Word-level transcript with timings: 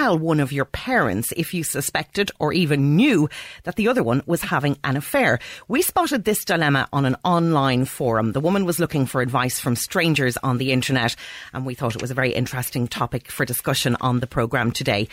tell 0.00 0.18
one 0.18 0.40
of 0.40 0.50
your 0.50 0.64
parents 0.64 1.30
if 1.36 1.52
you 1.52 1.62
suspected 1.62 2.30
or 2.38 2.54
even 2.54 2.96
knew 2.96 3.28
that 3.64 3.76
the 3.76 3.86
other 3.86 4.02
one 4.02 4.22
was 4.24 4.40
having 4.40 4.78
an 4.82 4.96
affair? 4.96 5.38
We 5.68 5.82
spotted 5.82 6.24
this 6.24 6.42
dilemma 6.42 6.88
on 6.90 7.04
an 7.04 7.16
online 7.22 7.84
forum. 7.84 8.32
The 8.32 8.40
woman 8.40 8.64
was 8.64 8.80
looking 8.80 9.04
for 9.04 9.20
advice 9.20 9.60
from 9.60 9.76
strangers 9.76 10.38
on 10.38 10.56
the 10.56 10.72
internet, 10.72 11.16
and 11.52 11.66
we 11.66 11.74
thought 11.74 11.94
it 11.94 12.00
was 12.00 12.10
a 12.10 12.14
very 12.14 12.32
interesting 12.32 12.88
topic 12.88 13.30
for 13.30 13.44
discussion 13.44 13.94
on 14.00 14.20
the 14.20 14.26
programme 14.26 14.72
today. 14.72 15.06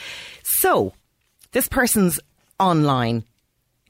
So, 0.62 0.94
this 1.52 1.68
person's 1.68 2.18
online 2.58 3.26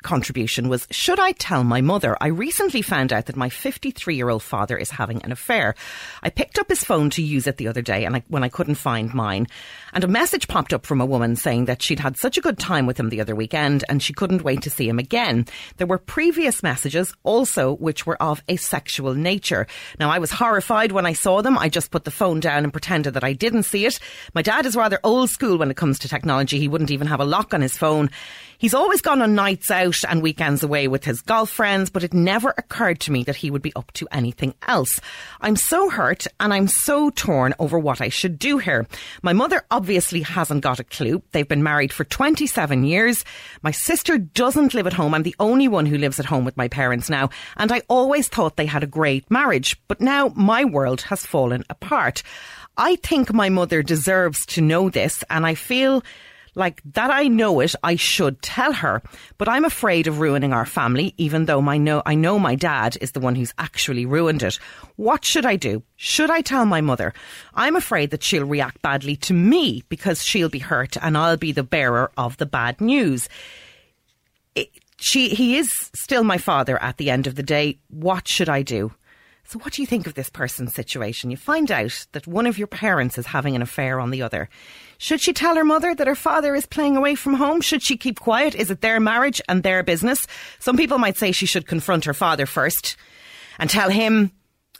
contribution 0.03 0.69
was 0.69 0.87
Should 0.91 1.19
I 1.19 1.31
tell 1.33 1.63
my 1.63 1.81
mother? 1.81 2.17
I 2.21 2.27
recently 2.27 2.81
found 2.81 3.11
out 3.11 3.25
that 3.25 3.35
my 3.35 3.49
53 3.49 4.15
year 4.15 4.29
old 4.29 4.43
father 4.43 4.77
is 4.77 4.91
having 4.91 5.21
an 5.23 5.31
affair. 5.31 5.75
I 6.23 6.29
picked 6.29 6.59
up 6.59 6.69
his 6.69 6.83
phone 6.83 7.09
to 7.11 7.21
use 7.21 7.47
it 7.47 7.57
the 7.57 7.67
other 7.67 7.81
day 7.81 8.05
and 8.05 8.15
I, 8.15 8.23
when 8.27 8.43
I 8.43 8.49
couldn't 8.49 8.75
find 8.75 9.13
mine. 9.13 9.47
And 9.93 10.03
a 10.03 10.07
message 10.07 10.47
popped 10.47 10.73
up 10.73 10.85
from 10.85 11.01
a 11.01 11.05
woman 11.05 11.35
saying 11.35 11.65
that 11.65 11.81
she'd 11.81 11.99
had 11.99 12.17
such 12.17 12.37
a 12.37 12.41
good 12.41 12.59
time 12.59 12.85
with 12.85 12.99
him 12.99 13.09
the 13.09 13.21
other 13.21 13.35
weekend 13.35 13.83
and 13.89 14.01
she 14.01 14.13
couldn't 14.13 14.43
wait 14.43 14.61
to 14.63 14.69
see 14.69 14.87
him 14.87 14.99
again. 14.99 15.45
There 15.77 15.87
were 15.87 15.97
previous 15.97 16.63
messages 16.63 17.13
also 17.23 17.75
which 17.75 18.05
were 18.05 18.21
of 18.21 18.43
a 18.47 18.55
sexual 18.57 19.13
nature. 19.13 19.67
Now 19.99 20.09
I 20.09 20.19
was 20.19 20.31
horrified 20.31 20.91
when 20.91 21.05
I 21.05 21.13
saw 21.13 21.41
them. 21.41 21.57
I 21.57 21.69
just 21.69 21.91
put 21.91 22.03
the 22.03 22.11
phone 22.11 22.39
down 22.39 22.63
and 22.63 22.73
pretended 22.73 23.13
that 23.13 23.23
I 23.23 23.33
didn't 23.33 23.63
see 23.63 23.85
it. 23.85 23.99
My 24.33 24.41
dad 24.41 24.65
is 24.65 24.75
rather 24.75 24.99
old 25.03 25.29
school 25.29 25.57
when 25.57 25.71
it 25.71 25.77
comes 25.77 25.99
to 25.99 26.07
technology. 26.07 26.59
He 26.59 26.67
wouldn't 26.67 26.91
even 26.91 27.07
have 27.07 27.19
a 27.19 27.25
lock 27.25 27.53
on 27.53 27.61
his 27.61 27.77
phone. 27.77 28.09
He's 28.59 28.73
always 28.73 29.01
gone 29.01 29.21
on 29.21 29.35
nights 29.35 29.69
out 29.69 29.97
and 30.09 30.23
weekends 30.23 30.63
away 30.63 30.87
with 30.87 31.05
his 31.05 31.21
golf 31.21 31.51
friends, 31.51 31.91
but 31.91 32.03
it 32.03 32.11
never 32.11 32.55
occurred 32.57 32.99
to 33.01 33.11
me 33.11 33.23
that 33.25 33.35
he 33.35 33.51
would 33.51 33.61
be 33.61 33.75
up 33.75 33.91
to 33.93 34.07
anything 34.11 34.55
else. 34.67 34.99
I'm 35.41 35.55
so 35.55 35.91
hurt 35.91 36.25
and 36.39 36.51
I'm 36.51 36.67
so 36.67 37.11
torn 37.11 37.53
over 37.59 37.77
what 37.77 38.01
I 38.01 38.09
should 38.09 38.39
do 38.39 38.57
here. 38.57 38.87
My 39.21 39.33
mother 39.33 39.63
obviously 39.69 40.21
hasn't 40.21 40.63
got 40.63 40.79
a 40.79 40.83
clue. 40.83 41.21
They've 41.33 41.47
been 41.47 41.61
married 41.61 41.93
for 41.93 42.03
27 42.03 42.83
years. 42.83 43.23
My 43.61 43.69
sister 43.69 44.17
doesn't 44.17 44.73
live 44.73 44.87
at 44.87 44.93
home. 44.93 45.13
I'm 45.13 45.21
the 45.21 45.35
only 45.39 45.67
one 45.67 45.85
who 45.85 45.99
lives 45.99 46.19
at 46.19 46.25
home 46.25 46.43
with 46.43 46.57
my 46.57 46.67
parents 46.67 47.11
now. 47.11 47.29
And 47.57 47.71
I 47.71 47.83
always 47.87 48.27
thought 48.27 48.55
they 48.55 48.65
had 48.65 48.83
a 48.83 48.87
great 48.87 49.29
marriage, 49.29 49.79
but 49.87 50.01
now 50.01 50.33
my 50.35 50.65
world 50.65 51.01
has 51.01 51.27
fallen 51.27 51.63
apart. 51.69 52.23
I 52.75 52.95
think 52.95 53.31
my 53.31 53.49
mother 53.49 53.83
deserves 53.83 54.45
to 54.47 54.61
know 54.61 54.89
this 54.89 55.23
and 55.29 55.45
I 55.45 55.53
feel 55.53 56.03
like 56.57 56.81
that 56.93 57.11
I 57.11 57.27
know 57.27 57.59
it, 57.59 57.75
I 57.83 57.95
should 57.95 58.41
tell 58.41 58.73
her. 58.73 59.01
But 59.37 59.47
I'm 59.47 59.63
afraid 59.63 60.07
of 60.07 60.19
ruining 60.19 60.53
our 60.53 60.65
family, 60.65 61.13
even 61.17 61.45
though 61.45 61.61
my 61.61 61.77
know, 61.77 62.01
I 62.05 62.15
know 62.15 62.39
my 62.39 62.55
dad 62.55 62.97
is 62.99 63.11
the 63.11 63.19
one 63.19 63.35
who's 63.35 63.53
actually 63.57 64.05
ruined 64.05 64.43
it. 64.43 64.55
What 64.95 65.23
should 65.23 65.45
I 65.45 65.55
do? 65.55 65.83
Should 65.95 66.31
I 66.31 66.41
tell 66.41 66.65
my 66.65 66.81
mother? 66.81 67.13
I'm 67.53 67.75
afraid 67.75 68.09
that 68.09 68.23
she'll 68.23 68.45
react 68.45 68.81
badly 68.81 69.15
to 69.17 69.33
me 69.33 69.83
because 69.87 70.23
she'll 70.23 70.49
be 70.49 70.59
hurt 70.59 70.97
and 70.97 71.17
I'll 71.17 71.37
be 71.37 71.51
the 71.51 71.63
bearer 71.63 72.11
of 72.17 72.37
the 72.37 72.47
bad 72.47 72.81
news. 72.81 73.29
It, 74.55 74.69
she, 74.97 75.29
he 75.29 75.57
is 75.57 75.69
still 75.93 76.23
my 76.23 76.39
father 76.39 76.81
at 76.81 76.97
the 76.97 77.11
end 77.11 77.27
of 77.27 77.35
the 77.35 77.43
day. 77.43 77.77
What 77.89 78.27
should 78.27 78.49
I 78.49 78.63
do? 78.63 78.91
So, 79.49 79.59
what 79.59 79.71
do 79.71 79.81
you 79.81 79.85
think 79.85 80.07
of 80.07 80.13
this 80.13 80.29
person's 80.29 80.73
situation? 80.73 81.31
You 81.31 81.37
find 81.37 81.71
out 81.71 82.05
that 82.11 82.27
one 82.27 82.47
of 82.47 82.57
your 82.57 82.67
parents 82.67 83.17
is 83.17 83.27
having 83.27 83.55
an 83.55 83.61
affair 83.61 83.97
on 83.97 84.11
the 84.11 84.21
other. 84.21 84.49
Should 84.97 85.21
she 85.21 85.33
tell 85.33 85.55
her 85.55 85.63
mother 85.63 85.93
that 85.93 86.07
her 86.07 86.15
father 86.15 86.55
is 86.55 86.65
playing 86.65 86.97
away 86.97 87.15
from 87.15 87.35
home? 87.35 87.61
Should 87.61 87.83
she 87.83 87.97
keep 87.97 88.19
quiet? 88.19 88.55
Is 88.55 88.71
it 88.71 88.81
their 88.81 88.99
marriage 88.99 89.41
and 89.47 89.63
their 89.63 89.83
business? 89.83 90.25
Some 90.59 90.77
people 90.77 90.97
might 90.97 91.17
say 91.17 91.31
she 91.31 91.45
should 91.45 91.67
confront 91.67 92.05
her 92.05 92.13
father 92.13 92.45
first 92.45 92.97
and 93.59 93.69
tell 93.69 93.89
him, 93.89 94.31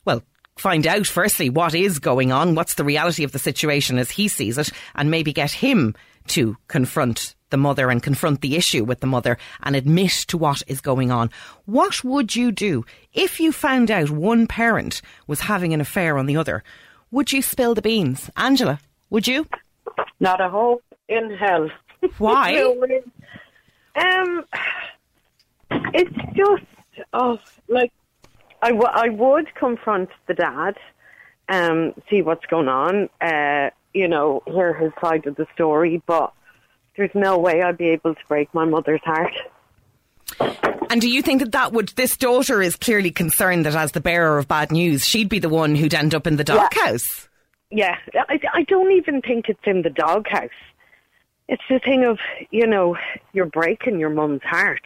well, 0.06 0.24
find 0.58 0.88
out 0.88 1.06
firstly 1.06 1.50
what 1.50 1.76
is 1.76 2.00
going 2.00 2.32
on, 2.32 2.56
what's 2.56 2.76
the 2.76 2.84
reality 2.84 3.24
of 3.24 3.32
the 3.32 3.40
situation 3.40 3.98
as 3.98 4.12
he 4.12 4.28
sees 4.28 4.58
it, 4.58 4.72
and 4.96 5.12
maybe 5.12 5.34
get 5.34 5.52
him 5.52 5.96
to 6.28 6.58
confront 6.68 7.36
the 7.50 7.58
mother 7.58 7.90
and 7.90 8.04
confront 8.04 8.42
the 8.42 8.56
issue 8.56 8.84
with 8.84 9.00
the 9.00 9.08
mother 9.08 9.38
and 9.64 9.76
admit 9.76 10.12
to 10.28 10.38
what 10.38 10.62
is 10.68 10.82
going 10.82 11.12
on. 11.12 11.30
What 11.66 12.04
would 12.04 12.36
you 12.36 12.52
do 12.52 12.86
if 13.14 13.40
you 13.40 13.52
found 13.52 13.90
out 13.90 14.10
one 14.10 14.48
parent 14.48 15.02
was 15.28 15.42
having 15.42 15.74
an 15.74 15.82
affair 15.82 16.18
on 16.18 16.26
the 16.26 16.38
other? 16.38 16.64
Would 17.12 17.32
you 17.32 17.42
spill 17.42 17.74
the 17.74 17.82
beans? 17.82 18.30
Angela, 18.36 18.80
would 19.10 19.28
you? 19.28 19.48
Not 20.20 20.42
a 20.42 20.50
hope 20.50 20.84
in 21.08 21.36
hell. 21.36 21.70
Why? 22.18 22.62
um, 23.96 24.46
it's 25.70 26.16
just 26.36 26.64
oh, 27.14 27.40
like 27.68 27.92
I, 28.62 28.70
w- 28.70 28.92
I 28.92 29.10
would 29.10 29.54
confront 29.56 30.10
the 30.28 30.34
dad, 30.34 30.76
um, 31.50 31.94
see 32.10 32.22
what's 32.22 32.46
going 32.46 32.68
on, 32.68 33.10
uh, 33.22 33.70
you 33.94 34.08
know, 34.08 34.42
hear 34.46 34.74
his 34.74 34.92
side 35.02 35.26
of 35.28 35.36
the 35.36 35.46
story, 35.54 36.02
but 36.06 36.34
there's 36.96 37.12
no 37.14 37.38
way 37.38 37.62
I'd 37.62 37.78
be 37.78 37.90
able 37.90 38.16
to 38.16 38.22
break 38.28 38.54
my 38.54 38.66
mother's 38.66 39.02
heart. 39.04 39.34
And 40.90 41.02
do 41.02 41.10
you 41.10 41.22
think 41.22 41.42
that 41.42 41.52
that 41.52 41.74
would, 41.74 41.90
this 41.90 42.18
daughter 42.18 42.62
is 42.62 42.76
clearly 42.76 43.12
concerned 43.12 43.66
that 43.66 43.76
as 43.76 43.92
the 43.92 44.02
bearer 44.02 44.38
of 44.38 44.48
bad 44.48 44.72
news, 44.72 45.04
she'd 45.04 45.30
be 45.30 45.40
the 45.40 45.50
one 45.50 45.76
who'd 45.76 45.94
end 45.94 46.16
up 46.16 46.26
in 46.26 46.38
the 46.38 46.44
doghouse? 46.44 47.04
Yeah, 47.20 47.27
I, 47.72 48.40
I 48.54 48.64
don't 48.64 48.92
even 48.92 49.22
think 49.22 49.50
it's 49.50 49.60
in 49.66 49.82
the 49.82 49.90
doghouse. 49.90 50.50
It's 51.48 51.64
the 51.70 51.80
thing 51.80 52.04
of, 52.04 52.20
you 52.52 52.68
know, 52.68 52.98
you're 53.34 53.46
breaking 53.46 54.00
your 54.00 54.10
mum's 54.10 54.44
heart 54.44 54.82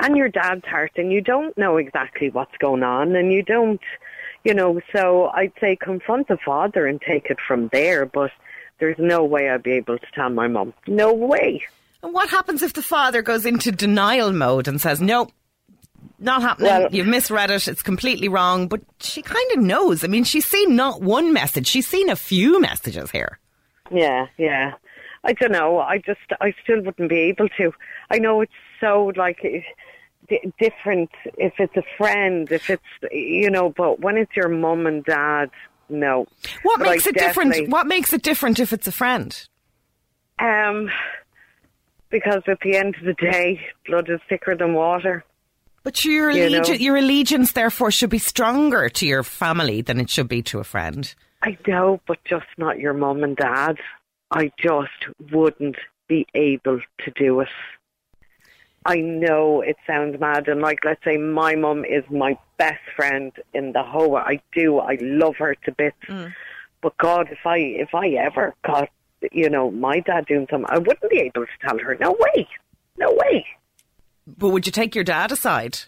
and 0.00 0.16
your 0.16 0.28
dad's 0.28 0.64
heart, 0.64 0.92
and 0.96 1.10
you 1.10 1.20
don't 1.20 1.56
know 1.58 1.76
exactly 1.76 2.30
what's 2.30 2.56
going 2.58 2.84
on, 2.84 3.16
and 3.16 3.32
you 3.32 3.42
don't, 3.42 3.80
you 4.44 4.54
know, 4.54 4.80
so 4.94 5.26
I'd 5.34 5.52
say 5.60 5.74
confront 5.74 6.28
the 6.28 6.36
father 6.36 6.86
and 6.86 7.00
take 7.00 7.26
it 7.26 7.38
from 7.46 7.68
there, 7.72 8.06
but 8.06 8.30
there's 8.78 8.98
no 8.98 9.24
way 9.24 9.50
I'd 9.50 9.64
be 9.64 9.72
able 9.72 9.98
to 9.98 10.06
tell 10.14 10.30
my 10.30 10.46
mum. 10.46 10.72
No 10.86 11.12
way. 11.12 11.64
And 12.02 12.14
what 12.14 12.28
happens 12.28 12.62
if 12.62 12.74
the 12.74 12.82
father 12.82 13.22
goes 13.22 13.44
into 13.44 13.72
denial 13.72 14.32
mode 14.32 14.68
and 14.68 14.80
says, 14.80 15.00
nope, 15.00 15.32
not 16.18 16.42
happening. 16.42 16.68
Well, 16.68 16.88
You've 16.90 17.06
misread 17.06 17.50
it. 17.50 17.68
It's 17.68 17.82
completely 17.82 18.28
wrong. 18.28 18.68
But 18.68 18.80
she 19.00 19.22
kind 19.22 19.50
of 19.52 19.58
knows. 19.58 20.04
I 20.04 20.08
mean, 20.08 20.24
she's 20.24 20.46
seen 20.46 20.76
not 20.76 21.00
one 21.00 21.32
message. 21.32 21.66
She's 21.66 21.86
seen 21.86 22.08
a 22.08 22.16
few 22.16 22.60
messages 22.60 23.10
here. 23.10 23.38
Yeah, 23.90 24.26
yeah. 24.36 24.74
I 25.24 25.32
don't 25.32 25.52
know. 25.52 25.78
I 25.80 25.98
just, 25.98 26.20
I 26.40 26.54
still 26.62 26.80
wouldn't 26.82 27.08
be 27.08 27.20
able 27.20 27.48
to. 27.58 27.72
I 28.10 28.18
know 28.18 28.40
it's 28.40 28.52
so 28.80 29.12
like 29.16 29.44
different 30.58 31.10
if 31.36 31.54
it's 31.58 31.76
a 31.76 31.82
friend, 31.96 32.50
if 32.50 32.70
it's 32.70 32.82
you 33.10 33.50
know, 33.50 33.70
but 33.70 34.00
when 34.00 34.16
it's 34.16 34.34
your 34.36 34.48
mum 34.48 34.86
and 34.86 35.04
dad, 35.04 35.50
no. 35.88 36.26
What 36.62 36.78
but 36.78 36.88
makes 36.88 37.06
I 37.06 37.10
it 37.10 37.16
different? 37.16 37.68
What 37.68 37.86
makes 37.86 38.12
it 38.12 38.22
different 38.22 38.58
if 38.58 38.72
it's 38.72 38.86
a 38.86 38.92
friend? 38.92 39.46
Um, 40.38 40.90
because 42.10 42.42
at 42.46 42.60
the 42.62 42.76
end 42.76 42.94
of 42.96 43.04
the 43.04 43.14
day, 43.14 43.60
blood 43.86 44.08
is 44.08 44.20
thicker 44.28 44.54
than 44.56 44.74
water. 44.74 45.24
But 45.88 46.04
your 46.04 46.30
you 46.30 46.44
allegiance, 46.44 46.80
your 46.80 46.96
allegiance, 46.98 47.52
therefore, 47.52 47.90
should 47.90 48.10
be 48.10 48.18
stronger 48.18 48.90
to 48.90 49.06
your 49.06 49.22
family 49.22 49.80
than 49.80 49.98
it 49.98 50.10
should 50.10 50.28
be 50.28 50.42
to 50.42 50.58
a 50.58 50.64
friend. 50.64 51.14
I 51.42 51.56
know, 51.66 51.98
but 52.06 52.22
just 52.26 52.44
not 52.58 52.78
your 52.78 52.92
mum 52.92 53.24
and 53.24 53.34
dad. 53.34 53.78
I 54.30 54.52
just 54.58 55.32
wouldn't 55.32 55.76
be 56.06 56.26
able 56.34 56.80
to 57.06 57.10
do 57.12 57.40
it. 57.40 57.48
I 58.84 58.96
know 58.96 59.62
it 59.62 59.76
sounds 59.86 60.20
mad, 60.20 60.46
and 60.46 60.60
like 60.60 60.80
let's 60.84 61.02
say 61.04 61.16
my 61.16 61.54
mum 61.54 61.86
is 61.86 62.04
my 62.10 62.36
best 62.58 62.84
friend 62.94 63.32
in 63.54 63.72
the 63.72 63.82
whole. 63.82 64.10
world. 64.10 64.26
I 64.28 64.42
do. 64.52 64.80
I 64.80 64.98
love 65.00 65.36
her 65.38 65.54
to 65.54 65.72
bits. 65.72 65.96
Mm. 66.06 66.34
But 66.82 66.98
God, 66.98 67.28
if 67.30 67.46
I 67.46 67.56
if 67.56 67.94
I 67.94 68.08
ever 68.10 68.54
got 68.62 68.90
you 69.32 69.48
know 69.48 69.70
my 69.70 70.00
dad 70.00 70.26
doing 70.26 70.48
something, 70.50 70.68
I 70.68 70.76
wouldn't 70.76 71.10
be 71.10 71.20
able 71.20 71.46
to 71.46 71.66
tell 71.66 71.78
her. 71.78 71.96
No 71.98 72.14
way, 72.34 72.46
no 72.98 73.10
way. 73.10 73.46
But 74.36 74.50
would 74.50 74.66
you 74.66 74.72
take 74.72 74.94
your 74.94 75.04
dad 75.04 75.32
aside? 75.32 75.78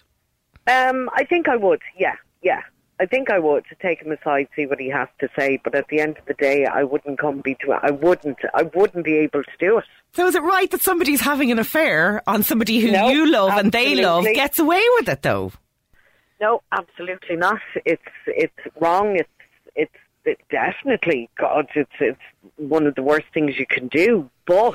Um, 0.67 1.11
I 1.15 1.25
think 1.25 1.49
I 1.49 1.57
would. 1.57 1.81
Yeah, 1.99 2.15
yeah. 2.43 2.63
I 3.01 3.07
think 3.07 3.31
I 3.31 3.39
would 3.39 3.65
to 3.71 3.75
take 3.77 4.03
him 4.03 4.13
aside, 4.13 4.49
see 4.55 4.67
what 4.67 4.79
he 4.79 4.91
has 4.91 5.09
to 5.21 5.29
say. 5.37 5.59
But 5.65 5.75
at 5.75 5.89
the 5.89 6.01
end 6.01 6.19
of 6.19 6.27
the 6.27 6.35
day, 6.35 6.67
I 6.67 6.85
wouldn't 6.85 7.19
come 7.19 7.41
be 7.41 7.57
to. 7.65 7.73
I 7.73 7.91
wouldn't. 7.91 8.39
I 8.55 8.65
wouldn't 8.75 9.07
be 9.07 9.17
able 9.17 9.43
to 9.43 9.51
do 9.59 9.79
it. 9.79 9.85
So 10.13 10.27
is 10.27 10.35
it 10.35 10.43
right 10.43 10.71
that 10.71 10.83
somebody's 10.83 11.23
having 11.23 11.51
an 11.51 11.59
affair 11.59 12.23
on 12.27 12.43
somebody 12.43 12.81
who 12.81 12.91
no, 12.91 13.09
you 13.09 13.31
love 13.31 13.53
absolutely. 13.53 13.81
and 13.81 13.97
they 13.97 14.03
love 14.03 14.25
gets 14.35 14.59
away 14.59 14.83
with 14.97 15.09
it 15.09 15.23
though? 15.23 15.53
No, 16.41 16.63
absolutely 16.73 17.37
not. 17.37 17.61
It's 17.87 18.03
it's 18.27 18.53
wrong. 18.79 19.17
It's 19.17 19.29
it's 19.75 19.95
it 20.27 20.39
definitely 20.51 21.31
God. 21.39 21.69
It's 21.75 21.91
it's 22.01 22.21
one 22.57 22.87
of 22.87 22.97
the 22.97 23.03
worst 23.03 23.27
things 23.33 23.59
you 23.59 23.67
can 23.67 23.89
do. 23.89 24.29
But 24.47 24.75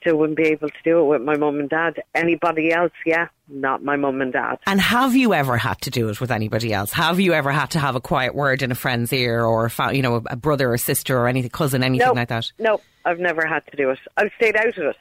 still 0.00 0.16
wouldn't 0.16 0.36
be 0.36 0.48
able 0.48 0.68
to 0.68 0.82
do 0.84 1.00
it 1.00 1.04
with 1.04 1.22
my 1.22 1.36
mum 1.36 1.60
and 1.60 1.68
dad. 1.68 2.02
Anybody 2.14 2.72
else, 2.72 2.92
yeah, 3.04 3.28
not 3.48 3.82
my 3.82 3.96
mum 3.96 4.20
and 4.20 4.32
dad. 4.32 4.58
And 4.66 4.80
have 4.80 5.14
you 5.14 5.34
ever 5.34 5.56
had 5.56 5.80
to 5.82 5.90
do 5.90 6.08
it 6.08 6.20
with 6.20 6.30
anybody 6.30 6.72
else? 6.72 6.92
Have 6.92 7.20
you 7.20 7.32
ever 7.32 7.50
had 7.50 7.70
to 7.72 7.78
have 7.78 7.96
a 7.96 8.00
quiet 8.00 8.34
word 8.34 8.62
in 8.62 8.72
a 8.72 8.74
friend's 8.74 9.12
ear, 9.12 9.44
or 9.44 9.70
you 9.92 10.02
know, 10.02 10.22
a 10.26 10.36
brother 10.36 10.72
or 10.72 10.78
sister 10.78 11.18
or 11.18 11.28
anything, 11.28 11.50
cousin, 11.50 11.82
anything 11.82 12.08
no, 12.08 12.12
like 12.14 12.28
that? 12.28 12.50
No, 12.58 12.80
I've 13.04 13.18
never 13.18 13.46
had 13.46 13.66
to 13.70 13.76
do 13.76 13.90
it. 13.90 13.98
I've 14.16 14.30
stayed 14.36 14.56
out 14.56 14.78
of 14.78 14.84
it. 14.84 14.96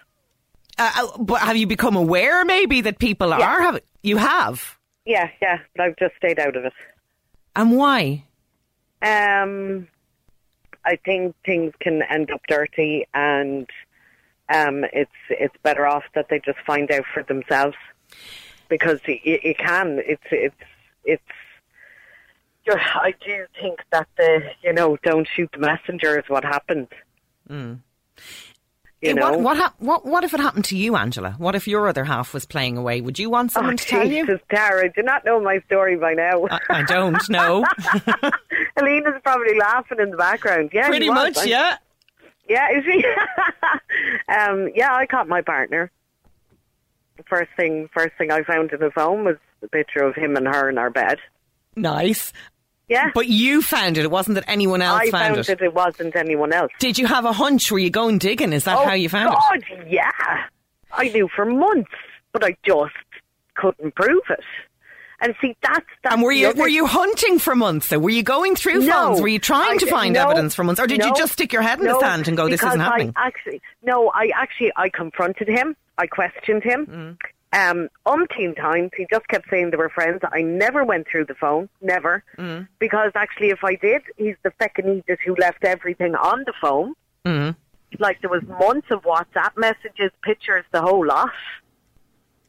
Uh, 0.77 0.91
uh 0.95 1.17
but 1.17 1.41
have 1.41 1.57
you 1.57 1.67
become 1.67 1.95
aware, 1.95 2.45
maybe, 2.45 2.81
that 2.81 2.99
people 2.99 3.29
yeah. 3.29 3.41
are 3.41 3.61
having? 3.61 3.81
You 4.03 4.17
have. 4.17 4.77
Yeah, 5.05 5.29
yeah, 5.41 5.59
but 5.75 5.83
I've 5.83 5.97
just 5.97 6.15
stayed 6.17 6.39
out 6.39 6.55
of 6.55 6.65
it. 6.65 6.73
And 7.55 7.75
why? 7.75 8.25
Um, 9.01 9.87
I 10.85 10.97
think 11.03 11.35
things 11.45 11.73
can 11.79 12.01
end 12.03 12.31
up 12.31 12.41
dirty, 12.47 13.05
and 13.13 13.67
um, 14.49 14.83
it's 14.93 15.11
it's 15.29 15.55
better 15.63 15.85
off 15.85 16.03
that 16.15 16.27
they 16.29 16.39
just 16.39 16.59
find 16.65 16.91
out 16.91 17.05
for 17.13 17.23
themselves 17.23 17.77
because 18.69 18.99
it, 19.05 19.21
it 19.23 19.57
can. 19.57 19.99
It's 20.05 20.23
it's 20.31 20.55
it's. 21.03 21.23
I 22.71 23.15
do 23.25 23.45
think 23.59 23.79
that 23.91 24.07
the 24.17 24.41
you 24.63 24.73
know 24.73 24.97
don't 25.03 25.27
shoot 25.35 25.49
the 25.53 25.59
messenger 25.59 26.19
is 26.19 26.25
what 26.27 26.43
happened. 26.43 26.87
Mm. 27.49 27.79
You 29.01 29.09
Yeah, 29.09 29.13
know 29.13 29.37
what, 29.37 29.57
what, 29.57 29.73
what, 29.79 30.05
what 30.05 30.23
if 30.25 30.33
it 30.33 30.41
happened 30.41 30.65
to 30.65 30.77
you, 30.77 30.97
Angela? 30.97 31.33
What 31.37 31.55
if 31.55 31.69
your 31.69 31.87
other 31.87 32.03
half 32.03 32.33
was 32.33 32.45
playing 32.45 32.75
away? 32.75 32.99
Would 32.99 33.17
you 33.17 33.29
want 33.29 33.53
someone 33.53 33.75
oh, 33.75 33.77
to 33.77 33.85
tell 33.85 34.05
you? 34.05 34.25
Jesus, 34.27 34.41
Tara, 34.51 34.91
do 34.91 35.01
not 35.01 35.23
know 35.23 35.39
my 35.39 35.61
story 35.67 35.95
by 35.95 36.13
now. 36.13 36.47
I, 36.51 36.59
I 36.69 36.83
don't 36.83 37.29
know. 37.29 37.63
Alina's 38.77 39.21
probably 39.23 39.57
laughing 39.57 39.99
in 40.01 40.11
the 40.11 40.17
background. 40.17 40.71
Yeah, 40.73 40.89
Pretty 40.89 41.09
much, 41.09 41.37
I- 41.37 41.43
yeah. 41.45 41.77
Yeah, 42.49 42.67
is 42.75 42.83
he? 42.83 43.05
um, 44.33 44.69
yeah, 44.75 44.93
I 44.93 45.05
caught 45.05 45.27
my 45.27 45.41
partner. 45.41 45.91
First 47.27 47.51
thing, 47.55 47.89
first 47.93 48.15
thing 48.17 48.31
I 48.31 48.43
found 48.43 48.71
in 48.73 48.81
his 48.81 48.91
phone 48.93 49.23
was 49.23 49.35
the 49.61 49.67
picture 49.67 49.99
of 50.03 50.15
him 50.15 50.35
and 50.35 50.47
her 50.47 50.69
in 50.69 50.77
our 50.77 50.89
bed. 50.89 51.19
Nice. 51.75 52.33
Yeah, 52.87 53.11
But 53.13 53.27
you 53.27 53.61
found 53.61 53.99
it. 53.99 54.03
It 54.03 54.09
wasn't 54.09 54.33
that 54.33 54.45
anyone 54.47 54.81
else 54.81 54.99
I 54.99 55.11
found, 55.11 55.35
found 55.35 55.37
it. 55.37 55.47
that 55.47 55.61
it 55.61 55.75
wasn't 55.75 56.15
anyone 56.15 56.51
else. 56.51 56.71
Did 56.79 56.97
you 56.97 57.05
have 57.05 57.23
a 57.23 57.31
hunch? 57.31 57.71
Were 57.71 57.77
you 57.77 57.91
going 57.91 58.17
digging? 58.17 58.51
Is 58.51 58.63
that 58.63 58.79
oh 58.79 58.83
how 58.83 58.93
you 58.93 59.09
found 59.09 59.31
it? 59.33 59.37
God, 59.71 59.85
yeah. 59.87 60.09
I 60.91 61.09
knew 61.09 61.29
for 61.35 61.45
months, 61.45 61.91
but 62.33 62.43
I 62.43 62.55
just 62.65 62.95
couldn't 63.53 63.93
prove 63.93 64.23
it. 64.31 64.39
And 65.21 65.35
see, 65.41 65.55
that's 65.61 65.85
that's 66.03 66.13
And 66.15 66.23
were 66.23 66.31
you 66.31 66.53
were 66.53 66.67
you 66.67 66.85
hunting 66.85 67.39
for 67.39 67.55
months? 67.55 67.89
Though? 67.89 67.99
Were 67.99 68.09
you 68.09 68.23
going 68.23 68.55
through 68.55 68.85
No, 68.85 68.91
phones? 68.93 69.21
Were 69.21 69.27
you 69.27 69.39
trying 69.39 69.79
to 69.79 69.85
find 69.87 70.13
no, 70.13 70.23
evidence 70.29 70.55
for 70.55 70.63
months, 70.63 70.79
or 70.79 70.87
did 70.87 71.03
you 71.03 71.13
just 71.15 71.33
stick 71.33 71.51
your 71.51 71.61
head 71.61 71.79
in 71.79 71.85
the 71.87 71.99
sand 71.99 72.27
and 72.27 72.37
go, 72.37 72.47
"This 72.47 72.63
isn't 72.63 72.79
happening"? 72.79 73.13
I 73.15 73.27
actually, 73.27 73.61
no, 73.83 74.11
I 74.15 74.31
actually, 74.35 74.71
I 74.77 74.89
confronted 74.89 75.47
him. 75.47 75.75
I 75.97 76.07
questioned 76.07 76.63
him. 76.63 76.85
Mm. 76.87 77.17
Um, 77.51 77.89
umpteen 78.05 78.55
times, 78.55 78.91
he 78.95 79.07
just 79.09 79.27
kept 79.27 79.49
saying 79.49 79.71
they 79.71 79.77
were 79.77 79.89
friends. 79.89 80.19
I 80.31 80.41
never 80.43 80.85
went 80.85 81.07
through 81.11 81.25
the 81.25 81.33
phone, 81.33 81.67
never, 81.81 82.23
Mm. 82.37 82.67
because 82.77 83.11
actually, 83.15 83.49
if 83.49 83.63
I 83.63 83.73
did, 83.75 84.03
he's 84.17 84.35
the 84.43 84.51
feckin' 84.61 84.99
idiot 84.99 85.19
who 85.25 85.35
left 85.35 85.65
everything 85.65 86.13
on 86.15 86.43
the 86.45 86.53
phone. 86.61 86.93
Mm. 87.25 87.55
Like 87.97 88.21
there 88.21 88.29
was 88.29 88.43
months 88.43 88.87
of 88.91 89.01
WhatsApp 89.01 89.57
messages, 89.57 90.11
pictures, 90.21 90.63
the 90.71 90.81
whole 90.81 91.05
lot. 91.05 91.31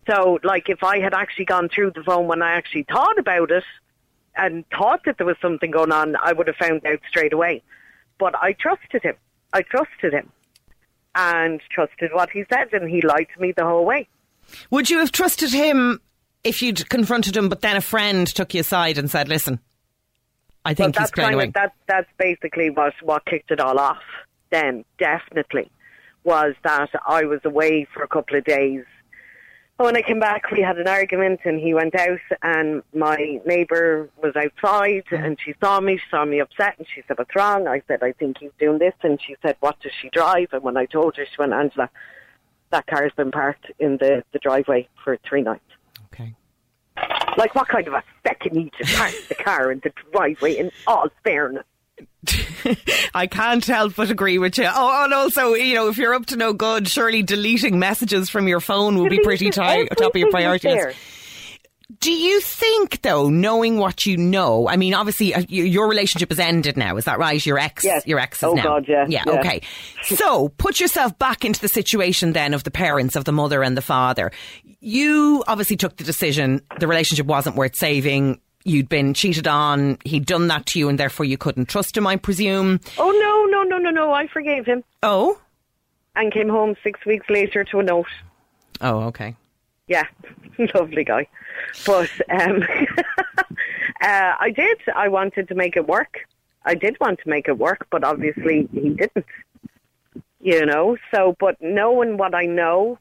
So, 0.08 0.38
like, 0.42 0.68
if 0.68 0.82
I 0.82 0.98
had 0.98 1.14
actually 1.14 1.44
gone 1.44 1.68
through 1.68 1.92
the 1.94 2.02
phone 2.02 2.26
when 2.26 2.42
I 2.42 2.52
actually 2.52 2.84
thought 2.84 3.18
about 3.18 3.50
it 3.50 3.64
and 4.36 4.64
thought 4.76 5.00
that 5.04 5.18
there 5.18 5.26
was 5.26 5.36
something 5.42 5.70
going 5.70 5.92
on, 5.92 6.16
I 6.16 6.32
would 6.32 6.46
have 6.46 6.56
found 6.56 6.84
out 6.86 7.00
straight 7.08 7.32
away. 7.32 7.62
But 8.18 8.34
I 8.40 8.52
trusted 8.52 9.02
him. 9.02 9.16
I 9.52 9.62
trusted 9.62 10.12
him 10.12 10.30
and 11.14 11.60
trusted 11.70 12.10
what 12.12 12.30
he 12.30 12.44
said, 12.52 12.72
and 12.72 12.88
he 12.88 13.02
lied 13.02 13.26
to 13.34 13.40
me 13.40 13.52
the 13.52 13.64
whole 13.64 13.84
way. 13.84 14.08
Would 14.70 14.90
you 14.90 14.98
have 14.98 15.12
trusted 15.12 15.50
him 15.52 16.00
if 16.44 16.62
you'd 16.62 16.88
confronted 16.88 17.36
him, 17.36 17.48
but 17.48 17.60
then 17.60 17.76
a 17.76 17.80
friend 17.80 18.26
took 18.26 18.54
you 18.54 18.60
aside 18.60 18.96
and 18.98 19.10
said, 19.10 19.28
"Listen, 19.28 19.60
I 20.64 20.74
think 20.74 20.94
But 20.94 21.00
he's 21.00 21.10
that's 21.10 21.10
playing 21.12 21.26
kind 21.26 21.34
away." 21.34 21.44
of 21.48 21.52
that's 21.52 21.74
that's 21.86 22.10
basically 22.18 22.70
what 22.70 22.94
what 23.02 23.24
kicked 23.26 23.50
it 23.50 23.60
all 23.60 23.78
off. 23.78 24.02
Then 24.50 24.84
definitely 24.98 25.70
was 26.24 26.54
that 26.64 26.90
I 27.06 27.24
was 27.24 27.40
away 27.44 27.86
for 27.92 28.02
a 28.02 28.08
couple 28.08 28.36
of 28.36 28.44
days. 28.44 28.84
When 29.80 29.96
I 29.96 30.02
came 30.02 30.20
back, 30.20 30.50
we 30.50 30.60
had 30.60 30.76
an 30.76 30.86
argument, 30.86 31.40
and 31.44 31.58
he 31.58 31.72
went 31.72 31.94
out, 31.94 32.20
and 32.42 32.82
my 32.92 33.40
neighbour 33.46 34.10
was 34.22 34.36
outside, 34.36 35.04
hmm. 35.08 35.14
and 35.14 35.38
she 35.42 35.54
saw 35.58 35.80
me. 35.80 35.96
She 35.96 36.04
saw 36.10 36.26
me 36.26 36.38
upset, 36.38 36.74
and 36.76 36.86
she 36.94 37.02
said, 37.08 37.16
"What's 37.16 37.34
wrong?" 37.34 37.66
I 37.66 37.80
said, 37.88 38.02
"I 38.02 38.12
think 38.12 38.36
he's 38.40 38.50
doing 38.58 38.78
this," 38.78 38.92
and 39.02 39.18
she 39.26 39.36
said, 39.40 39.56
"What 39.60 39.80
does 39.80 39.92
she 39.98 40.10
drive?" 40.10 40.48
And 40.52 40.62
when 40.62 40.76
I 40.76 40.84
told 40.84 41.16
her, 41.16 41.24
she 41.24 41.36
went, 41.38 41.54
"Angela, 41.54 41.88
that 42.68 42.86
car's 42.88 43.12
been 43.16 43.30
parked 43.30 43.72
in 43.78 43.96
the 43.96 44.22
the 44.32 44.38
driveway 44.38 44.86
for 45.02 45.16
three 45.26 45.40
nights." 45.40 45.64
okay. 46.12 46.34
Like, 47.38 47.54
what 47.54 47.68
kind 47.68 47.88
of 47.88 47.94
a 47.94 48.02
second 48.22 48.52
need 48.52 48.74
to 48.82 48.96
park 48.96 49.14
the 49.30 49.34
car 49.34 49.72
in 49.72 49.80
the 49.80 49.92
driveway? 50.12 50.56
In 50.56 50.70
all 50.86 51.08
fairness. 51.24 51.64
I 53.14 53.26
can't 53.26 53.64
help 53.64 53.96
but 53.96 54.10
agree 54.10 54.38
with 54.38 54.58
you. 54.58 54.68
Oh, 54.72 55.04
and 55.04 55.14
also, 55.14 55.54
you 55.54 55.74
know, 55.74 55.88
if 55.88 55.96
you're 55.96 56.14
up 56.14 56.26
to 56.26 56.36
no 56.36 56.52
good, 56.52 56.88
surely 56.88 57.22
deleting 57.22 57.78
messages 57.78 58.28
from 58.30 58.46
your 58.48 58.60
phone 58.60 58.98
will 58.98 59.08
be 59.08 59.20
pretty 59.20 59.50
top 59.50 59.88
of 59.90 60.16
your 60.16 60.30
priority 60.30 60.68
list. 60.68 60.98
Do 61.98 62.12
you 62.12 62.40
think, 62.40 63.02
though, 63.02 63.28
knowing 63.28 63.76
what 63.76 64.06
you 64.06 64.16
know, 64.16 64.68
I 64.68 64.76
mean, 64.76 64.94
obviously 64.94 65.34
uh, 65.34 65.42
your 65.48 65.88
relationship 65.88 66.30
has 66.30 66.38
ended 66.38 66.76
now, 66.76 66.96
is 66.96 67.04
that 67.06 67.18
right? 67.18 67.44
Your 67.44 67.58
ex, 67.58 67.84
Yes. 67.84 68.06
your 68.06 68.20
ex 68.20 68.38
is 68.38 68.44
Oh, 68.44 68.52
now. 68.54 68.62
God, 68.62 68.84
yeah, 68.88 69.06
yeah. 69.08 69.24
yeah. 69.26 69.32
okay. 69.40 69.60
So 70.04 70.48
put 70.50 70.78
yourself 70.78 71.18
back 71.18 71.44
into 71.44 71.60
the 71.60 71.68
situation 71.68 72.32
then 72.32 72.54
of 72.54 72.62
the 72.62 72.70
parents, 72.70 73.16
of 73.16 73.24
the 73.24 73.32
mother 73.32 73.62
and 73.64 73.76
the 73.76 73.82
father. 73.82 74.30
You 74.78 75.42
obviously 75.48 75.76
took 75.76 75.96
the 75.96 76.04
decision, 76.04 76.62
the 76.78 76.86
relationship 76.86 77.26
wasn't 77.26 77.56
worth 77.56 77.74
saving. 77.76 78.40
You'd 78.64 78.88
been 78.88 79.14
cheated 79.14 79.46
on. 79.48 79.96
He'd 80.04 80.26
done 80.26 80.48
that 80.48 80.66
to 80.66 80.78
you, 80.78 80.88
and 80.88 80.98
therefore 80.98 81.24
you 81.26 81.38
couldn't 81.38 81.66
trust 81.68 81.96
him, 81.96 82.06
I 82.06 82.16
presume. 82.16 82.80
Oh, 82.98 83.10
no, 83.10 83.46
no, 83.46 83.62
no, 83.62 83.78
no, 83.78 83.90
no. 83.90 84.12
I 84.12 84.26
forgave 84.26 84.66
him 84.66 84.84
Oh? 85.02 85.40
and 86.16 86.32
came 86.32 86.48
home 86.48 86.74
six 86.82 87.04
weeks 87.06 87.26
later 87.30 87.64
to 87.64 87.78
a 87.78 87.82
note. 87.82 88.08
Oh, 88.80 89.04
okay. 89.04 89.34
Yeah, 89.86 90.04
lovely 90.74 91.04
guy. 91.04 91.26
But 91.86 92.10
um, 92.30 92.62
uh, 94.02 94.34
I 94.38 94.52
did. 94.54 94.78
I 94.94 95.08
wanted 95.08 95.48
to 95.48 95.54
make 95.54 95.76
it 95.76 95.86
work. 95.86 96.18
I 96.64 96.74
did 96.74 96.98
want 97.00 97.20
to 97.20 97.28
make 97.28 97.48
it 97.48 97.58
work, 97.58 97.86
but 97.90 98.04
obviously 98.04 98.68
he 98.72 98.90
didn't. 98.90 99.24
You 100.42 100.64
know, 100.66 100.96
so, 101.14 101.36
but 101.38 101.56
knowing 101.60 102.16
what 102.16 102.34
I 102.34 102.46
know, 102.46 102.98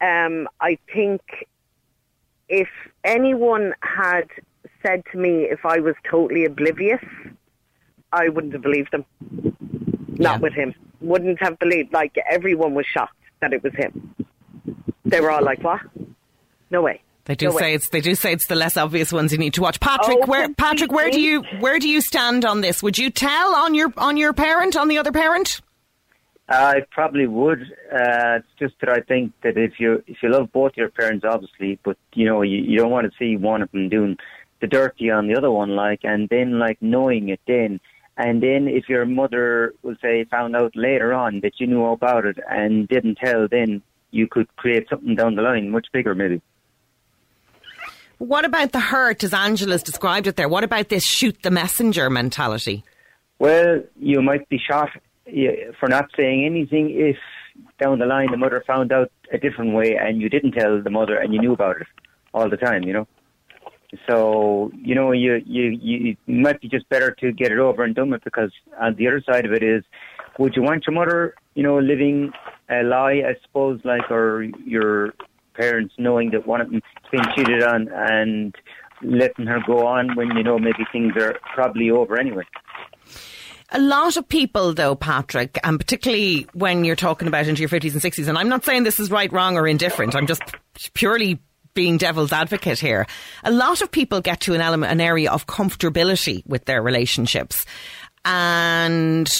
um, 0.00 0.48
I 0.60 0.78
think 0.92 1.20
if 2.48 2.68
anyone 3.04 3.74
had 3.82 4.28
said 4.82 5.02
to 5.12 5.18
me 5.18 5.44
if 5.50 5.64
I 5.64 5.78
was 5.80 5.94
totally 6.10 6.44
oblivious, 6.44 7.02
I 8.12 8.28
wouldn't 8.28 8.52
have 8.52 8.62
believed 8.62 8.90
them. 8.92 9.04
Not 10.18 10.36
Yeah. 10.36 10.38
with 10.38 10.52
him. 10.54 10.74
Wouldn't 11.00 11.40
have 11.40 11.58
believed. 11.58 11.92
Like 11.92 12.16
everyone 12.30 12.74
was 12.74 12.86
shocked 12.86 13.14
that 13.40 13.52
it 13.52 13.62
was 13.62 13.72
him. 13.74 14.14
They 15.04 15.20
were 15.20 15.30
all 15.30 15.42
like, 15.42 15.62
"What? 15.62 15.80
No 16.70 16.82
way." 16.82 17.02
They 17.24 17.34
do 17.34 17.46
No 17.46 17.52
say 17.58 17.64
way. 17.66 17.74
it's 17.74 17.88
they 17.90 18.00
do 18.00 18.14
say 18.14 18.32
it's 18.32 18.46
the 18.48 18.54
less 18.54 18.76
obvious 18.76 19.12
ones 19.12 19.32
you 19.32 19.38
need 19.38 19.54
to 19.54 19.62
watch. 19.62 19.78
Patrick, 19.80 20.18
Oh, 20.22 20.26
where 20.26 20.52
Patrick, 20.54 20.90
where 20.92 21.10
do 21.10 21.20
you 21.20 21.42
where 21.60 21.78
do 21.78 21.88
you 21.88 22.00
stand 22.00 22.44
on 22.44 22.60
this? 22.60 22.82
Would 22.82 22.98
you 22.98 23.10
tell 23.10 23.54
on 23.54 23.74
your 23.74 23.92
on 23.96 24.16
your 24.16 24.32
parent, 24.32 24.76
on 24.76 24.88
the 24.88 24.98
other 24.98 25.12
parent? 25.12 25.60
I 26.48 26.80
probably 26.90 27.28
would. 27.28 27.60
Uh, 27.92 28.38
it's 28.40 28.48
just 28.58 28.74
that 28.80 28.90
I 28.90 29.00
think 29.00 29.32
that 29.42 29.56
if 29.56 29.78
you 29.78 30.02
if 30.08 30.16
you 30.22 30.30
love 30.30 30.50
both 30.52 30.72
your 30.76 30.88
parents, 30.90 31.24
obviously, 31.24 31.78
but 31.84 31.96
you 32.14 32.26
know 32.26 32.42
you, 32.42 32.58
you 32.58 32.78
don't 32.78 32.90
want 32.90 33.06
to 33.10 33.16
see 33.18 33.36
one 33.36 33.62
of 33.62 33.70
them 33.70 33.88
doing 33.88 34.18
the 34.60 34.66
dirty 34.66 35.10
on 35.10 35.26
the 35.26 35.36
other 35.36 35.50
one, 35.50 35.70
like, 35.70 36.00
and 36.04 36.28
then 36.28 36.58
like 36.58 36.78
knowing 36.80 37.28
it 37.28 37.40
then, 37.46 37.80
and 38.16 38.42
then 38.42 38.68
if 38.68 38.88
your 38.88 39.06
mother 39.06 39.74
will 39.82 39.96
say 40.02 40.24
found 40.24 40.54
out 40.54 40.72
later 40.74 41.14
on 41.14 41.40
that 41.40 41.58
you 41.58 41.66
knew 41.66 41.84
about 41.86 42.26
it 42.26 42.38
and 42.48 42.86
didn't 42.88 43.16
tell, 43.16 43.48
then 43.48 43.82
you 44.10 44.26
could 44.26 44.54
create 44.56 44.88
something 44.90 45.14
down 45.14 45.36
the 45.36 45.42
line 45.42 45.70
much 45.70 45.86
bigger, 45.92 46.14
maybe. 46.14 46.42
What 48.18 48.44
about 48.44 48.72
the 48.72 48.80
hurt, 48.80 49.24
as 49.24 49.32
Angela's 49.32 49.82
described 49.82 50.26
it 50.26 50.36
there? 50.36 50.48
What 50.48 50.64
about 50.64 50.90
this 50.90 51.04
shoot 51.04 51.42
the 51.42 51.50
messenger 51.50 52.10
mentality? 52.10 52.84
Well, 53.38 53.82
you 53.98 54.20
might 54.20 54.46
be 54.50 54.58
shot 54.58 54.90
for 55.78 55.88
not 55.88 56.10
saying 56.14 56.44
anything 56.44 56.90
if 56.90 57.16
down 57.80 57.98
the 57.98 58.06
line 58.06 58.30
the 58.30 58.36
mother 58.36 58.62
found 58.66 58.92
out 58.92 59.10
a 59.32 59.38
different 59.38 59.74
way 59.74 59.96
and 59.98 60.20
you 60.20 60.28
didn't 60.28 60.52
tell 60.52 60.82
the 60.82 60.90
mother 60.90 61.16
and 61.16 61.32
you 61.32 61.40
knew 61.40 61.54
about 61.54 61.80
it 61.80 61.86
all 62.34 62.50
the 62.50 62.58
time, 62.58 62.82
you 62.82 62.92
know. 62.92 63.08
So 64.08 64.70
you 64.74 64.94
know, 64.94 65.12
you 65.12 65.42
you 65.46 65.70
you 65.82 66.16
might 66.26 66.60
be 66.60 66.68
just 66.68 66.88
better 66.88 67.10
to 67.20 67.32
get 67.32 67.50
it 67.50 67.58
over 67.58 67.82
and 67.82 67.94
done 67.94 68.10
with 68.10 68.22
because 68.22 68.52
on 68.80 68.94
the 68.96 69.08
other 69.08 69.22
side 69.22 69.44
of 69.44 69.52
it 69.52 69.62
is, 69.62 69.82
would 70.38 70.54
you 70.54 70.62
want 70.62 70.86
your 70.86 70.94
mother, 70.94 71.34
you 71.54 71.62
know, 71.62 71.78
living 71.78 72.32
a 72.68 72.82
lie, 72.82 73.22
I 73.26 73.34
suppose, 73.42 73.80
like 73.84 74.10
or 74.10 74.44
your 74.64 75.14
parents 75.54 75.94
knowing 75.98 76.30
that 76.30 76.46
one 76.46 76.60
of 76.60 76.68
them 76.68 76.76
is 76.76 77.10
being 77.10 77.24
cheated 77.34 77.62
on 77.62 77.88
and 77.88 78.54
letting 79.02 79.46
her 79.46 79.60
go 79.66 79.86
on 79.86 80.14
when 80.14 80.36
you 80.36 80.42
know 80.42 80.58
maybe 80.58 80.84
things 80.92 81.16
are 81.16 81.36
probably 81.54 81.90
over 81.90 82.18
anyway. 82.18 82.44
A 83.72 83.80
lot 83.80 84.16
of 84.16 84.28
people, 84.28 84.74
though, 84.74 84.96
Patrick, 84.96 85.58
and 85.62 85.78
particularly 85.78 86.46
when 86.54 86.84
you're 86.84 86.96
talking 86.96 87.28
about 87.28 87.46
into 87.46 87.60
your 87.60 87.68
50s 87.68 87.92
and 87.92 88.02
60s, 88.02 88.26
and 88.26 88.36
I'm 88.36 88.48
not 88.48 88.64
saying 88.64 88.82
this 88.82 88.98
is 88.98 89.10
right, 89.10 89.32
wrong, 89.32 89.56
or 89.56 89.68
indifferent, 89.68 90.16
I'm 90.16 90.26
just 90.26 90.42
purely 90.94 91.38
being 91.74 91.96
devil's 91.96 92.32
advocate 92.32 92.78
here. 92.78 93.06
A 93.44 93.50
lot 93.50 93.82
of 93.82 93.90
people 93.90 94.20
get 94.20 94.40
to 94.40 94.54
an 94.54 94.60
element, 94.60 94.92
an 94.92 95.00
area 95.00 95.30
of 95.30 95.46
comfortability 95.46 96.46
with 96.46 96.64
their 96.64 96.82
relationships. 96.82 97.64
And 98.24 99.30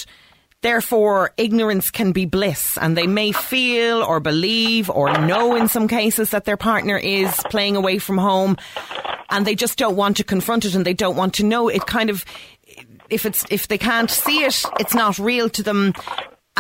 therefore, 0.63 1.33
ignorance 1.37 1.91
can 1.91 2.13
be 2.13 2.27
bliss. 2.27 2.79
And 2.79 2.97
they 2.97 3.07
may 3.07 3.33
feel 3.33 4.03
or 4.03 4.21
believe 4.21 4.91
or 4.91 5.13
know 5.13 5.57
in 5.57 5.69
some 5.69 5.89
cases 5.89 6.31
that 6.31 6.45
their 6.45 6.57
partner 6.57 6.97
is 6.97 7.35
playing 7.51 7.77
away 7.77 7.99
from 7.99 8.19
home 8.19 8.57
and 9.31 9.47
they 9.47 9.55
just 9.55 9.79
don't 9.79 9.97
want 9.97 10.17
to 10.19 10.25
confront 10.25 10.65
it 10.65 10.75
and 10.75 10.85
they 10.85 10.95
don't 10.95 11.17
want 11.17 11.35
to 11.35 11.45
know. 11.45 11.69
It 11.69 11.87
kind 11.87 12.11
of, 12.11 12.25
if 13.09 13.27
it's 13.27 13.45
if 13.51 13.69
they 13.69 13.79
can't 13.79 14.11
see 14.11 14.45
it, 14.45 14.63
it's 14.79 14.95
not 14.95 15.19
real 15.19 15.49
to 15.51 15.63
them 15.63 15.95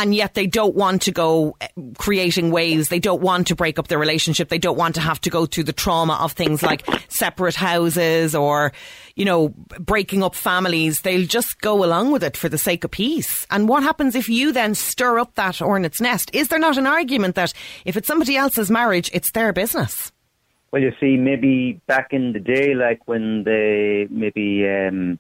and 0.01 0.15
yet 0.15 0.33
they 0.33 0.47
don't 0.47 0.75
want 0.75 1.03
to 1.03 1.13
go 1.13 1.57
eh, 1.61 1.69
creating 1.99 2.51
waves. 2.51 2.89
They 2.89 2.99
don't 2.99 3.21
want 3.21 3.49
to 3.49 3.55
break 3.55 3.79
up 3.79 3.89
their 3.89 3.99
relationship. 3.99 4.49
They 4.49 4.59
don't 4.59 4.79
want 4.79 4.95
to 4.95 5.01
have 5.03 5.21
to 5.21 5.31
go 5.31 5.45
through 5.45 5.65
the 5.65 5.75
trauma 5.75 6.15
of 6.15 6.33
things 6.33 6.63
like 6.63 6.87
separate 7.09 7.55
houses 7.55 8.35
or, 8.35 8.73
you 9.15 9.27
know, 9.27 9.51
breaking 9.79 10.23
up 10.23 10.35
families. 10.35 11.01
They'll 11.01 11.27
just 11.27 11.61
go 11.61 11.85
along 11.85 12.13
with 12.13 12.25
it 12.25 12.35
for 12.35 12.49
the 12.49 12.57
sake 12.57 12.83
of 12.85 12.93
peace. 12.93 13.47
And 13.51 13.69
what 13.69 13.83
happens 13.83 14.15
if 14.15 14.27
you 14.27 14.53
then 14.53 14.75
stir 14.75 15.19
up 15.19 15.35
that 15.35 15.59
hornet's 15.59 16.01
nest? 16.01 16.31
Is 16.33 16.49
there 16.49 16.59
not 16.59 16.79
an 16.79 16.87
argument 16.87 17.35
that 17.35 17.53
if 17.85 17.95
it's 17.95 18.09
somebody 18.09 18.39
else's 18.39 18.71
marriage, 18.71 19.11
it's 19.13 19.33
their 19.33 19.53
business? 19.53 20.13
Well, 20.73 20.81
you 20.81 20.93
see, 20.99 21.17
maybe 21.17 21.81
back 21.87 22.13
in 22.13 22.33
the 22.33 22.41
day, 22.41 22.75
like 22.75 23.07
when 23.07 23.45
they 23.45 24.07
maybe 24.09 24.67
um, 24.67 25.19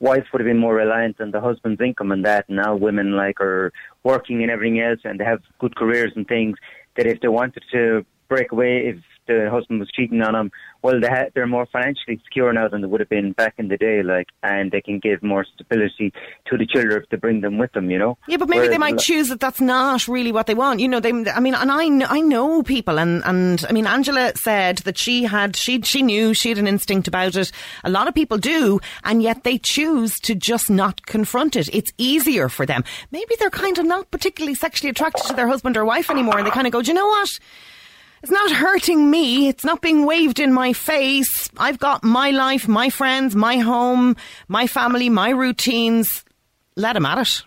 wives 0.00 0.26
would 0.32 0.40
have 0.40 0.46
been 0.46 0.58
more 0.58 0.74
reliant 0.74 1.20
on 1.20 1.30
the 1.30 1.40
husband's 1.40 1.80
income 1.80 2.12
and 2.12 2.24
that. 2.24 2.48
Now 2.48 2.76
women 2.76 3.12
like 3.12 3.40
are 3.40 3.72
working 4.02 4.42
and 4.42 4.50
everything 4.50 4.80
else, 4.80 5.00
and 5.04 5.18
they 5.18 5.24
have 5.24 5.42
good 5.58 5.76
careers 5.76 6.12
and 6.16 6.26
things. 6.26 6.56
That 6.96 7.06
if 7.06 7.20
they 7.20 7.28
wanted 7.28 7.64
to 7.72 8.04
break 8.28 8.52
away, 8.52 8.86
if 8.86 8.96
the 9.26 9.48
husband 9.50 9.80
was 9.80 9.90
cheating 9.90 10.22
on 10.22 10.32
them, 10.32 10.50
well, 10.82 11.00
they 11.00 11.08
ha- 11.08 11.30
they're 11.34 11.46
more 11.46 11.66
financially 11.66 12.20
secure 12.24 12.52
now 12.52 12.68
than 12.68 12.82
they 12.82 12.86
would 12.86 13.00
have 13.00 13.08
been 13.08 13.32
back 13.32 13.54
in 13.56 13.68
the 13.68 13.76
day, 13.76 14.02
like, 14.02 14.28
and 14.42 14.70
they 14.70 14.82
can 14.82 14.98
give 14.98 15.22
more 15.22 15.44
stability 15.54 16.12
to 16.46 16.58
the 16.58 16.66
children 16.66 17.02
if 17.02 17.08
they 17.08 17.16
bring 17.16 17.40
them 17.40 17.56
with 17.56 17.72
them, 17.72 17.90
you 17.90 17.98
know. 17.98 18.18
Yeah, 18.28 18.36
but 18.36 18.48
maybe 18.48 18.60
Whereas 18.60 18.70
they 18.70 18.78
might 18.78 18.98
choose 18.98 19.28
that 19.28 19.40
that's 19.40 19.60
not 19.60 20.06
really 20.06 20.30
what 20.30 20.46
they 20.46 20.54
want. 20.54 20.80
You 20.80 20.88
know, 20.88 21.00
they. 21.00 21.10
I 21.10 21.40
mean, 21.40 21.54
and 21.54 21.72
I, 21.72 22.14
I 22.14 22.20
know 22.20 22.62
people, 22.62 22.98
and 22.98 23.22
and 23.24 23.64
I 23.68 23.72
mean, 23.72 23.86
Angela 23.86 24.32
said 24.36 24.78
that 24.78 24.98
she 24.98 25.24
had 25.24 25.56
she 25.56 25.80
she 25.82 26.02
knew 26.02 26.34
she 26.34 26.50
had 26.50 26.58
an 26.58 26.68
instinct 26.68 27.08
about 27.08 27.34
it. 27.36 27.50
A 27.82 27.90
lot 27.90 28.08
of 28.08 28.14
people 28.14 28.36
do, 28.36 28.80
and 29.04 29.22
yet 29.22 29.44
they 29.44 29.58
choose 29.58 30.14
to 30.20 30.34
just 30.34 30.68
not 30.68 31.06
confront 31.06 31.56
it. 31.56 31.68
It's 31.72 31.92
easier 31.96 32.48
for 32.48 32.66
them. 32.66 32.84
Maybe 33.10 33.34
they're 33.38 33.50
kind 33.50 33.78
of 33.78 33.86
not 33.86 34.10
particularly 34.10 34.54
sexually 34.54 34.90
attracted 34.90 35.26
to 35.28 35.34
their 35.34 35.48
husband 35.48 35.76
or 35.76 35.84
wife 35.84 36.10
anymore, 36.10 36.38
and 36.38 36.46
they 36.46 36.50
kind 36.50 36.66
of 36.66 36.72
go, 36.72 36.82
do 36.82 36.88
you 36.88 36.94
know 36.94 37.06
what? 37.06 37.30
It's 38.24 38.30
not 38.30 38.52
hurting 38.52 39.10
me. 39.10 39.48
It's 39.48 39.66
not 39.66 39.82
being 39.82 40.06
waved 40.06 40.40
in 40.40 40.50
my 40.50 40.72
face. 40.72 41.50
I've 41.58 41.78
got 41.78 42.02
my 42.02 42.30
life, 42.30 42.66
my 42.66 42.88
friends, 42.88 43.36
my 43.36 43.58
home, 43.58 44.16
my 44.48 44.66
family, 44.66 45.10
my 45.10 45.28
routines. 45.28 46.24
Let 46.74 46.96
him 46.96 47.04
at 47.04 47.18
it. 47.18 47.42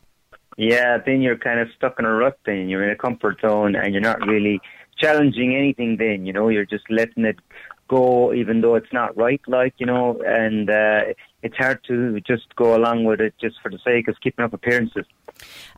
Yeah, 0.55 1.00
then 1.03 1.24
you're 1.24 1.36
kind 1.36 1.60
of 1.60 1.69
stuck 1.75 1.96
in 1.98 2.05
a 2.05 2.13
rut 2.13 2.38
then. 2.46 2.69
You're 2.69 2.84
in 2.84 2.91
a 2.91 2.96
comfort 2.96 3.41
zone 3.41 3.75
and 3.75 3.91
you're 3.91 4.03
not 4.03 4.24
really 4.27 4.62
challenging 5.00 5.55
anything 5.55 5.98
then, 5.98 6.27
you 6.27 6.34
know, 6.34 6.48
you're 6.48 6.63
just 6.63 6.88
letting 6.91 7.25
it 7.25 7.39
go 7.88 8.31
even 8.31 8.62
though 8.62 8.75
it's 8.75 8.93
not 8.93 9.17
right, 9.17 9.41
like, 9.48 9.74
you 9.79 9.88
know, 9.88 10.22
and 10.27 10.69
uh, 10.69 11.05
it's 11.41 11.57
hard 11.57 11.79
to 11.88 12.19
just 12.19 12.55
go 12.55 12.75
along 12.75 13.03
with 13.03 13.19
it 13.19 13.34
just 13.41 13.55
for 13.63 13.72
the 13.72 13.79
sake 13.84 14.07
of 14.07 14.15
keeping 14.22 14.46
up 14.46 14.53
appearances. 14.53 15.07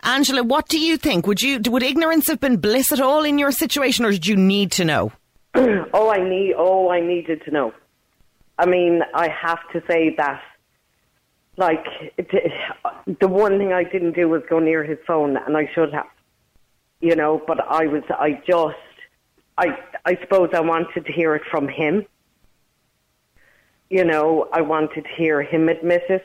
Angela, 0.04 0.44
what 0.44 0.68
do 0.68 0.80
you 0.80 0.98
think? 0.98 1.28
Would 1.28 1.42
you 1.42 1.60
would 1.68 1.84
ignorance 1.84 2.28
have 2.28 2.40
been 2.40 2.58
bliss 2.58 2.92
at 2.92 3.02
all 3.02 3.24
in 3.24 3.38
your 3.38 3.52
situation, 3.52 4.06
or 4.06 4.12
did 4.12 4.28
you 4.28 4.36
need 4.36 4.72
to 4.74 4.86
know? 4.86 5.12
oh, 5.56 6.10
I 6.10 6.18
need. 6.18 6.54
Oh, 6.58 6.90
I 6.90 7.02
needed 7.02 7.44
to 7.46 7.52
know. 7.52 7.74
I 8.58 8.66
mean, 8.66 9.02
I 9.14 9.30
have 9.30 9.60
to 9.74 9.82
say 9.90 10.16
that, 10.18 10.42
like, 11.58 11.86
the 13.20 13.28
one 13.28 13.58
thing 13.58 13.74
I 13.74 13.84
didn't 13.84 14.14
do 14.14 14.30
was 14.30 14.42
go 14.50 14.60
near 14.60 14.84
his 14.84 14.98
phone, 15.08 15.38
and 15.38 15.58
I 15.58 15.70
should 15.74 15.94
have, 15.94 16.08
you 17.02 17.16
know. 17.16 17.42
But 17.46 17.60
I 17.62 17.88
was. 17.88 18.04
I 18.10 18.42
just. 18.48 18.78
I. 19.58 19.78
I 20.06 20.18
suppose 20.22 20.50
I 20.54 20.62
wanted 20.62 21.06
to 21.06 21.12
hear 21.12 21.36
it 21.36 21.44
from 21.50 21.68
him. 21.68 22.06
You 23.90 24.06
know, 24.06 24.48
I 24.54 24.62
wanted 24.62 25.04
to 25.04 25.10
hear 25.18 25.42
him 25.42 25.68
admit 25.68 26.04
it 26.10 26.24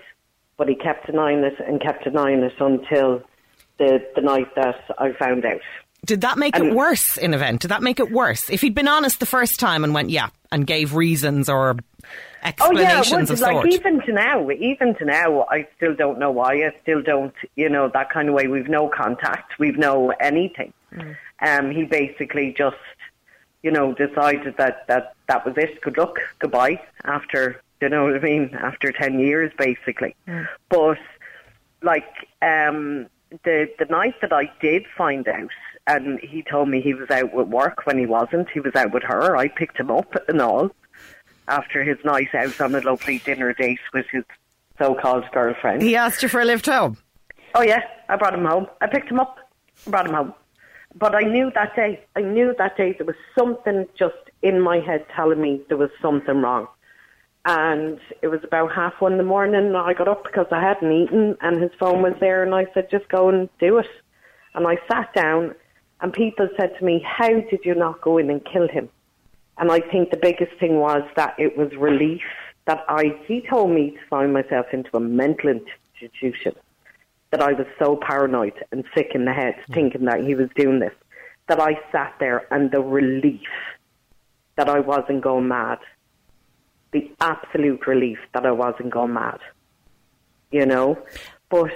but 0.57 0.69
he 0.69 0.75
kept 0.75 1.07
denying 1.07 1.45
it 1.45 1.59
and 1.67 1.81
kept 1.81 2.05
denying 2.05 2.43
it 2.43 2.55
until 2.61 3.23
the 3.79 4.05
the 4.15 4.23
night 4.23 4.55
that 4.57 4.83
I 4.99 5.13
found 5.13 5.45
out. 5.45 5.61
Did 6.05 6.21
that 6.21 6.37
make 6.37 6.55
and, 6.57 6.67
it 6.67 6.75
worse 6.75 7.17
in 7.17 7.33
event? 7.33 7.63
Did 7.63 7.69
that 7.69 7.83
make 7.83 7.99
it 7.99 8.11
worse? 8.11 8.51
If 8.51 8.61
he'd 8.61 8.75
been 8.75 8.89
honest 8.89 9.21
the 9.21 9.27
first 9.27 9.59
time 9.59 9.85
and 9.85 9.95
went, 9.95 10.11
yeah, 10.11 10.29
and 10.53 10.67
gave 10.67 10.95
reasons 10.95 11.49
or 11.49 11.77
explanations 12.43 13.31
oh, 13.31 13.47
yeah, 13.47 13.57
of 13.57 13.65
like, 13.65 13.73
Even 13.73 14.01
to 14.03 14.13
now, 14.13 14.51
even 14.51 14.95
to 14.97 15.05
now, 15.07 15.47
I 15.51 15.67
still 15.77 15.95
don't 15.95 16.19
know 16.19 16.31
why. 16.31 16.57
I 16.57 16.73
still 16.83 17.03
don't, 17.03 17.35
you 17.57 17.71
know, 17.71 17.91
that 17.95 18.11
kind 18.11 18.29
of 18.29 18.35
way. 18.35 18.49
We've 18.49 18.69
no 18.69 18.89
contact. 18.89 19.59
We've 19.59 19.79
no 19.79 20.11
anything. 20.21 20.73
Mm. 20.93 21.17
Um, 21.41 21.71
he 21.71 21.85
basically 21.85 22.55
just, 22.57 22.77
you 23.63 23.71
know, 23.71 23.95
decided 23.95 24.57
that, 24.59 24.87
that 24.89 25.15
that 25.29 25.47
was 25.47 25.55
it. 25.57 25.81
Good 25.81 25.97
luck, 25.97 26.19
goodbye. 26.39 26.81
After 27.05 27.63
you 27.85 27.91
know 27.91 28.05
what 28.05 28.17
I 28.17 28.21
mean? 28.21 28.55
After 28.55 28.93
ten 28.93 29.19
years, 29.19 29.53
basically. 29.59 30.17
Mm. 30.27 30.49
But 30.69 30.99
like 31.83 32.09
um, 32.43 33.07
the 33.45 33.69
the 33.79 33.87
night 33.91 34.15
that 34.21 34.33
I 34.33 34.51
did 34.61 34.87
find 34.97 35.27
out, 35.29 35.51
and 35.87 36.19
he 36.21 36.43
told 36.43 36.69
me 36.69 36.81
he 36.81 36.95
was 36.95 37.11
out 37.11 37.35
with 37.35 37.49
work 37.49 37.87
when 37.87 37.99
he 37.99 38.07
wasn't. 38.07 38.49
He 38.51 38.61
was 38.61 38.75
out 38.75 38.93
with 38.93 39.03
her. 39.03 39.37
I 39.37 39.49
picked 39.49 39.79
him 39.79 39.91
up 39.91 40.15
and 40.29 40.41
all 40.41 40.71
after 41.47 41.85
his 41.85 41.99
night 42.05 42.35
out 42.35 42.59
on 42.61 42.75
a 42.75 42.81
lovely 42.81 43.19
dinner 43.19 43.53
date 43.53 43.81
with 43.93 44.07
his 44.11 44.25
so-called 44.79 45.25
girlfriend. 45.33 45.83
He 45.83 45.95
asked 45.95 46.23
you 46.23 46.29
for 46.29 46.41
a 46.41 46.45
lift 46.45 46.67
home. 46.67 46.97
Oh 47.55 47.63
yeah, 47.63 47.83
I 48.09 48.17
brought 48.17 48.35
him 48.35 48.47
home. 48.47 48.67
I 48.81 48.87
picked 48.87 49.11
him 49.11 49.21
up, 49.21 49.39
brought 49.87 50.07
him 50.07 50.15
home. 50.15 50.35
But 50.97 51.15
I 51.15 51.21
knew 51.21 51.51
that 51.55 51.77
day. 51.77 52.03
I 52.17 52.23
knew 52.23 52.55
that 52.57 52.77
day 52.77 52.95
there 52.97 53.07
was 53.07 53.17
something 53.37 53.87
just 53.99 54.15
in 54.43 54.61
my 54.61 54.79
head 54.79 55.05
telling 55.15 55.41
me 55.41 55.61
there 55.69 55.77
was 55.77 55.91
something 56.01 56.41
wrong. 56.41 56.67
And 57.47 58.01
it 58.23 58.29
was 58.29 58.41
about 58.43 58.73
half 58.73 58.95
one 59.01 59.13
in 59.13 59.19
the 59.19 59.25
morning. 59.25 59.55
and 59.55 59.77
I 59.77 59.93
got 59.93 60.09
up 60.09 60.25
because 60.25 60.47
I 60.51 60.61
hadn't 60.61 60.91
eaten, 60.91 61.37
and 61.43 61.61
his 61.61 61.73
phone 61.79 62.03
was 62.03 62.15
there. 62.21 62.43
And 62.43 62.55
I 62.55 62.67
said, 62.73 62.91
"Just 62.91 63.09
go 63.09 63.29
and 63.29 63.49
do 63.59 63.79
it." 63.79 63.91
And 64.55 64.67
I 64.67 64.77
sat 64.91 65.13
down, 65.15 65.55
and 66.01 66.13
people 66.13 66.49
said 66.57 66.77
to 66.79 66.85
me, 66.85 67.01
"How 67.01 67.29
did 67.29 67.61
you 67.65 67.75
not 67.75 68.01
go 68.01 68.17
in 68.19 68.31
and 68.31 68.45
kill 68.45 68.69
him?" 68.69 68.89
And 69.59 69.71
I 69.71 69.81
think 69.81 70.11
the 70.11 70.17
biggest 70.17 70.53
thing 70.59 70.81
was 70.81 71.03
that 71.17 71.35
it 71.39 71.57
was 71.57 71.75
relief 71.77 72.23
that 72.65 72.85
I. 72.89 73.19
He 73.27 73.43
told 73.43 73.71
me 73.71 73.91
to 73.91 74.07
find 74.09 74.33
myself 74.33 74.67
into 74.73 74.97
a 74.97 75.01
mental 75.01 75.51
institution. 75.51 76.55
That 77.31 77.43
I 77.43 77.53
was 77.53 77.67
so 77.79 77.97
paranoid 77.97 78.55
and 78.71 78.85
sick 78.95 79.11
in 79.15 79.25
the 79.25 79.33
head, 79.33 79.57
mm. 79.57 79.75
thinking 79.75 80.05
that 80.05 80.21
he 80.21 80.35
was 80.35 80.49
doing 80.55 80.79
this. 80.79 80.95
That 81.49 81.61
I 81.61 81.79
sat 81.93 82.15
there, 82.21 82.47
and 82.51 82.71
the 82.71 82.81
relief 82.81 83.49
that 84.57 84.69
I 84.69 84.81
wasn't 84.81 85.21
going 85.21 85.49
mad 85.49 85.79
the 86.95 87.11
absolute 87.21 87.87
relief 87.87 88.19
that 88.33 88.47
I 88.47 88.53
wasn't 88.53 88.91
gone 88.91 89.13
mad. 89.13 89.41
You 90.51 90.65
know, 90.65 90.97
but 91.51 91.73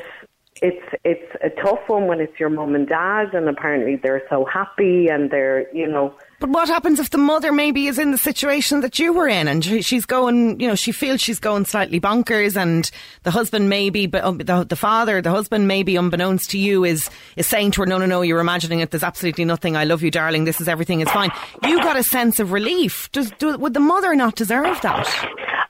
it's 0.63 0.95
it's 1.05 1.37
a 1.43 1.51
tough 1.51 1.81
one 1.89 2.07
when 2.07 2.21
it's 2.21 2.39
your 2.41 2.49
mum 2.49 2.75
and 2.75 2.89
dad, 2.89 3.35
and 3.35 3.49
apparently 3.49 3.97
they're 3.97 4.23
so 4.31 4.47
happy 4.47 5.09
and 5.09 5.31
they're 5.31 5.67
you 5.77 5.87
know 5.87 6.17
but 6.41 6.51
what 6.51 6.69
happens 6.69 7.01
if 7.01 7.11
the 7.11 7.19
mother 7.19 7.51
maybe 7.51 7.89
is 7.89 7.99
in 7.99 8.13
the 8.13 8.19
situation 8.19 8.81
that 8.81 8.99
you 8.99 9.13
were 9.13 9.27
in 9.27 9.49
and 9.49 9.65
she's 9.65 10.07
going, 10.07 10.61
you 10.61 10.69
know, 10.69 10.77
she 10.77 10.93
feels 10.93 11.21
she's 11.21 11.41
going 11.41 11.65
slightly 11.65 12.01
bonkers 12.01 12.57
and 12.57 12.91
the 13.25 13.31
husband 13.31 13.69
maybe, 13.69 14.07
but 14.07 14.23
um, 14.23 14.39
the, 14.39 14.65
the 14.65 14.77
father, 14.77 15.21
the 15.21 15.31
husband 15.31 15.67
maybe 15.67 15.97
unbeknownst 15.97 16.51
to 16.51 16.59
you 16.59 16.85
is, 16.85 17.11
is 17.37 17.47
saying 17.47 17.73
to 17.73 17.81
her, 17.81 17.87
no, 17.87 17.99
no, 17.99 18.07
no, 18.07 18.23
you're 18.23 18.39
imagining 18.39 18.81
it. 18.81 18.93
There's 18.93 19.03
absolutely 19.03 19.45
nothing. 19.45 19.77
I 19.77 19.85
love 19.85 20.03
you, 20.03 20.11
darling. 20.11 20.45
This 20.45 20.61
is 20.61 20.69
everything 20.69 21.01
is 21.01 21.11
fine. 21.11 21.31
You 21.65 21.79
got 21.79 21.97
a 21.97 22.05
sense 22.05 22.39
of 22.39 22.53
relief. 22.53 23.11
Does, 23.11 23.33
do, 23.33 23.59
would 23.59 23.75
the 23.75 23.81
mother 23.81 24.15
not 24.15 24.37
deserve 24.37 24.81
that? 24.83 25.09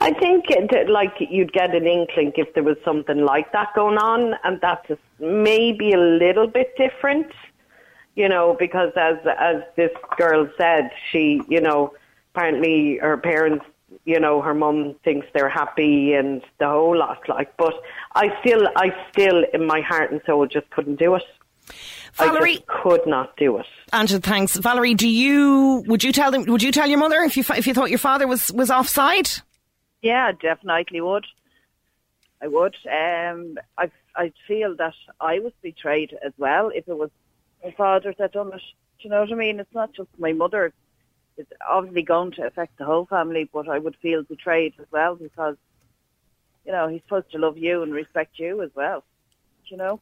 I 0.00 0.12
think 0.12 0.46
like 0.88 1.14
you'd 1.18 1.52
get 1.52 1.74
an 1.74 1.86
inkling 1.86 2.32
if 2.36 2.52
there 2.54 2.62
was 2.62 2.76
something 2.84 3.24
like 3.24 3.52
that 3.52 3.74
going 3.74 3.98
on 3.98 4.34
and 4.44 4.60
that's 4.60 4.90
maybe 5.18 5.92
a 5.92 5.98
little 5.98 6.46
bit 6.46 6.74
different 6.76 7.26
you 8.18 8.28
know, 8.28 8.56
because 8.58 8.90
as 8.96 9.16
as 9.38 9.62
this 9.76 9.92
girl 10.16 10.50
said, 10.58 10.90
she, 11.12 11.40
you 11.48 11.60
know, 11.60 11.94
apparently 12.34 12.98
her 13.00 13.16
parents, 13.16 13.64
you 14.04 14.18
know, 14.18 14.42
her 14.42 14.54
mum 14.54 14.96
thinks 15.04 15.28
they're 15.32 15.48
happy 15.48 16.14
and 16.14 16.42
the 16.58 16.66
whole 16.66 16.98
lot. 16.98 17.20
Like, 17.28 17.56
but 17.56 17.74
I 18.16 18.36
still, 18.40 18.68
I 18.74 18.92
still, 19.12 19.44
in 19.54 19.64
my 19.64 19.82
heart 19.82 20.10
and 20.10 20.20
soul, 20.26 20.48
just 20.48 20.68
couldn't 20.70 20.98
do 20.98 21.14
it. 21.14 21.22
Valerie 22.14 22.64
could 22.66 23.06
not 23.06 23.36
do 23.36 23.56
it. 23.58 23.66
Angela, 23.92 24.20
thanks. 24.20 24.56
Valerie, 24.56 24.94
do 24.94 25.08
you 25.08 25.84
would 25.86 26.02
you 26.02 26.10
tell 26.10 26.32
them? 26.32 26.44
Would 26.46 26.64
you 26.64 26.72
tell 26.72 26.88
your 26.88 26.98
mother 26.98 27.20
if 27.20 27.36
you 27.36 27.44
if 27.56 27.68
you 27.68 27.72
thought 27.72 27.90
your 27.90 28.00
father 28.00 28.26
was 28.26 28.50
was 28.52 28.68
offside? 28.68 29.28
Yeah, 30.02 30.32
definitely 30.32 31.00
would. 31.02 31.26
I 32.42 32.48
would. 32.48 32.74
Um, 32.84 33.58
I 33.78 33.92
I 34.16 34.32
feel 34.48 34.74
that 34.74 34.94
I 35.20 35.38
was 35.38 35.52
betrayed 35.62 36.18
as 36.26 36.32
well 36.36 36.72
if 36.74 36.88
it 36.88 36.98
was 36.98 37.10
my 37.62 37.70
father 37.72 38.14
that 38.18 38.32
done 38.32 38.48
it. 38.48 38.62
Do 38.98 39.04
you 39.04 39.10
know 39.10 39.20
what 39.20 39.32
I 39.32 39.34
mean? 39.34 39.60
It's 39.60 39.74
not 39.74 39.92
just 39.92 40.08
my 40.18 40.32
mother. 40.32 40.72
It's 41.36 41.52
obviously 41.68 42.02
going 42.02 42.32
to 42.32 42.46
affect 42.46 42.78
the 42.78 42.84
whole 42.84 43.06
family, 43.06 43.48
but 43.52 43.68
I 43.68 43.78
would 43.78 43.96
feel 43.96 44.22
betrayed 44.24 44.74
as 44.80 44.86
well 44.90 45.14
because, 45.14 45.56
you 46.66 46.72
know, 46.72 46.88
he's 46.88 47.02
supposed 47.02 47.30
to 47.32 47.38
love 47.38 47.56
you 47.56 47.82
and 47.82 47.92
respect 47.92 48.38
you 48.38 48.62
as 48.62 48.70
well. 48.74 49.04
Do 49.64 49.74
you 49.74 49.76
know? 49.76 50.00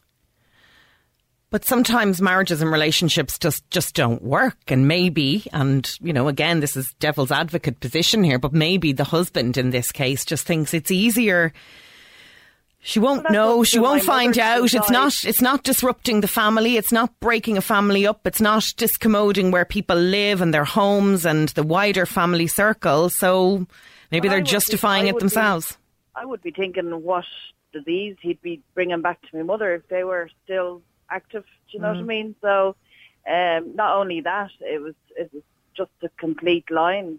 But 1.51 1.65
sometimes 1.65 2.21
marriages 2.21 2.61
and 2.61 2.73
relationships 2.73 3.39
just, 3.39 3.71
just 3.71 3.95
don't 3.95 4.23
work. 4.23 4.59
And 4.69 4.89
maybe, 4.89 5.47
and, 5.53 5.89
you 6.01 6.13
know, 6.13 6.27
again, 6.27 6.61
this 6.61 6.77
is 6.77 6.93
devil's 6.99 7.31
advocate 7.31 7.81
position 7.81 8.25
here, 8.25 8.39
but 8.39 8.53
maybe 8.53 8.93
the 8.93 9.05
husband 9.05 9.57
in 9.57 9.71
this 9.71 9.93
case 9.93 10.25
just 10.25 10.47
thinks 10.47 10.75
it's 10.75 10.91
easier 10.91 11.53
She 12.87 13.01
won't 13.01 13.25
Well, 13.25 13.33
know. 13.33 13.65
She 13.65 13.81
won't 13.81 14.03
find 14.05 14.39
out. 14.39 14.73
It's 14.73 14.91
not. 14.91 15.13
It's 15.25 15.41
not 15.43 15.65
disrupting 15.65 16.21
the 16.21 16.29
family. 16.29 16.77
It's 16.77 16.93
not 16.93 17.19
breaking 17.19 17.57
a 17.57 17.61
family 17.61 18.07
up. 18.07 18.25
It's 18.29 18.41
not 18.41 18.63
discommoding 18.63 19.51
where 19.51 19.65
people 19.65 19.97
live 19.97 20.41
and 20.41 20.55
their 20.55 20.65
homes 20.65 21.27
and 21.27 21.49
the 21.51 21.65
wider 21.65 22.07
family 22.07 22.47
circle. 22.47 23.11
So 23.11 23.67
maybe 24.13 24.29
Well, 24.29 24.35
they're 24.35 24.39
would 24.39 24.45
be- 24.45 24.51
justifying 24.53 25.09
it 25.09 25.15
would 25.15 25.19
be- 25.19 25.25
themselves. 25.25 25.79
I 26.15 26.25
would 26.25 26.43
be 26.43 26.53
thinking 26.53 26.89
what 27.03 27.25
disease 27.73 28.17
he'd 28.23 28.41
be 28.41 28.63
bringing 28.75 29.01
back 29.03 29.21
to 29.23 29.37
my 29.37 29.43
mother 29.43 29.75
if 29.75 29.89
they 29.89 30.05
were 30.05 30.31
still 30.45 30.81
active. 31.11 31.43
Do 31.43 31.77
you 31.77 31.81
know 31.81 31.89
what 31.89 31.97
I 31.99 32.03
mean? 32.03 32.37
So, 32.41 32.77
um, 33.29 33.75
not 33.75 33.97
only 33.97 34.21
that, 34.21 34.51
it 34.61 34.81
was 34.81 34.95
it 35.17 35.29
was 35.35 35.43
just 35.77 35.91
a 36.05 36.09
complete 36.21 36.71
line. 36.71 37.19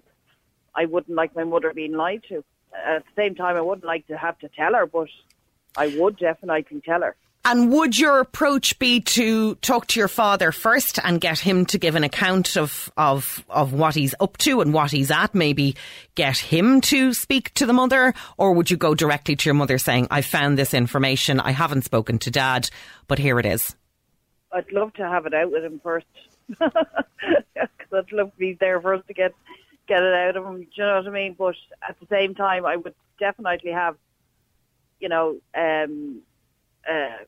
I 0.73 0.85
wouldn't 0.85 1.15
like 1.15 1.35
my 1.35 1.43
mother 1.43 1.73
being 1.73 1.91
lied 1.93 2.23
to. 2.29 2.43
At 2.73 3.03
the 3.05 3.11
same 3.21 3.35
time, 3.35 3.57
I 3.57 3.61
wouldn't 3.61 3.85
like 3.85 4.07
to 4.07 4.17
have 4.17 4.39
to 4.39 4.47
tell 4.49 4.73
her, 4.73 4.85
but 4.85 5.09
I 5.75 5.87
would 5.97 6.17
definitely 6.17 6.81
tell 6.81 7.01
her. 7.01 7.15
And 7.49 7.71
would 7.71 7.97
your 7.97 8.19
approach 8.19 8.77
be 8.77 8.99
to 8.99 9.55
talk 9.55 9.87
to 9.87 9.99
your 10.01 10.09
father 10.09 10.51
first 10.51 10.99
and 11.01 11.21
get 11.21 11.39
him 11.39 11.65
to 11.67 11.77
give 11.77 11.95
an 11.95 12.03
account 12.03 12.57
of, 12.57 12.91
of, 12.97 13.45
of 13.49 13.71
what 13.71 13.95
he's 13.95 14.13
up 14.19 14.37
to 14.39 14.59
and 14.59 14.73
what 14.73 14.91
he's 14.91 15.11
at? 15.11 15.33
Maybe 15.33 15.77
get 16.15 16.37
him 16.37 16.81
to 16.81 17.13
speak 17.13 17.53
to 17.53 17.65
the 17.65 17.71
mother? 17.71 18.13
Or 18.37 18.51
would 18.51 18.69
you 18.69 18.75
go 18.75 18.93
directly 18.93 19.37
to 19.37 19.45
your 19.47 19.53
mother 19.53 19.77
saying, 19.77 20.07
I 20.11 20.23
found 20.23 20.57
this 20.57 20.73
information, 20.73 21.39
I 21.39 21.51
haven't 21.51 21.83
spoken 21.83 22.19
to 22.19 22.31
dad, 22.31 22.69
but 23.07 23.17
here 23.17 23.39
it 23.39 23.45
is? 23.45 23.77
I'd 24.51 24.71
love 24.73 24.93
to 24.95 25.03
have 25.07 25.25
it 25.25 25.33
out 25.33 25.49
with 25.49 25.63
him 25.63 25.79
first, 25.81 26.05
because 26.47 26.73
I'd 27.93 28.11
love 28.11 28.31
to 28.31 28.37
be 28.37 28.57
there 28.59 28.81
first 28.81 29.07
to 29.07 29.13
get 29.13 29.33
get 29.87 30.03
it 30.03 30.13
out 30.13 30.35
of 30.35 30.45
him. 30.45 30.59
Do 30.59 30.67
you 30.73 30.83
know 30.83 30.95
what 30.95 31.07
I 31.07 31.11
mean? 31.11 31.35
But 31.37 31.55
at 31.87 31.97
the 31.99 32.07
same 32.07 32.35
time, 32.35 32.65
I 32.65 32.75
would 32.75 32.93
definitely 33.19 33.71
have, 33.71 33.95
you 34.99 35.09
know, 35.09 35.37
um, 35.55 36.21
uh, 36.89 37.23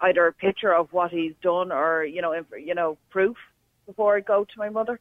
either 0.00 0.26
a 0.26 0.32
picture 0.32 0.72
of 0.72 0.92
what 0.92 1.10
he's 1.10 1.34
done 1.42 1.72
or 1.72 2.04
you 2.04 2.22
know, 2.22 2.32
inf- 2.32 2.64
you 2.64 2.74
know, 2.74 2.98
proof 3.10 3.36
before 3.86 4.16
I 4.16 4.20
go 4.20 4.44
to 4.44 4.58
my 4.58 4.68
mother. 4.68 5.00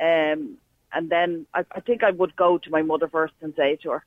Um, 0.00 0.56
and 0.92 1.08
then 1.08 1.46
I, 1.54 1.64
I 1.72 1.80
think 1.80 2.02
I 2.02 2.10
would 2.10 2.36
go 2.36 2.58
to 2.58 2.70
my 2.70 2.82
mother 2.82 3.08
first 3.08 3.34
and 3.40 3.54
say 3.56 3.76
to 3.82 3.90
her, 3.90 4.04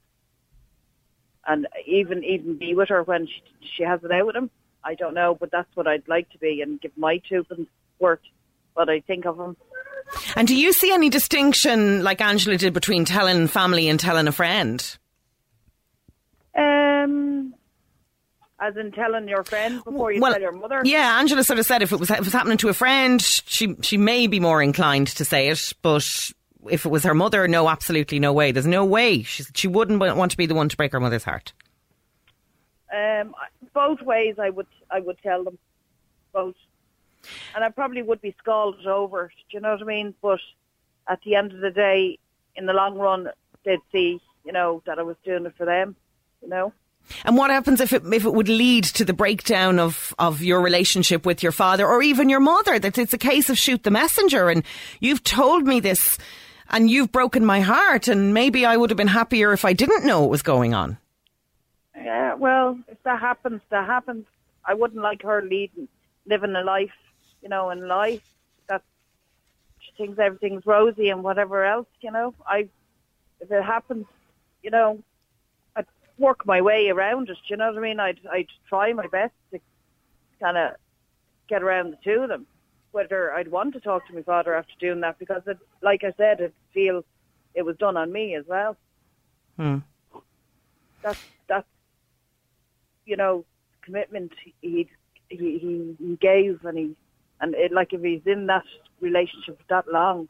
and 1.47 1.67
even 1.85 2.23
even 2.23 2.57
be 2.57 2.73
with 2.73 2.89
her 2.89 3.03
when 3.03 3.27
she 3.27 3.41
she 3.77 3.83
has 3.83 4.03
it 4.03 4.11
out 4.11 4.25
with 4.27 4.35
him. 4.35 4.49
I 4.83 4.93
don't 4.95 5.15
know, 5.15 5.35
but 5.39 5.51
that's 5.51 5.73
what 5.75 5.87
I'd 5.87 6.07
like 6.07 6.29
to 6.31 6.37
be 6.37 6.61
and 6.61 6.79
give 6.79 6.91
my 6.95 7.19
two 7.27 7.43
pence 7.43 7.67
worth 7.99 8.19
what 8.75 8.89
I 8.89 8.99
think 8.99 9.25
of 9.25 9.39
him. 9.39 9.57
And 10.35 10.47
do 10.47 10.55
you 10.55 10.71
see 10.73 10.91
any 10.91 11.09
distinction, 11.09 12.03
like 12.03 12.21
Angela 12.21 12.57
did, 12.57 12.73
between 12.73 13.05
telling 13.05 13.47
family 13.47 13.89
and 13.89 13.99
telling 13.99 14.27
a 14.27 14.31
friend? 14.31 14.97
Um, 16.55 17.53
as 18.59 18.77
in 18.77 18.91
telling 18.91 19.27
your 19.27 19.43
friend 19.43 19.83
before 19.83 20.11
you 20.11 20.21
tell 20.21 20.39
your 20.39 20.51
mother. 20.51 20.81
Yeah, 20.85 21.19
Angela 21.19 21.43
sort 21.43 21.59
of 21.59 21.65
said 21.65 21.81
if 21.81 21.91
it 21.91 21.99
was 21.99 22.09
if 22.09 22.17
it 22.17 22.23
was 22.23 22.33
happening 22.33 22.57
to 22.57 22.69
a 22.69 22.73
friend, 22.73 23.21
she 23.21 23.75
she 23.81 23.97
may 23.97 24.27
be 24.27 24.39
more 24.39 24.61
inclined 24.61 25.07
to 25.07 25.25
say 25.25 25.49
it, 25.49 25.73
but 25.81 26.05
if 26.69 26.85
it 26.85 26.89
was 26.89 27.03
her 27.03 27.13
mother, 27.13 27.47
no, 27.47 27.69
absolutely 27.69 28.19
no 28.19 28.33
way. 28.33 28.51
There's 28.51 28.65
no 28.65 28.85
way 28.85 29.23
she 29.23 29.43
she 29.53 29.67
wouldn't 29.67 29.99
want 29.99 30.31
to 30.31 30.37
be 30.37 30.45
the 30.45 30.55
one 30.55 30.69
to 30.69 30.77
break 30.77 30.93
her 30.93 30.99
mother's 30.99 31.23
heart. 31.23 31.53
Um, 32.95 33.35
both 33.73 34.01
ways, 34.01 34.35
I 34.39 34.49
would 34.49 34.67
I 34.89 34.99
would 35.01 35.17
tell 35.21 35.43
them 35.43 35.57
both, 36.31 36.55
and 37.55 37.63
I 37.63 37.69
probably 37.69 38.01
would 38.01 38.21
be 38.21 38.35
scalded 38.39 38.87
over. 38.87 39.27
Do 39.27 39.57
you 39.57 39.59
know 39.59 39.73
what 39.73 39.81
I 39.81 39.85
mean? 39.85 40.13
But 40.21 40.39
at 41.07 41.19
the 41.25 41.35
end 41.35 41.51
of 41.51 41.59
the 41.59 41.71
day, 41.71 42.19
in 42.55 42.65
the 42.65 42.73
long 42.73 42.97
run, 42.97 43.29
they'd 43.65 43.79
see, 43.91 44.21
you 44.45 44.53
know, 44.53 44.81
that 44.85 44.97
I 44.97 45.03
was 45.03 45.17
doing 45.25 45.45
it 45.45 45.53
for 45.57 45.65
them. 45.65 45.95
You 46.41 46.49
know. 46.49 46.73
And 47.23 47.37
what 47.37 47.51
happens 47.51 47.81
if 47.81 47.93
it 47.93 48.03
if 48.05 48.25
it 48.25 48.33
would 48.33 48.49
lead 48.49 48.83
to 48.85 49.05
the 49.05 49.13
breakdown 49.13 49.79
of, 49.79 50.13
of 50.17 50.41
your 50.41 50.61
relationship 50.61 51.25
with 51.25 51.43
your 51.43 51.51
father 51.51 51.85
or 51.85 52.01
even 52.01 52.29
your 52.29 52.39
mother? 52.39 52.79
That 52.79 52.97
it's 52.97 53.13
a 53.13 53.17
case 53.17 53.49
of 53.49 53.57
shoot 53.57 53.83
the 53.83 53.91
messenger, 53.91 54.49
and 54.49 54.63
you've 54.99 55.23
told 55.23 55.67
me 55.67 55.79
this, 55.79 56.17
and 56.69 56.89
you've 56.89 57.11
broken 57.11 57.45
my 57.45 57.61
heart, 57.61 58.07
and 58.07 58.33
maybe 58.33 58.65
I 58.65 58.77
would 58.77 58.89
have 58.89 58.97
been 58.97 59.07
happier 59.07 59.53
if 59.53 59.65
I 59.65 59.73
didn't 59.73 60.05
know 60.05 60.21
what 60.21 60.29
was 60.29 60.41
going 60.41 60.73
on. 60.73 60.97
Yeah, 61.95 62.33
well, 62.35 62.79
if 62.87 63.01
that 63.03 63.19
happens, 63.19 63.61
that 63.69 63.85
happens. 63.85 64.25
I 64.65 64.73
wouldn't 64.73 65.01
like 65.01 65.21
her 65.21 65.41
leading, 65.41 65.87
living 66.25 66.55
a 66.55 66.61
life, 66.61 66.91
you 67.41 67.49
know, 67.49 67.69
in 67.69 67.87
life 67.87 68.23
that 68.67 68.81
she 69.79 69.91
thinks 69.95 70.19
everything's 70.19 70.65
rosy 70.65 71.09
and 71.09 71.23
whatever 71.23 71.63
else, 71.63 71.87
you 72.01 72.11
know. 72.11 72.33
I, 72.47 72.67
if 73.39 73.51
it 73.51 73.63
happens, 73.63 74.05
you 74.63 74.71
know, 74.71 75.03
work 76.17 76.45
my 76.45 76.61
way 76.61 76.89
around 76.89 77.29
it. 77.29 77.37
You 77.47 77.57
know 77.57 77.67
what 77.67 77.77
I 77.77 77.81
mean? 77.81 77.99
I'd 77.99 78.19
I'd 78.31 78.47
try 78.67 78.93
my 78.93 79.07
best 79.07 79.33
to 79.51 79.59
kind 80.39 80.57
of 80.57 80.75
get 81.47 81.63
around 81.63 81.91
the 81.91 81.97
two 82.03 82.21
of 82.21 82.29
them. 82.29 82.47
Whether 82.91 83.33
I'd 83.33 83.49
want 83.49 83.73
to 83.73 83.81
talk 83.81 84.07
to 84.07 84.13
my 84.13 84.21
father 84.21 84.55
after 84.55 84.71
doing 84.79 85.01
that 85.01 85.19
because, 85.19 85.41
it, 85.47 85.57
like 85.81 86.05
I 86.05 86.13
said, 86.15 86.39
it 86.39 86.53
feel 86.73 87.03
it 87.53 87.63
was 87.63 87.75
done 87.77 87.97
on 87.97 88.11
me 88.11 88.35
as 88.35 88.45
well. 88.47 88.77
Hmm. 89.57 89.77
That's 91.01 91.19
that's 91.47 91.67
you 93.05 93.17
know 93.17 93.45
commitment 93.81 94.31
he 94.43 94.53
he 94.61 94.89
he, 95.29 95.95
he 95.99 96.17
gave 96.21 96.63
and 96.65 96.77
he 96.77 96.95
and 97.41 97.53
it, 97.55 97.71
like 97.71 97.93
if 97.93 98.01
he's 98.01 98.25
in 98.25 98.47
that 98.47 98.63
relationship 99.01 99.61
that 99.69 99.91
long, 99.91 100.29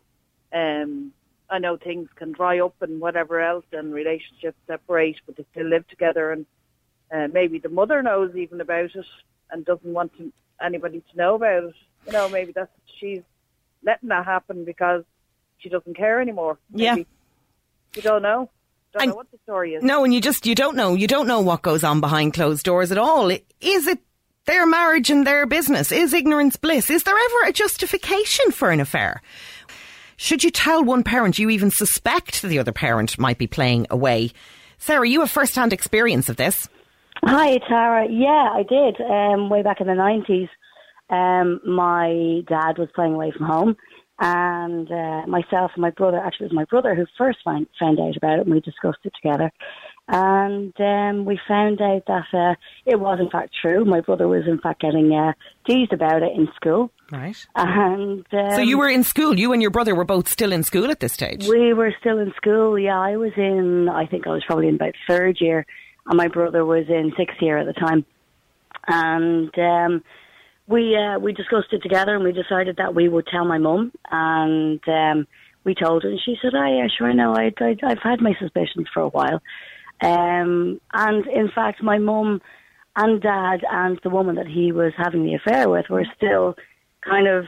um, 0.54 1.14
I 1.50 1.60
know 1.60 1.78
things 1.78 2.10
can 2.16 2.32
dry 2.32 2.60
up 2.60 2.76
and 2.82 3.00
whatever 3.00 3.40
else, 3.40 3.66
and 3.72 3.94
relationships 3.94 4.58
separate, 4.68 5.18
but 5.26 5.38
they 5.38 5.46
still 5.52 5.68
live 5.68 5.88
together. 5.88 6.32
And 6.32 6.46
uh, 7.14 7.28
maybe 7.32 7.60
the 7.60 7.70
mother 7.70 8.02
knows 8.02 8.36
even 8.36 8.60
about 8.62 8.96
it 8.96 9.06
and 9.52 9.64
doesn't 9.66 9.94
want 9.94 10.16
to, 10.18 10.32
anybody 10.62 11.02
to 11.12 11.18
know 11.18 11.36
about 11.36 11.66
it. 11.66 11.76
You 12.08 12.14
know, 12.14 12.30
maybe 12.30 12.52
that's 12.52 12.72
she's 13.00 13.22
letting 13.84 14.10
that 14.10 14.26
happen 14.26 14.66
because 14.66 15.04
she 15.60 15.70
doesn't 15.70 15.96
care 15.96 16.20
anymore. 16.22 16.58
Yeah. 16.74 16.96
You 16.96 18.02
don't 18.02 18.22
know. 18.24 18.50
Don't 18.94 19.04
And- 19.04 19.10
know 19.12 19.16
what 19.16 19.32
the 19.32 19.38
story 19.44 19.76
is. 19.76 19.84
No, 19.84 20.04
and 20.04 20.14
you 20.14 20.22
just 20.22 20.46
you 20.46 20.56
don't 20.56 20.76
know. 20.76 20.96
You 20.96 21.08
don't 21.08 21.28
know 21.28 21.42
what 21.42 21.62
goes 21.62 21.84
on 21.84 22.00
behind 22.02 22.34
closed 22.34 22.64
doors 22.64 22.92
at 22.92 22.98
all. 22.98 23.30
Is 23.30 23.88
it 23.88 24.00
their 24.46 24.66
marriage 24.66 25.10
and 25.10 25.26
their 25.26 25.46
business? 25.46 25.92
Is 25.92 26.14
ignorance 26.14 26.56
bliss? 26.56 26.90
Is 26.90 27.04
there 27.04 27.16
ever 27.18 27.50
a 27.50 27.52
justification 27.52 28.52
for 28.52 28.70
an 28.72 28.80
affair? 28.80 29.22
Should 30.18 30.44
you 30.44 30.52
tell 30.52 30.84
one 30.84 31.04
parent 31.04 31.40
you 31.40 31.50
even 31.50 31.72
suspect 31.72 32.42
the 32.42 32.60
other 32.60 32.72
parent 32.72 33.20
might 33.20 33.38
be 33.38 33.48
playing 33.48 33.88
away? 33.90 34.32
Sarah, 34.78 35.08
you 35.08 35.20
have 35.22 35.32
first 35.32 35.56
hand 35.56 35.74
experience 35.74 36.30
of 36.30 36.38
this. 36.38 36.70
Hi, 37.24 37.58
Tara. 37.68 38.08
Yeah, 38.10 38.50
I 38.54 38.64
did. 38.64 39.02
Um, 39.02 39.50
way 39.50 39.62
back 39.62 39.82
in 39.82 39.88
the 39.88 39.94
90s, 39.94 40.50
um, 41.10 41.60
my 41.66 42.42
dad 42.48 42.78
was 42.78 42.90
playing 42.94 43.14
away 43.14 43.32
from 43.36 43.46
home, 43.48 43.76
and 44.20 44.90
uh, 44.92 45.28
myself 45.28 45.72
and 45.76 45.82
my 45.82 45.92
brother, 45.92 46.18
actually, 46.18 46.46
it 46.46 46.52
was 46.52 46.56
my 46.56 46.66
brother 46.66 46.96
who 46.96 47.06
first 47.18 47.40
find, 47.44 47.68
found 47.80 48.00
out 48.00 48.16
about 48.16 48.40
it, 48.40 48.46
and 48.46 48.54
we 48.54 48.62
discussed 48.62 49.00
it 49.04 49.14
together. 49.22 49.52
And 50.08 50.74
um, 50.80 51.26
we 51.26 51.40
found 51.48 51.82
out 51.82 52.04
that 52.06 52.28
uh, 52.32 52.56
it 52.86 53.00
was, 53.00 53.20
in 53.20 53.30
fact, 53.30 53.56
true. 53.60 53.86
My 53.86 54.02
brother 54.02 54.28
was, 54.28 54.44
in 54.48 54.60
fact, 54.60 54.82
getting 54.82 55.12
uh, 55.12 55.34
teased 55.66 55.94
about 55.94 56.22
it 56.22 56.32
in 56.36 56.48
school. 56.56 56.92
Right. 57.12 57.36
And 57.56 58.26
um, 58.32 58.52
so 58.52 58.62
you 58.62 58.78
were 58.78 58.90
in 58.90 59.04
school. 59.04 59.40
You 59.40 59.52
and 59.52 59.64
your 59.64 59.72
brother 59.72 59.96
were 59.96 60.06
both 60.06 60.28
still 60.28 60.52
in 60.52 60.62
school 60.62 60.92
at 60.92 61.00
this 61.00 61.14
stage. 61.14 61.48
we 61.48 61.74
were 61.74 61.94
still 62.00 62.20
in 62.20 62.34
school. 62.38 62.78
Yeah, 62.78 63.00
I 63.00 63.18
was 63.18 63.32
in. 63.36 63.90
I 63.90 64.06
think 64.06 64.28
I 64.28 64.32
was 64.32 64.44
probably 64.46 64.68
in 64.68 64.76
about 64.76 64.94
third 65.08 65.38
year, 65.42 65.66
and 66.06 66.18
my 66.18 66.28
brother 66.28 66.64
was 66.64 66.86
in 66.88 67.12
sixth 67.18 67.42
year 67.42 67.58
at 67.58 67.66
the 67.66 67.74
time. 67.74 68.06
And 68.88 69.58
um, 69.58 70.04
we 70.68 70.96
uh, 70.96 71.18
we 71.20 71.34
discussed 71.34 71.74
it 71.74 71.82
together, 71.82 72.16
and 72.16 72.24
we 72.24 72.32
decided 72.32 72.78
that 72.78 72.94
we 72.94 73.08
would 73.08 73.28
tell 73.28 73.46
my 73.46 73.58
mum. 73.58 73.92
And 74.12 74.82
um, 74.88 75.28
we 75.64 75.74
told 75.74 76.04
her, 76.04 76.10
and 76.10 76.20
she 76.24 76.38
said, 76.42 76.54
"Oh 76.56 76.78
yeah, 76.78 76.88
sure, 76.96 77.08
I 77.08 77.14
know. 77.14 77.36
I, 77.36 77.52
I, 77.60 77.76
I've 77.84 78.02
had 78.04 78.22
my 78.22 78.36
suspicions 78.40 78.88
for 78.94 79.02
a 79.02 79.10
while." 79.10 79.42
Um, 80.02 80.80
and 80.94 81.28
in 81.28 81.50
fact, 81.54 81.82
my 81.82 81.98
mum 81.98 82.42
and 82.96 83.22
dad 83.22 83.62
and 83.70 84.00
the 84.04 84.10
woman 84.10 84.36
that 84.36 84.48
he 84.48 84.72
was 84.72 84.94
having 84.98 85.26
the 85.26 85.36
affair 85.36 85.70
with 85.70 85.90
were 85.90 86.06
still 86.16 86.56
kind 87.04 87.28
of 87.28 87.46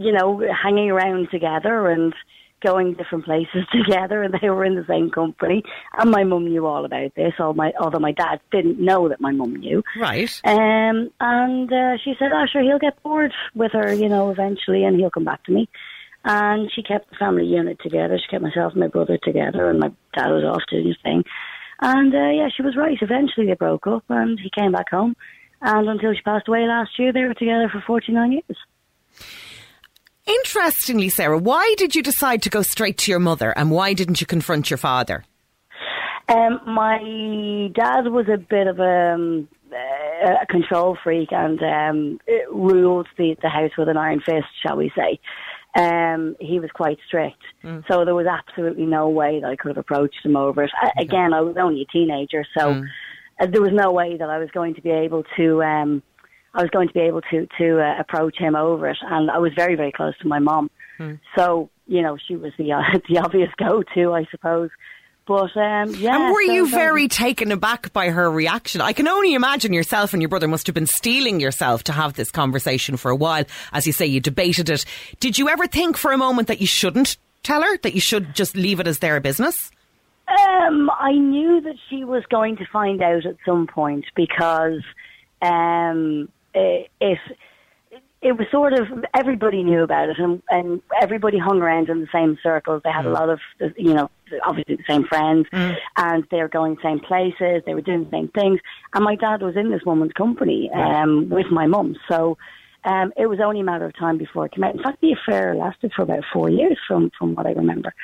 you 0.00 0.12
know, 0.12 0.42
hanging 0.62 0.90
around 0.90 1.28
together 1.30 1.88
and 1.88 2.14
going 2.62 2.94
different 2.94 3.24
places 3.24 3.66
together, 3.72 4.22
and 4.22 4.34
they 4.40 4.48
were 4.48 4.64
in 4.64 4.74
the 4.74 4.84
same 4.88 5.10
company. 5.10 5.62
And 5.98 6.10
my 6.10 6.24
mum 6.24 6.46
knew 6.46 6.66
all 6.66 6.86
about 6.86 7.14
this, 7.14 7.34
all 7.38 7.52
my, 7.52 7.72
although 7.78 7.98
my 7.98 8.12
dad 8.12 8.40
didn't 8.50 8.80
know 8.80 9.10
that 9.10 9.20
my 9.20 9.30
mum 9.30 9.56
knew. 9.56 9.82
Right. 9.98 10.40
Um, 10.44 11.10
and 11.20 11.72
uh, 11.72 11.98
she 12.02 12.14
said, 12.18 12.30
"Oh, 12.32 12.46
sure, 12.50 12.62
he'll 12.62 12.78
get 12.78 13.02
bored 13.02 13.32
with 13.54 13.72
her, 13.72 13.92
you 13.92 14.08
know, 14.08 14.30
eventually, 14.30 14.84
and 14.84 14.96
he'll 14.98 15.10
come 15.10 15.24
back 15.24 15.44
to 15.44 15.52
me." 15.52 15.68
And 16.24 16.70
she 16.74 16.82
kept 16.82 17.10
the 17.10 17.16
family 17.16 17.46
unit 17.46 17.78
together. 17.82 18.18
She 18.18 18.30
kept 18.30 18.42
myself 18.42 18.72
and 18.72 18.80
my 18.80 18.88
brother 18.88 19.18
together, 19.22 19.70
and 19.70 19.80
my 19.80 19.88
dad 20.14 20.28
was 20.28 20.44
off 20.44 20.62
doing 20.70 20.88
his 20.88 20.96
thing. 21.02 21.24
And 21.80 22.14
uh, 22.14 22.30
yeah, 22.30 22.48
she 22.54 22.62
was 22.62 22.76
right. 22.76 22.98
Eventually, 23.00 23.46
they 23.46 23.54
broke 23.54 23.86
up, 23.86 24.04
and 24.08 24.38
he 24.38 24.50
came 24.50 24.72
back 24.72 24.90
home. 24.90 25.16
And 25.62 25.88
until 25.88 26.12
she 26.14 26.20
passed 26.22 26.48
away 26.48 26.66
last 26.66 26.98
year, 26.98 27.12
they 27.12 27.22
were 27.22 27.34
together 27.34 27.70
for 27.72 27.82
forty 27.86 28.12
nine 28.12 28.32
years. 28.32 28.56
Interestingly, 30.26 31.08
Sarah, 31.08 31.38
why 31.38 31.74
did 31.76 31.94
you 31.94 32.02
decide 32.02 32.42
to 32.42 32.50
go 32.50 32.62
straight 32.62 32.98
to 32.98 33.10
your 33.10 33.18
mother 33.18 33.50
and 33.56 33.70
why 33.70 33.94
didn't 33.94 34.20
you 34.20 34.26
confront 34.26 34.70
your 34.70 34.76
father? 34.76 35.24
Um, 36.28 36.60
my 36.66 37.70
dad 37.74 38.06
was 38.06 38.26
a 38.32 38.36
bit 38.36 38.68
of 38.68 38.78
a, 38.78 39.14
um, 39.14 39.48
a 40.22 40.46
control 40.46 40.96
freak 41.02 41.32
and 41.32 41.60
um, 41.62 42.20
ruled 42.52 43.08
the, 43.18 43.34
the 43.42 43.48
house 43.48 43.72
with 43.76 43.88
an 43.88 43.96
iron 43.96 44.20
fist, 44.20 44.46
shall 44.64 44.76
we 44.76 44.92
say. 44.94 45.18
Um, 45.76 46.36
he 46.40 46.58
was 46.58 46.70
quite 46.74 46.98
strict, 47.06 47.42
mm. 47.62 47.84
so 47.88 48.04
there 48.04 48.14
was 48.14 48.26
absolutely 48.26 48.86
no 48.86 49.08
way 49.08 49.40
that 49.40 49.48
I 49.48 49.54
could 49.54 49.68
have 49.68 49.78
approached 49.78 50.24
him 50.24 50.36
over 50.36 50.64
it. 50.64 50.70
Again, 50.98 51.32
I 51.32 51.42
was 51.42 51.56
only 51.56 51.82
a 51.82 51.92
teenager, 51.92 52.44
so 52.58 52.74
mm. 52.74 52.86
uh, 53.40 53.46
there 53.46 53.62
was 53.62 53.72
no 53.72 53.92
way 53.92 54.16
that 54.16 54.28
I 54.28 54.38
was 54.38 54.50
going 54.50 54.74
to 54.74 54.82
be 54.82 54.90
able 54.90 55.22
to. 55.36 55.62
Um, 55.62 56.02
I 56.54 56.62
was 56.62 56.70
going 56.70 56.88
to 56.88 56.94
be 56.94 57.00
able 57.00 57.20
to 57.30 57.46
to 57.58 57.80
uh, 57.80 58.00
approach 58.00 58.36
him 58.36 58.56
over 58.56 58.88
it, 58.88 58.98
and 59.00 59.30
I 59.30 59.38
was 59.38 59.52
very 59.54 59.76
very 59.76 59.92
close 59.92 60.18
to 60.22 60.26
my 60.28 60.40
mom, 60.40 60.70
mm. 60.98 61.20
so 61.36 61.70
you 61.86 62.02
know 62.02 62.16
she 62.26 62.34
was 62.34 62.52
the 62.58 62.72
uh, 62.72 62.82
the 63.08 63.18
obvious 63.18 63.50
go 63.56 63.84
to, 63.94 64.12
I 64.12 64.26
suppose. 64.30 64.70
But 65.30 65.56
um, 65.56 65.94
yeah. 65.94 66.16
And 66.16 66.32
were 66.32 66.44
so, 66.44 66.52
you 66.52 66.68
very 66.68 67.06
taken 67.06 67.52
aback 67.52 67.92
by 67.92 68.10
her 68.10 68.28
reaction? 68.28 68.80
I 68.80 68.92
can 68.92 69.06
only 69.06 69.34
imagine 69.34 69.72
yourself 69.72 70.12
and 70.12 70.20
your 70.20 70.28
brother 70.28 70.48
must 70.48 70.66
have 70.66 70.74
been 70.74 70.88
steeling 70.88 71.38
yourself 71.38 71.84
to 71.84 71.92
have 71.92 72.14
this 72.14 72.32
conversation 72.32 72.96
for 72.96 73.12
a 73.12 73.14
while. 73.14 73.44
As 73.72 73.86
you 73.86 73.92
say, 73.92 74.06
you 74.06 74.18
debated 74.18 74.68
it. 74.68 74.84
Did 75.20 75.38
you 75.38 75.48
ever 75.48 75.68
think 75.68 75.96
for 75.96 76.10
a 76.10 76.18
moment 76.18 76.48
that 76.48 76.60
you 76.60 76.66
shouldn't 76.66 77.16
tell 77.44 77.62
her, 77.62 77.78
that 77.78 77.94
you 77.94 78.00
should 78.00 78.34
just 78.34 78.56
leave 78.56 78.80
it 78.80 78.88
as 78.88 78.98
their 78.98 79.20
business? 79.20 79.54
Um, 80.26 80.90
I 80.98 81.12
knew 81.12 81.60
that 81.60 81.76
she 81.88 82.02
was 82.02 82.24
going 82.28 82.56
to 82.56 82.66
find 82.66 83.00
out 83.00 83.24
at 83.24 83.36
some 83.46 83.68
point 83.68 84.06
because 84.16 84.82
um, 85.42 86.28
if 86.54 87.20
it 88.22 88.32
was 88.36 88.46
sort 88.50 88.74
of 88.74 88.86
everybody 89.14 89.62
knew 89.62 89.82
about 89.82 90.10
it 90.10 90.18
and, 90.18 90.42
and 90.50 90.82
everybody 91.00 91.38
hung 91.38 91.60
around 91.60 91.88
in 91.88 92.00
the 92.00 92.08
same 92.12 92.38
circles. 92.42 92.82
They 92.84 92.90
had 92.90 93.06
mm. 93.06 93.08
a 93.08 93.12
lot 93.12 93.30
of, 93.30 93.40
you 93.78 93.94
know, 93.94 94.10
obviously 94.46 94.76
the 94.76 94.84
same 94.86 95.04
friends 95.04 95.46
mm. 95.52 95.76
and 95.96 96.24
they 96.30 96.38
were 96.38 96.48
going 96.48 96.74
the 96.74 96.82
same 96.82 97.00
places. 97.00 97.62
They 97.64 97.74
were 97.74 97.80
doing 97.80 98.04
the 98.04 98.10
same 98.10 98.28
things. 98.28 98.60
And 98.92 99.04
my 99.04 99.16
dad 99.16 99.40
was 99.40 99.56
in 99.56 99.70
this 99.70 99.80
woman's 99.86 100.12
company 100.12 100.70
um, 100.74 101.30
with 101.30 101.46
my 101.50 101.66
mum. 101.66 101.96
So 102.10 102.36
um, 102.84 103.12
it 103.16 103.26
was 103.26 103.38
only 103.42 103.60
a 103.60 103.64
matter 103.64 103.86
of 103.86 103.96
time 103.96 104.18
before 104.18 104.46
it 104.46 104.52
came 104.52 104.64
out. 104.64 104.74
In 104.74 104.82
fact, 104.82 105.00
the 105.00 105.12
affair 105.12 105.54
lasted 105.54 105.92
for 105.96 106.02
about 106.02 106.24
four 106.30 106.50
years 106.50 106.78
from, 106.86 107.10
from 107.18 107.34
what 107.34 107.46
I 107.46 107.52
remember. 107.52 107.94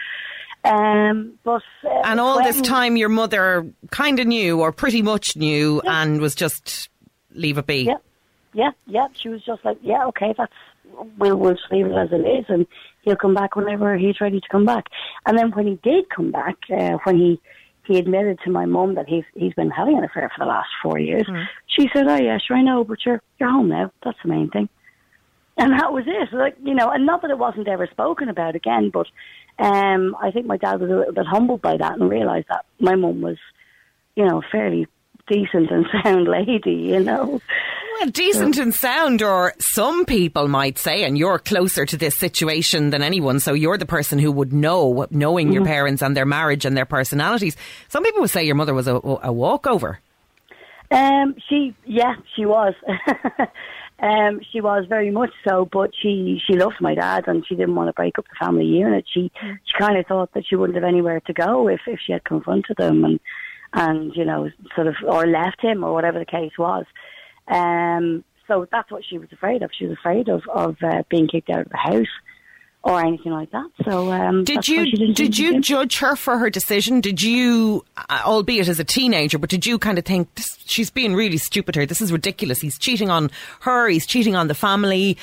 Um, 0.64 1.34
but 1.44 1.62
uh, 1.84 2.02
and 2.04 2.18
all 2.18 2.36
when, 2.36 2.44
this 2.44 2.60
time, 2.62 2.96
your 2.96 3.08
mother 3.08 3.70
kind 3.90 4.18
of 4.18 4.26
knew, 4.26 4.60
or 4.60 4.72
pretty 4.72 5.00
much 5.00 5.36
knew, 5.36 5.80
yeah. 5.84 6.02
and 6.02 6.20
was 6.20 6.34
just 6.34 6.88
leave 7.30 7.58
it 7.58 7.66
be. 7.66 7.84
Yeah, 7.84 7.98
yeah, 8.56 8.70
yeah. 8.86 9.08
She 9.12 9.28
was 9.28 9.44
just 9.44 9.62
like, 9.66 9.76
yeah, 9.82 10.06
okay, 10.06 10.34
that's 10.36 10.52
we'll 11.18 11.36
we'll 11.36 11.52
just 11.52 11.70
leave 11.70 11.86
it 11.86 11.92
as 11.92 12.08
it 12.10 12.26
is, 12.26 12.46
and 12.48 12.66
he'll 13.02 13.14
come 13.14 13.34
back 13.34 13.54
whenever 13.54 13.98
he's 13.98 14.18
ready 14.18 14.40
to 14.40 14.48
come 14.48 14.64
back. 14.64 14.86
And 15.26 15.38
then 15.38 15.50
when 15.50 15.66
he 15.66 15.74
did 15.82 16.08
come 16.08 16.32
back, 16.32 16.56
uh, 16.70 16.96
when 17.04 17.18
he 17.18 17.40
he 17.86 17.98
admitted 17.98 18.38
to 18.44 18.50
my 18.50 18.64
mum 18.64 18.94
that 18.94 19.06
he's 19.06 19.24
he's 19.34 19.52
been 19.52 19.70
having 19.70 19.98
an 19.98 20.04
affair 20.04 20.32
for 20.34 20.42
the 20.42 20.48
last 20.48 20.70
four 20.82 20.98
years, 20.98 21.26
mm. 21.28 21.44
she 21.66 21.90
said, 21.92 22.08
"Oh 22.08 22.16
yeah, 22.16 22.38
sure 22.38 22.56
I 22.56 22.62
know, 22.62 22.82
but 22.82 23.04
you're 23.04 23.20
you're 23.38 23.50
home 23.50 23.68
now. 23.68 23.92
That's 24.02 24.18
the 24.22 24.30
main 24.30 24.48
thing." 24.48 24.70
And 25.58 25.72
that 25.74 25.92
was 25.92 26.04
it. 26.06 26.34
Like 26.34 26.56
you 26.64 26.74
know, 26.74 26.90
and 26.90 27.04
not 27.04 27.20
that 27.22 27.30
it 27.30 27.38
wasn't 27.38 27.68
ever 27.68 27.86
spoken 27.88 28.30
about 28.30 28.56
again, 28.56 28.88
but 28.90 29.06
um, 29.58 30.16
I 30.18 30.30
think 30.30 30.46
my 30.46 30.56
dad 30.56 30.80
was 30.80 30.90
a 30.90 30.94
little 30.94 31.12
bit 31.12 31.26
humbled 31.26 31.60
by 31.60 31.76
that 31.76 31.98
and 31.98 32.08
realised 32.08 32.46
that 32.48 32.64
my 32.80 32.94
mum 32.94 33.20
was, 33.20 33.36
you 34.14 34.24
know, 34.24 34.42
fairly 34.50 34.86
decent 35.26 35.70
and 35.70 35.86
sound 36.04 36.28
lady, 36.28 36.72
you 36.72 37.00
know. 37.00 37.40
Well, 38.00 38.10
decent 38.10 38.58
and 38.58 38.74
sound, 38.74 39.22
or 39.22 39.54
some 39.58 40.04
people 40.04 40.48
might 40.48 40.78
say, 40.78 41.04
and 41.04 41.16
you're 41.16 41.38
closer 41.38 41.86
to 41.86 41.96
this 41.96 42.18
situation 42.18 42.90
than 42.90 43.02
anyone, 43.02 43.40
so 43.40 43.54
you're 43.54 43.78
the 43.78 43.86
person 43.86 44.18
who 44.18 44.30
would 44.32 44.52
know, 44.52 45.06
knowing 45.10 45.46
mm-hmm. 45.46 45.54
your 45.54 45.64
parents 45.64 46.02
and 46.02 46.16
their 46.16 46.26
marriage 46.26 46.64
and 46.64 46.76
their 46.76 46.84
personalities. 46.84 47.56
Some 47.88 48.04
people 48.04 48.20
would 48.20 48.30
say 48.30 48.44
your 48.44 48.54
mother 48.54 48.74
was 48.74 48.86
a, 48.86 48.96
a 48.96 49.32
walkover. 49.32 50.00
Um, 50.90 51.36
she, 51.48 51.74
yeah, 51.84 52.16
she 52.34 52.44
was. 52.44 52.74
um, 53.98 54.40
she 54.52 54.60
was 54.60 54.84
very 54.88 55.10
much 55.10 55.30
so, 55.46 55.64
but 55.70 55.90
she 56.00 56.40
she 56.46 56.54
loved 56.54 56.80
my 56.80 56.94
dad 56.94 57.24
and 57.26 57.46
she 57.46 57.54
didn't 57.54 57.74
want 57.74 57.88
to 57.88 57.94
break 57.94 58.18
up 58.18 58.26
the 58.28 58.44
family 58.44 58.66
unit. 58.66 59.04
She 59.12 59.32
mm. 59.42 59.58
she 59.64 59.78
kind 59.78 59.98
of 59.98 60.06
thought 60.06 60.32
that 60.34 60.44
she 60.46 60.54
wouldn't 60.54 60.76
have 60.76 60.84
anywhere 60.84 61.20
to 61.20 61.32
go 61.32 61.68
if 61.68 61.80
if 61.86 61.98
she 62.04 62.12
had 62.12 62.24
confronted 62.24 62.78
him 62.78 63.04
and 63.04 63.20
and 63.76 64.12
you 64.16 64.24
know 64.24 64.50
sort 64.74 64.88
of 64.88 64.94
or 65.06 65.26
left 65.26 65.60
him 65.60 65.84
or 65.84 65.92
whatever 65.92 66.18
the 66.18 66.24
case 66.24 66.52
was. 66.58 66.86
Um, 67.46 68.24
so 68.48 68.66
that's 68.72 68.90
what 68.90 69.04
she 69.08 69.18
was 69.18 69.28
afraid 69.32 69.62
of. 69.62 69.70
She 69.78 69.86
was 69.86 69.96
afraid 69.98 70.28
of 70.28 70.42
of 70.52 70.76
uh, 70.82 71.02
being 71.08 71.28
kicked 71.28 71.50
out 71.50 71.60
of 71.60 71.68
the 71.68 71.76
house 71.76 72.06
or 72.82 73.00
anything 73.00 73.32
like 73.32 73.50
that. 73.50 73.68
So 73.84 74.10
um, 74.10 74.44
did 74.44 74.66
you 74.66 75.12
did 75.12 75.38
you 75.38 75.60
judge 75.60 75.98
her 75.98 76.16
for 76.16 76.38
her 76.38 76.48
decision? 76.48 77.00
Did 77.00 77.20
you, 77.20 77.84
uh, 77.96 78.22
albeit 78.24 78.68
as 78.68 78.80
a 78.80 78.84
teenager, 78.84 79.38
but 79.38 79.50
did 79.50 79.66
you 79.66 79.78
kind 79.78 79.98
of 79.98 80.04
think 80.04 80.28
she's 80.64 80.90
being 80.90 81.14
really 81.14 81.36
stupid 81.36 81.74
here? 81.74 81.86
This 81.86 82.00
is 82.00 82.10
ridiculous. 82.10 82.60
He's 82.60 82.78
cheating 82.78 83.10
on 83.10 83.30
her. 83.60 83.88
He's 83.88 84.06
cheating 84.06 84.36
on 84.36 84.48
the 84.48 84.54
family. 84.54 85.18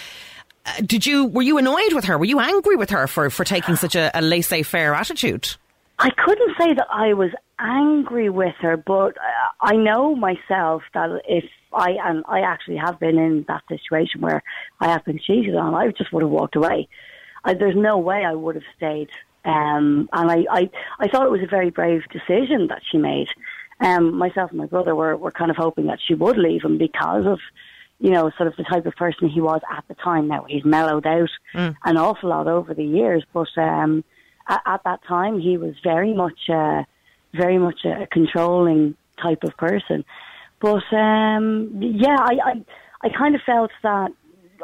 Uh, 0.66 0.82
did 0.86 1.06
you 1.06 1.26
were 1.26 1.42
you 1.42 1.58
annoyed 1.58 1.94
with 1.94 2.06
her? 2.06 2.18
Were 2.18 2.26
you 2.26 2.40
angry 2.40 2.76
with 2.76 2.92
her 2.92 3.08
for 3.08 3.30
for 3.30 3.44
taking 3.44 3.76
such 3.76 3.96
a, 3.96 4.12
a 4.14 4.22
laissez 4.22 4.64
faire 4.64 4.94
attitude? 4.94 5.56
I 6.00 6.10
couldn't 6.10 6.58
say 6.60 6.74
that 6.74 6.88
I 6.92 7.14
was 7.14 7.32
angry 7.60 8.30
with 8.30 8.56
her, 8.60 8.78
but 8.78 9.16
I 9.62 9.76
know 9.76 10.16
myself 10.16 10.84
that 10.94 11.22
if 11.28 11.46
I 11.72 11.92
and 12.04 12.24
I 12.28 12.42
actually 12.42 12.78
have 12.78 13.00
been 13.00 13.18
in 13.18 13.46
that 13.48 13.64
situation 13.68 14.22
where 14.22 14.44
I 14.80 14.90
have 14.90 15.06
been 15.06 15.20
cheated 15.20 15.56
on, 15.56 15.74
I 15.74 15.90
just 15.92 16.12
would 16.12 16.24
have 16.24 16.32
walked 16.32 16.56
away. 16.56 16.88
I, 17.44 17.54
there's 17.54 17.76
no 17.76 17.98
way 17.98 18.26
I 18.26 18.34
would 18.34 18.56
have 18.56 18.64
stayed. 18.76 19.10
Um, 19.46 20.10
and 20.14 20.32
I, 20.32 20.46
I, 20.50 20.70
I 21.00 21.08
thought 21.08 21.26
it 21.26 21.32
was 21.32 21.44
a 21.44 21.48
very 21.48 21.70
brave 21.70 22.04
decision 22.10 22.68
that 22.68 22.82
she 22.90 22.98
made. 22.98 23.28
Um, 23.80 24.16
myself 24.16 24.52
and 24.52 24.60
my 24.60 24.66
brother 24.68 24.96
were, 24.96 25.18
were 25.18 25.32
kind 25.32 25.52
of 25.52 25.58
hoping 25.58 25.88
that 25.88 26.00
she 26.06 26.14
would 26.14 26.38
leave 26.38 26.64
him 26.64 26.78
because 26.78 27.26
of, 27.26 27.40
you 28.00 28.12
know, 28.12 28.32
sort 28.38 28.48
of 28.48 28.56
the 28.56 28.64
type 28.64 28.86
of 28.86 28.96
person 28.96 29.28
he 29.28 29.42
was 29.42 29.62
at 29.70 29.84
the 29.88 29.96
time. 29.96 30.28
Now 30.28 30.46
he's 30.48 30.64
mellowed 30.64 31.06
out 31.06 31.30
mm. 31.54 31.76
an 31.84 31.98
awful 31.98 32.30
lot 32.30 32.48
over 32.48 32.74
the 32.74 32.86
years, 32.86 33.24
but 33.34 33.50
um, 33.58 34.04
at, 34.48 34.62
at 34.66 34.84
that 34.84 35.02
time 35.08 35.40
he 35.40 35.58
was 35.58 35.76
very 35.84 36.14
much, 36.14 36.50
uh, 36.50 36.84
very 37.34 37.58
much 37.58 37.86
a 37.86 38.08
controlling 38.08 38.96
type 39.22 39.44
of 39.44 39.56
person. 39.58 40.06
But 40.60 40.84
um, 40.94 41.70
yeah, 41.82 42.18
I, 42.18 42.38
I 42.46 42.66
I 43.04 43.10
kind 43.10 43.36
of 43.36 43.42
felt 43.46 43.72
that 43.84 44.12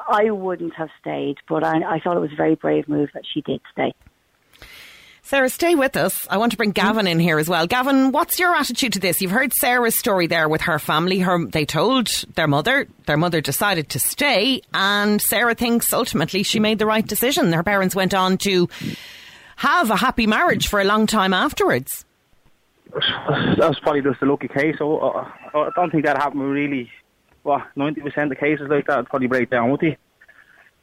I 0.10 0.32
wouldn't 0.32 0.74
have 0.76 0.90
stayed, 1.02 1.36
but 1.48 1.64
I, 1.64 1.96
I 1.96 2.00
thought 2.00 2.16
it 2.16 2.22
was 2.22 2.32
a 2.32 2.38
very 2.38 2.56
brave 2.56 2.88
move 2.88 3.10
that 3.14 3.24
she 3.32 3.42
did 3.42 3.62
stay. 3.74 3.94
Sarah, 5.22 5.50
stay 5.50 5.76
with 5.76 5.96
us. 5.96 6.26
I 6.28 6.38
want 6.38 6.54
to 6.54 6.58
bring 6.58 6.72
Gavin 6.72 7.06
in 7.06 7.20
here 7.20 7.38
as 7.38 7.48
well. 7.48 7.68
Gavin, 7.68 8.12
what's 8.12 8.40
your 8.40 8.56
attitude 8.56 8.94
to 8.94 9.00
this? 9.00 9.22
You've 9.22 9.30
heard 9.30 9.54
Sarah's 9.54 10.00
story 10.00 10.26
there 10.26 10.50
with 10.50 10.62
her 10.62 10.80
family. 10.80 11.20
Her, 11.20 11.46
they 11.46 11.66
told 11.66 12.08
their 12.34 12.48
mother, 12.48 12.88
their 13.06 13.18
mother 13.18 13.40
decided 13.40 13.90
to 13.90 14.00
stay, 14.00 14.62
and 14.74 15.22
Sarah 15.22 15.54
thinks 15.54 15.94
ultimately 15.94 16.42
she 16.42 16.60
made 16.60 16.80
the 16.80 16.88
right 16.88 17.06
decision. 17.06 17.54
Her 17.54 17.62
parents 17.62 17.94
went 17.94 18.16
on 18.16 18.40
to 18.40 18.70
have 19.60 19.90
a 19.90 19.98
happy 19.98 20.28
marriage 20.28 20.68
for 20.68 20.80
a 20.80 20.84
long 20.84 21.06
time 21.08 21.34
afterwards 21.34 22.06
that's 23.58 23.80
probably 23.80 24.02
just 24.02 24.22
a 24.22 24.26
lucky 24.26 24.48
case. 24.48 24.76
So 24.78 24.98
uh, 24.98 25.30
I 25.54 25.70
don't 25.76 25.92
think 25.92 26.06
that 26.06 26.18
happened 26.18 26.42
really. 26.44 26.92
Well, 27.44 27.64
ninety 27.76 28.02
percent 28.02 28.32
of 28.32 28.38
cases 28.38 28.68
like 28.70 28.88
that 28.88 28.98
would 28.98 29.08
probably 29.08 29.28
break 29.28 29.50
down, 29.50 29.72
would 29.72 29.82
he? 29.82 29.98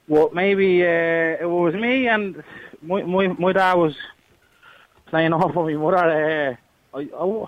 Well, 0.09 0.31
maybe 0.33 0.83
uh, 0.83 1.37
it 1.41 1.49
was 1.49 1.75
me 1.75 2.09
and 2.09 2.43
my, 2.83 3.03
my 3.03 3.29
my 3.29 3.53
dad 3.53 3.75
was 3.75 3.97
playing 5.07 5.33
off 5.33 5.57
of 5.57 5.67
my 5.67 5.73
mother. 5.75 6.59
Uh, 6.93 6.97
I, 6.97 7.01
I, 7.01 7.47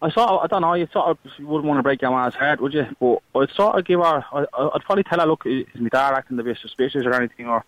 I 0.00 0.10
sort 0.10 0.44
I 0.44 0.46
don't 0.46 0.62
know, 0.62 0.74
you 0.74 0.88
sort 0.92 1.08
of 1.10 1.18
wouldn't 1.40 1.66
want 1.66 1.78
to 1.78 1.82
break 1.82 2.02
your 2.02 2.10
man's 2.10 2.34
heart, 2.34 2.60
would 2.60 2.74
you? 2.74 2.86
But 3.00 3.18
I'd 3.38 3.50
sort 3.50 3.78
of 3.78 3.84
give 3.84 4.00
her, 4.00 4.24
I, 4.32 4.46
I'd 4.74 4.82
probably 4.84 5.04
tell 5.04 5.20
her, 5.20 5.26
look, 5.26 5.42
is 5.44 5.66
my 5.78 5.88
dad 5.90 6.14
acting 6.14 6.38
a 6.38 6.42
bit 6.42 6.58
suspicious 6.60 7.04
or 7.04 7.14
anything, 7.14 7.46
or 7.46 7.64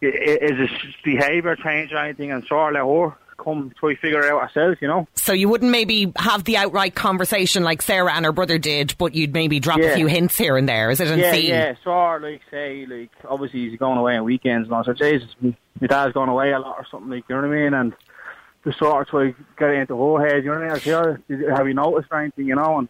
is 0.00 0.58
his 0.58 0.94
behaviour 1.04 1.56
changed 1.56 1.92
or 1.92 1.98
anything, 1.98 2.32
and 2.32 2.44
sort 2.46 2.76
of 2.76 2.82
let 2.82 2.88
her 2.88 3.16
come 3.42 3.72
try 3.78 3.94
figure 3.94 4.20
it 4.20 4.30
out 4.30 4.40
ourselves, 4.40 4.78
you 4.80 4.88
know. 4.88 5.06
So 5.14 5.32
you 5.32 5.48
wouldn't 5.48 5.70
maybe 5.70 6.12
have 6.16 6.44
the 6.44 6.56
outright 6.56 6.94
conversation 6.94 7.62
like 7.62 7.82
Sarah 7.82 8.12
and 8.14 8.24
her 8.24 8.32
brother 8.32 8.58
did, 8.58 8.96
but 8.98 9.14
you'd 9.14 9.32
maybe 9.32 9.60
drop 9.60 9.78
yeah. 9.78 9.86
a 9.86 9.96
few 9.96 10.06
hints 10.06 10.36
here 10.36 10.56
and 10.56 10.68
there, 10.68 10.90
is 10.90 11.00
it? 11.00 11.08
And 11.08 11.20
yeah, 11.20 11.32
see? 11.32 11.48
yeah. 11.48 11.74
So 11.84 11.90
like 11.90 12.40
say 12.50 12.86
like 12.86 13.10
obviously 13.28 13.68
he's 13.68 13.78
going 13.78 13.98
away 13.98 14.16
on 14.16 14.24
weekends 14.24 14.66
and 14.66 14.74
all. 14.74 14.84
So 14.84 14.92
Jesus, 14.92 15.28
my 15.40 15.86
dad's 15.86 16.12
going 16.12 16.28
away 16.28 16.52
a 16.52 16.58
lot 16.58 16.76
or 16.78 16.86
something 16.90 17.10
like 17.10 17.24
you 17.28 17.36
know 17.36 17.42
what 17.42 17.56
I 17.56 17.62
mean, 17.62 17.74
and 17.74 17.92
just 18.64 18.78
sort 18.78 19.00
of 19.00 19.08
try 19.08 19.30
to 19.30 19.36
get 19.58 19.70
into 19.70 20.16
her 20.16 20.26
head. 20.26 20.44
You 20.44 20.50
know 20.50 20.60
what 20.60 20.86
I 20.86 21.14
mean? 21.30 21.50
I 21.50 21.56
have 21.56 21.68
you 21.68 21.74
noticed 21.74 22.12
anything? 22.12 22.46
You 22.46 22.56
know, 22.56 22.78
and 22.78 22.88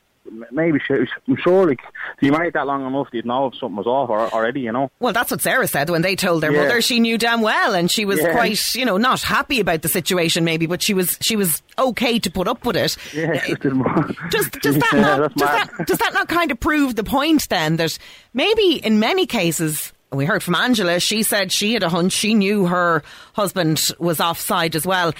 maybe 0.51 0.79
she, 0.87 0.95
I'm 0.95 1.37
sure 1.37 1.67
like 1.67 1.81
if 2.17 2.23
you 2.23 2.33
married 2.33 2.55
that 2.55 2.67
long 2.67 2.87
enough, 2.87 3.09
you'd 3.12 3.27
know 3.27 3.47
if 3.47 3.55
something 3.57 3.77
was 3.77 3.87
off 3.87 4.11
already, 4.11 4.61
you 4.61 4.73
know. 4.73 4.91
Well, 5.01 5.12
that's 5.12 5.31
what 5.31 5.41
Sarah 5.41 5.67
said 5.69 5.91
when 5.91 6.03
they 6.03 6.17
told 6.17 6.43
their 6.43 6.53
yeah. 6.53 6.62
mother. 6.62 6.81
She 6.81 7.01
knew 7.01 7.19
damn 7.19 7.41
well, 7.41 7.75
and 7.75 7.91
she 7.91 8.05
was 8.05 8.21
yeah. 8.21 8.33
quite, 8.33 8.59
you 8.75 8.85
know, 8.85 8.97
not 8.97 9.23
happy 9.23 9.61
about 9.61 9.83
the 9.83 9.89
situation, 9.89 10.45
maybe, 10.45 10.67
but 10.67 10.83
she 10.83 10.95
was 10.95 11.17
she 11.21 11.37
was 11.37 11.62
okay 11.79 12.19
to 12.19 12.31
put 12.31 12.49
up 12.49 12.65
with 12.65 12.77
it. 12.77 12.97
Yeah, 13.15 13.35
just 14.31 14.53
does 14.61 14.79
that 14.79 14.93
not 14.95 15.35
does 15.35 15.49
that, 15.49 15.87
does 15.87 15.99
that 15.99 16.12
not 16.15 16.29
kind 16.29 16.51
of 16.51 16.61
prove 16.61 16.97
the 16.97 17.05
point 17.05 17.49
then 17.49 17.77
that 17.77 17.99
maybe 18.35 18.77
in 18.85 18.99
many 19.01 19.27
cases 19.27 19.93
we 20.12 20.25
heard 20.25 20.43
from 20.43 20.55
Angela. 20.55 21.01
She 21.01 21.23
said 21.23 21.53
she 21.53 21.75
had 21.75 21.83
a 21.83 21.89
hunch. 21.89 22.12
She 22.12 22.35
knew 22.35 22.67
her 22.67 23.03
husband 23.35 23.81
was 23.99 24.21
offside 24.21 24.77
as 24.77 24.87
well. 24.87 25.12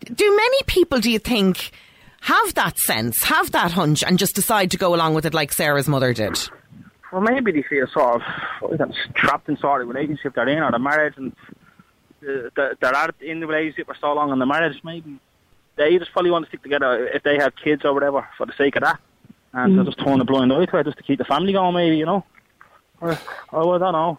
Do 0.00 0.36
many 0.36 0.62
people, 0.66 1.00
do 1.00 1.10
you 1.10 1.18
think, 1.18 1.72
have 2.20 2.54
that 2.54 2.78
sense, 2.78 3.22
have 3.24 3.52
that 3.52 3.72
hunch, 3.72 4.02
and 4.02 4.18
just 4.18 4.34
decide 4.34 4.70
to 4.72 4.76
go 4.76 4.94
along 4.94 5.14
with 5.14 5.24
it 5.26 5.34
like 5.34 5.52
Sarah's 5.52 5.88
mother 5.88 6.12
did? 6.12 6.38
Well, 7.12 7.22
maybe 7.22 7.52
they 7.52 7.62
feel 7.62 7.86
sort 7.86 8.22
of 8.22 8.90
trapped 9.14 9.48
in 9.48 9.56
sort 9.56 9.82
of 9.82 9.88
relationship 9.88 10.34
they're 10.34 10.48
in 10.48 10.62
or 10.62 10.70
the 10.70 10.78
marriage 10.78 11.14
and 11.16 11.32
uh, 12.22 12.50
they're 12.80 12.94
at 12.94 13.14
in 13.20 13.40
the 13.40 13.46
relationship 13.46 13.86
for 13.86 13.96
so 13.98 14.12
long 14.12 14.30
in 14.32 14.38
the 14.38 14.46
marriage. 14.46 14.78
Maybe 14.84 15.18
they 15.76 15.98
just 15.98 16.12
probably 16.12 16.30
want 16.30 16.44
to 16.44 16.48
stick 16.50 16.62
together 16.62 17.06
if 17.08 17.22
they 17.22 17.36
have 17.36 17.54
kids 17.56 17.84
or 17.84 17.94
whatever 17.94 18.28
for 18.36 18.46
the 18.46 18.52
sake 18.58 18.76
of 18.76 18.82
that. 18.82 19.00
And 19.52 19.72
mm. 19.72 19.76
they're 19.76 19.84
just 19.86 19.98
turn 19.98 20.20
a 20.20 20.24
blind 20.24 20.52
eye 20.52 20.66
to 20.66 20.78
it 20.78 20.84
just 20.84 20.98
to 20.98 21.02
keep 21.02 21.18
the 21.18 21.24
family 21.24 21.52
going, 21.52 21.74
maybe, 21.74 21.96
you 21.96 22.04
know. 22.04 22.24
Or, 23.00 23.18
oh, 23.52 23.70
I 23.70 23.78
don't 23.78 23.92
know. 23.92 24.18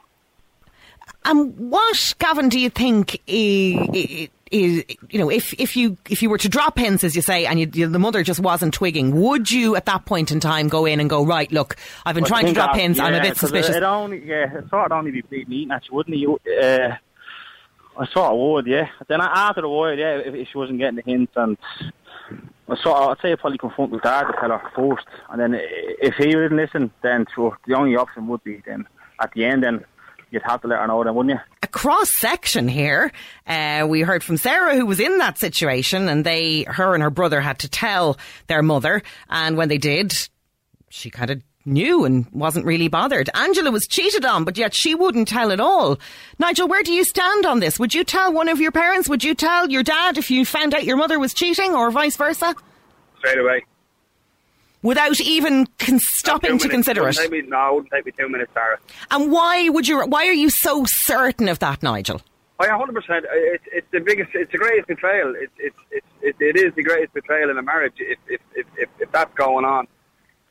And 1.26 1.70
what, 1.70 2.16
Gavin, 2.18 2.50
do 2.50 2.60
you 2.60 2.70
think 2.70 3.22
is, 3.28 4.30
is, 4.52 4.84
you 5.10 5.20
know, 5.20 5.30
if, 5.30 5.54
if 5.60 5.76
you 5.76 5.98
if 6.10 6.22
you 6.22 6.30
were 6.30 6.38
to 6.38 6.50
drop 6.50 6.78
hints, 6.78 7.04
as 7.04 7.16
you 7.16 7.22
say, 7.22 7.46
and 7.46 7.60
you, 7.60 7.70
you, 7.74 7.88
the 7.88 8.00
mother 8.00 8.24
just 8.24 8.40
wasn't 8.40 8.74
twigging, 8.74 9.20
would 9.22 9.52
you 9.52 9.76
at 9.76 9.86
that 9.86 10.06
point 10.06 10.32
in 10.32 10.40
time 10.40 10.68
go 10.68 10.86
in 10.86 11.00
and 11.00 11.10
go, 11.10 11.26
right, 11.26 11.52
look, 11.52 11.76
I've 12.06 12.16
been 12.16 12.24
well, 12.24 12.30
trying 12.30 12.46
to 12.48 12.54
drop 12.54 12.76
hints, 12.76 12.98
yeah, 12.98 13.06
I'm 13.06 13.14
a 13.14 13.22
bit 13.22 13.38
suspicious? 13.38 13.76
It, 13.76 13.84
only, 13.84 14.26
yeah, 14.26 14.58
it 14.58 14.70
sort 14.70 14.92
of 14.92 14.98
only 14.98 15.12
be 15.12 15.22
bleeding 15.22 15.54
eating, 15.54 15.72
actually, 15.72 15.96
wouldn't 15.96 16.18
you? 16.18 16.40
Uh, 16.62 16.96
I 17.98 18.06
sort 18.08 18.32
of 18.32 18.38
would, 18.38 18.68
yeah. 18.68 18.88
Then 19.08 19.20
after 19.22 19.62
a 19.62 19.70
while, 19.70 19.98
yeah, 19.98 20.18
if, 20.18 20.34
if 20.34 20.48
she 20.50 20.58
wasn't 20.58 20.80
getting 20.80 20.96
the 20.96 21.02
hints 21.02 21.34
and 21.36 21.58
I 22.70 22.76
sort 22.82 22.98
of, 22.98 23.10
I'd 23.10 23.22
say 23.22 23.32
I'd 23.32 23.40
probably 23.40 23.58
confront 23.58 23.92
with 23.92 24.04
dad 24.04 24.26
to 24.26 24.34
tell 24.40 24.50
her 24.50 24.72
first, 24.76 25.06
and 25.30 25.42
then 25.42 25.60
if 25.60 26.16
he 26.16 26.26
didn't 26.26 26.56
listen, 26.56 26.92
then 27.02 27.26
sure, 27.34 27.58
the 27.68 27.76
only 27.76 27.96
option 27.96 28.28
would 28.28 28.44
be 28.44 28.62
then 28.66 28.86
at 29.20 29.32
the 29.34 29.46
end, 29.46 29.64
then 29.64 29.84
you'd 30.32 30.44
have 30.44 30.62
to 30.62 30.68
let 30.68 30.80
her 30.80 30.88
know 30.88 31.04
then, 31.04 31.16
wouldn't 31.16 31.36
you? 31.36 31.42
A 31.64 31.68
cross 31.68 32.10
section 32.16 32.68
here. 32.68 33.12
Uh, 33.46 33.86
we 33.88 34.02
heard 34.02 34.24
from 34.24 34.38
Sarah 34.38 34.76
who 34.76 34.86
was 34.86 35.00
in 35.00 35.18
that 35.20 35.38
situation 35.38 36.10
and 36.10 36.26
they, 36.26 36.64
her 36.64 36.94
and 36.94 37.04
her 37.04 37.10
brother 37.10 37.42
had 37.42 37.60
to 37.60 37.70
tell 37.70 38.18
their 38.48 38.62
mother. 38.62 39.02
And 39.30 39.58
when 39.58 39.70
they 39.70 39.78
did, 39.78 40.14
she 40.90 41.10
kind 41.10 41.32
of 41.32 41.42
knew 41.66 42.06
and 42.06 42.26
wasn't 42.32 42.66
really 42.66 42.88
bothered. 42.88 43.30
Angela 43.34 43.72
was 43.72 43.86
cheated 43.88 44.26
on, 44.26 44.44
but 44.44 44.58
yet 44.58 44.74
she 44.74 44.96
wouldn't 44.96 45.28
tell 45.28 45.52
at 45.52 45.60
all. 45.60 46.00
Nigel, 46.40 46.68
where 46.68 46.84
do 46.84 46.94
you 46.94 47.04
stand 47.04 47.46
on 47.46 47.60
this? 47.60 47.80
Would 47.80 47.94
you 47.94 48.04
tell 48.04 48.34
one 48.34 48.50
of 48.50 48.60
your 48.60 48.72
parents? 48.72 49.10
Would 49.10 49.24
you 49.24 49.36
tell 49.36 49.70
your 49.70 49.84
dad 49.84 50.18
if 50.18 50.32
you 50.32 50.46
found 50.46 50.74
out 50.74 50.86
your 50.86 50.98
mother 50.98 51.20
was 51.20 51.34
cheating 51.34 51.76
or 51.76 51.92
vice 51.92 52.16
versa? 52.16 52.56
Straight 53.20 53.40
away 53.40 53.64
without 54.82 55.20
even 55.22 55.66
con- 55.78 56.00
stopping 56.00 56.58
to 56.60 56.70
consider 56.70 57.08
it. 57.08 57.32
Me, 57.32 57.42
no, 57.42 57.70
it 57.70 57.74
wouldn't 57.76 57.92
take 57.92 58.06
me 58.06 58.12
two 58.18 58.30
minutes, 58.30 58.52
Sarah. 58.54 58.80
And 59.12 59.32
why 59.32 59.70
would 59.70 59.88
you? 59.88 60.06
Why 60.06 60.28
are 60.28 60.34
you 60.34 60.50
so 60.50 60.86
certain 60.88 61.48
of 61.50 61.60
that, 61.60 61.84
Nigel? 61.84 62.22
Oh, 62.62 62.66
yeah, 62.66 62.78
hundred 62.78 62.94
percent. 62.94 63.26
Uh, 63.26 63.30
it's 63.34 63.64
it's 63.72 63.88
the 63.92 64.02
biggest. 64.02 64.32
It's 64.34 64.52
the 64.52 64.58
greatest 64.58 64.88
betrayal. 64.88 65.34
It's 65.36 65.54
it's 65.58 65.78
it's 65.92 66.08
it, 66.22 66.36
it 66.40 66.58
is 66.58 66.74
the 66.76 66.84
greatest 66.84 67.14
betrayal 67.14 67.50
in 67.50 67.58
a 67.58 67.62
marriage. 67.64 67.94
If 67.98 68.20
if, 68.28 68.42
if 68.56 68.68
if 68.78 68.90
if 69.00 69.12
that's 69.12 69.34
going 69.36 69.66
on, 69.66 69.88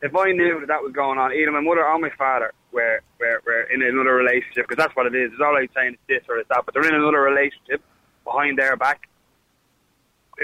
if 0.00 0.16
I 0.16 0.32
knew 0.32 0.60
that 0.60 0.68
that 0.68 0.82
was 0.82 0.92
going 0.92 1.18
on, 1.18 1.32
either 1.32 1.50
my 1.52 1.60
mother 1.60 1.84
or 1.84 1.98
my 1.98 2.10
father 2.16 2.52
were 2.72 3.02
were, 3.20 3.42
were 3.44 3.62
in 3.64 3.82
another 3.82 4.14
relationship, 4.14 4.66
because 4.68 4.82
that's 4.82 4.96
what 4.96 5.06
it 5.06 5.14
is. 5.14 5.32
It's 5.32 5.40
all 5.42 5.52
right 5.52 5.70
saying 5.74 5.94
it's 5.94 6.02
this 6.08 6.28
or 6.28 6.38
it's 6.38 6.48
that, 6.48 6.62
but 6.64 6.72
they're 6.72 6.88
in 6.88 6.94
another 6.94 7.20
relationship 7.20 7.82
behind 8.24 8.58
their 8.58 8.76
back 8.76 9.08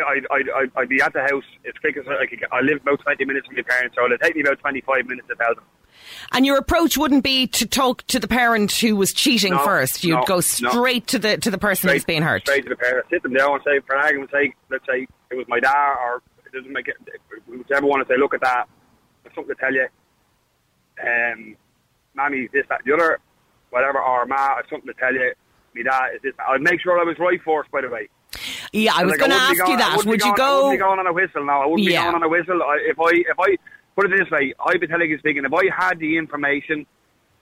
I'd, 0.03 0.27
I'd, 0.31 0.71
I'd, 0.77 0.89
be 0.89 1.01
at 1.01 1.13
the 1.13 1.21
house 1.21 1.45
as 1.67 1.75
quick 1.81 1.97
as 1.97 2.05
I 2.09 2.27
could. 2.27 2.45
I 2.51 2.61
live 2.61 2.81
about 2.83 3.01
20 3.01 3.25
minutes 3.25 3.47
from 3.47 3.57
my 3.57 3.63
parents, 3.63 3.95
so 3.97 4.05
it'd 4.07 4.21
take 4.21 4.35
me 4.35 4.43
about 4.43 4.59
25 4.59 5.07
minutes 5.07 5.29
to 5.29 5.37
tell 5.37 5.55
them. 5.55 5.65
And 6.33 6.45
your 6.45 6.59
approach 6.59 6.97
wouldn't 6.97 7.23
be 7.23 7.47
to 7.49 7.67
talk 7.67 8.03
to 8.09 8.19
the 8.19 8.29
parent 8.29 8.73
who 8.73 8.97
was 8.97 9.13
cheating 9.13 9.53
no, 9.53 9.65
first. 9.65 10.03
You'd 10.03 10.17
no, 10.17 10.25
go 10.25 10.41
straight 10.41 11.05
no. 11.05 11.07
to 11.07 11.19
the 11.19 11.37
to 11.39 11.51
the 11.51 11.59
person 11.59 11.89
straight, 11.89 11.95
who's 11.95 12.05
being 12.05 12.23
hurt. 12.23 12.43
Straight 12.43 12.65
to 12.65 12.71
the 12.71 12.77
parent. 12.77 13.07
Sit 13.11 13.23
them 13.23 13.35
down 13.35 13.55
and 13.55 13.63
say, 13.65 13.81
for 13.87 13.97
argument's 13.97 14.33
sake, 14.33 14.55
let's 14.71 14.85
say 14.87 15.07
it 15.31 15.35
was 15.35 15.47
my 15.49 15.61
dad, 15.61 15.95
or 16.03 16.23
it 16.45 16.53
doesn't 16.53 16.73
make 16.73 16.89
it. 16.89 16.97
Whichever 17.47 17.87
one 17.87 18.01
to 18.01 18.07
say, 18.07 18.19
look 18.19 18.35
at 18.35 18.41
that. 18.41 18.69
I've 19.25 19.33
something 19.35 19.55
to 19.55 19.61
tell 19.61 19.73
you. 19.73 19.87
Um, 21.03 21.57
Mammy, 22.15 22.49
this, 22.53 22.65
that, 22.69 22.81
the 22.85 22.95
other, 22.95 23.19
whatever, 23.71 24.01
or 24.01 24.27
Ma, 24.27 24.57
I've 24.59 24.67
something 24.71 24.93
to 24.93 25.01
tell 25.01 25.15
you. 25.15 25.33
My 25.75 25.83
dad 25.83 26.15
is 26.17 26.23
this. 26.23 26.35
I'd 26.47 26.61
make 26.61 26.81
sure 26.81 27.01
I 27.01 27.05
was 27.05 27.19
right 27.19 27.41
first, 27.45 27.71
by 27.71 27.81
the 27.81 27.89
way. 27.89 28.09
Yeah, 28.73 28.93
I 28.95 29.05
was 29.05 29.13
like, 29.13 29.21
going 29.21 29.31
to 29.31 29.37
ask 29.37 29.59
you 29.69 29.77
that. 29.77 30.05
Would 30.05 30.21
you 30.21 30.35
going, 30.35 30.37
go? 30.37 30.45
I 30.45 30.63
wouldn't 30.63 30.73
be 30.73 30.83
going 30.83 30.99
on 30.99 31.07
a 31.07 31.13
whistle 31.13 31.45
now. 31.45 31.63
I 31.63 31.67
wouldn't 31.67 31.89
yeah. 31.89 32.01
be 32.01 32.05
going 32.05 32.15
on 32.17 32.23
a 32.23 32.29
whistle. 32.29 32.61
If 32.87 32.99
I, 32.99 33.11
if 33.11 33.39
I 33.39 33.57
put 33.95 34.07
it 34.07 34.19
this 34.19 34.31
way, 34.31 34.55
I'd 34.61 34.81
be 34.81 34.87
telling 34.87 35.09
hypothetically 35.11 35.19
speaking, 35.19 35.45
if 35.45 35.53
I 35.53 35.65
had 35.75 35.99
the 35.99 36.17
information, 36.19 36.87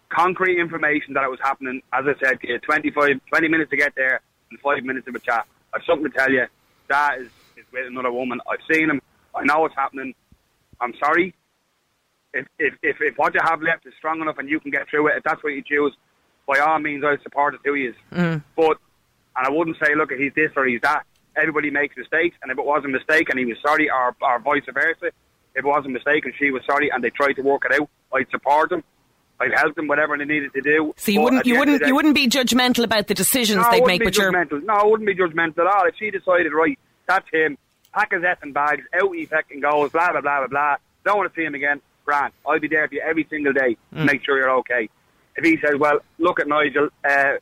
concrete 0.08 0.60
information 0.60 1.14
that 1.14 1.24
it 1.24 1.30
was 1.30 1.40
happening, 1.42 1.82
as 1.92 2.04
I 2.06 2.14
said, 2.22 2.38
25, 2.62 3.20
20 3.28 3.48
minutes 3.48 3.70
to 3.70 3.76
get 3.76 3.94
there 3.96 4.20
and 4.50 4.60
five 4.60 4.84
minutes 4.84 5.08
of 5.08 5.14
a 5.14 5.20
chat, 5.20 5.46
I've 5.74 5.82
something 5.86 6.10
to 6.10 6.16
tell 6.16 6.30
you. 6.30 6.46
That 6.88 7.18
is, 7.18 7.28
is 7.56 7.64
with 7.72 7.86
another 7.86 8.12
woman. 8.12 8.40
I've 8.50 8.60
seen 8.70 8.90
him. 8.90 9.00
I 9.34 9.44
know 9.44 9.60
what's 9.60 9.74
happening. 9.74 10.14
I'm 10.80 10.92
sorry. 11.02 11.34
If, 12.34 12.46
if, 12.58 12.74
if, 12.82 12.96
if 13.00 13.18
what 13.18 13.34
you 13.34 13.40
have 13.42 13.62
left 13.62 13.86
is 13.86 13.94
strong 13.96 14.20
enough 14.20 14.38
and 14.38 14.48
you 14.48 14.60
can 14.60 14.70
get 14.70 14.88
through 14.88 15.08
it, 15.08 15.16
if 15.16 15.24
that's 15.24 15.42
what 15.42 15.50
you 15.50 15.62
choose, 15.62 15.94
by 16.46 16.58
all 16.58 16.78
means, 16.78 17.04
I 17.04 17.16
support 17.22 17.54
it 17.54 17.60
to 17.64 17.74
you. 17.74 17.94
Mm. 18.12 18.42
But 18.56 18.78
and 19.36 19.46
I 19.46 19.50
wouldn't 19.50 19.76
say, 19.78 19.94
look, 19.94 20.10
he's 20.12 20.32
this 20.34 20.50
or 20.56 20.66
he's 20.66 20.80
that. 20.82 21.04
Everybody 21.36 21.70
makes 21.70 21.96
mistakes, 21.96 22.36
and 22.42 22.52
if 22.52 22.58
it 22.58 22.64
was 22.64 22.84
a 22.84 22.88
mistake 22.88 23.30
and 23.30 23.38
he 23.38 23.46
was 23.46 23.56
sorry, 23.62 23.88
or, 23.88 24.14
or 24.20 24.38
vice 24.40 24.64
versa, 24.72 25.06
if 25.54 25.64
it 25.64 25.64
was 25.64 25.84
a 25.86 25.88
mistake 25.88 26.24
and 26.24 26.34
she 26.38 26.50
was 26.50 26.62
sorry 26.66 26.90
and 26.90 27.02
they 27.02 27.10
tried 27.10 27.34
to 27.34 27.42
work 27.42 27.64
it 27.64 27.80
out, 27.80 27.88
I'd 28.12 28.30
support 28.30 28.70
them. 28.70 28.84
I'd 29.40 29.52
help 29.54 29.74
them 29.74 29.88
whatever 29.88 30.16
they 30.16 30.24
needed 30.24 30.52
to 30.54 30.60
do. 30.60 30.94
So 30.96 31.10
you 31.10 31.20
wouldn't 31.20 31.46
you 31.46 31.58
wouldn't 31.58 31.80
day, 31.80 31.88
you 31.88 31.94
wouldn't 31.94 32.14
be 32.14 32.28
judgmental 32.28 32.84
about 32.84 33.08
the 33.08 33.14
decisions 33.14 33.64
no, 33.64 33.70
they'd 33.70 33.84
make, 33.84 34.04
but 34.04 34.16
you're 34.16 34.30
no, 34.30 34.74
I 34.74 34.84
wouldn't 34.84 35.06
be 35.06 35.14
judgmental 35.14 35.58
at 35.60 35.66
all. 35.66 35.86
If 35.86 35.96
she 35.98 36.10
decided 36.10 36.52
right, 36.52 36.78
that's 37.08 37.28
him, 37.32 37.58
pack 37.92 38.12
his 38.12 38.22
effing 38.22 38.52
bags, 38.52 38.84
out 38.94 39.12
he 39.14 39.26
fucking 39.26 39.60
goes, 39.60 39.90
blah 39.90 40.12
blah 40.12 40.20
blah 40.20 40.38
blah 40.40 40.46
blah. 40.46 40.76
Don't 41.04 41.16
want 41.18 41.34
to 41.34 41.40
see 41.40 41.44
him 41.44 41.54
again. 41.54 41.80
Grant, 42.04 42.34
I'll 42.46 42.60
be 42.60 42.68
there 42.68 42.86
for 42.88 42.94
you 42.94 43.00
every 43.00 43.26
single 43.30 43.52
day. 43.52 43.76
Mm. 43.94 44.06
Make 44.06 44.24
sure 44.24 44.38
you're 44.38 44.58
okay. 44.58 44.88
If 45.36 45.44
he 45.44 45.58
says, 45.64 45.76
well, 45.78 46.00
look 46.18 46.40
at 46.40 46.46
Nigel, 46.46 46.88
uh, 47.08 47.34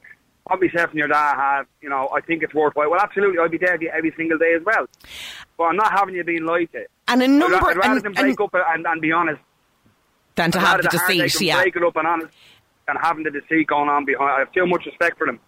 myself 0.59 0.91
and 0.91 0.99
your 0.99 1.09
dad 1.09 1.35
have, 1.37 1.67
you 1.81 1.89
know, 1.89 2.09
I 2.15 2.21
think 2.21 2.43
it's 2.43 2.55
worthwhile. 2.55 2.91
Well, 2.91 3.01
absolutely, 3.01 3.39
I'll 3.39 3.49
be 3.49 3.59
there 3.59 3.79
every 3.93 4.13
single 4.17 4.39
day 4.39 4.55
as 4.55 4.63
well. 4.65 4.87
But 5.57 5.65
I'm 5.65 5.77
not 5.77 5.93
having 5.93 6.15
you 6.15 6.25
being 6.25 6.45
like 6.45 6.73
it. 6.75 6.91
And 7.09 7.23
a 7.23 7.29
number, 7.29 7.57
I'd, 7.57 7.63
I'd 7.63 7.77
rather 7.77 7.97
and, 7.97 8.05
than 8.05 8.13
break 8.13 8.41
and, 8.41 8.41
up 8.41 8.67
and, 8.75 8.87
and, 8.87 9.01
be 9.01 9.13
honest 9.13 9.41
than 10.35 10.51
to 10.53 10.59
I'd 10.59 10.63
have 10.63 10.83
the 10.83 10.89
deceit. 10.89 11.41
Yeah, 11.41 11.63
break 11.63 11.77
it 11.77 11.83
up 11.83 11.97
and 11.97 12.07
honest, 12.07 12.35
and 12.89 12.99
having 13.01 13.25
the 13.25 13.31
deceit 13.31 13.67
going 13.67 13.89
on 13.89 14.05
behind. 14.05 14.31
I 14.31 14.39
have 14.41 14.53
too 14.53 14.67
much 14.67 14.87
respect 14.87 15.19
for 15.19 15.27
them 15.27 15.39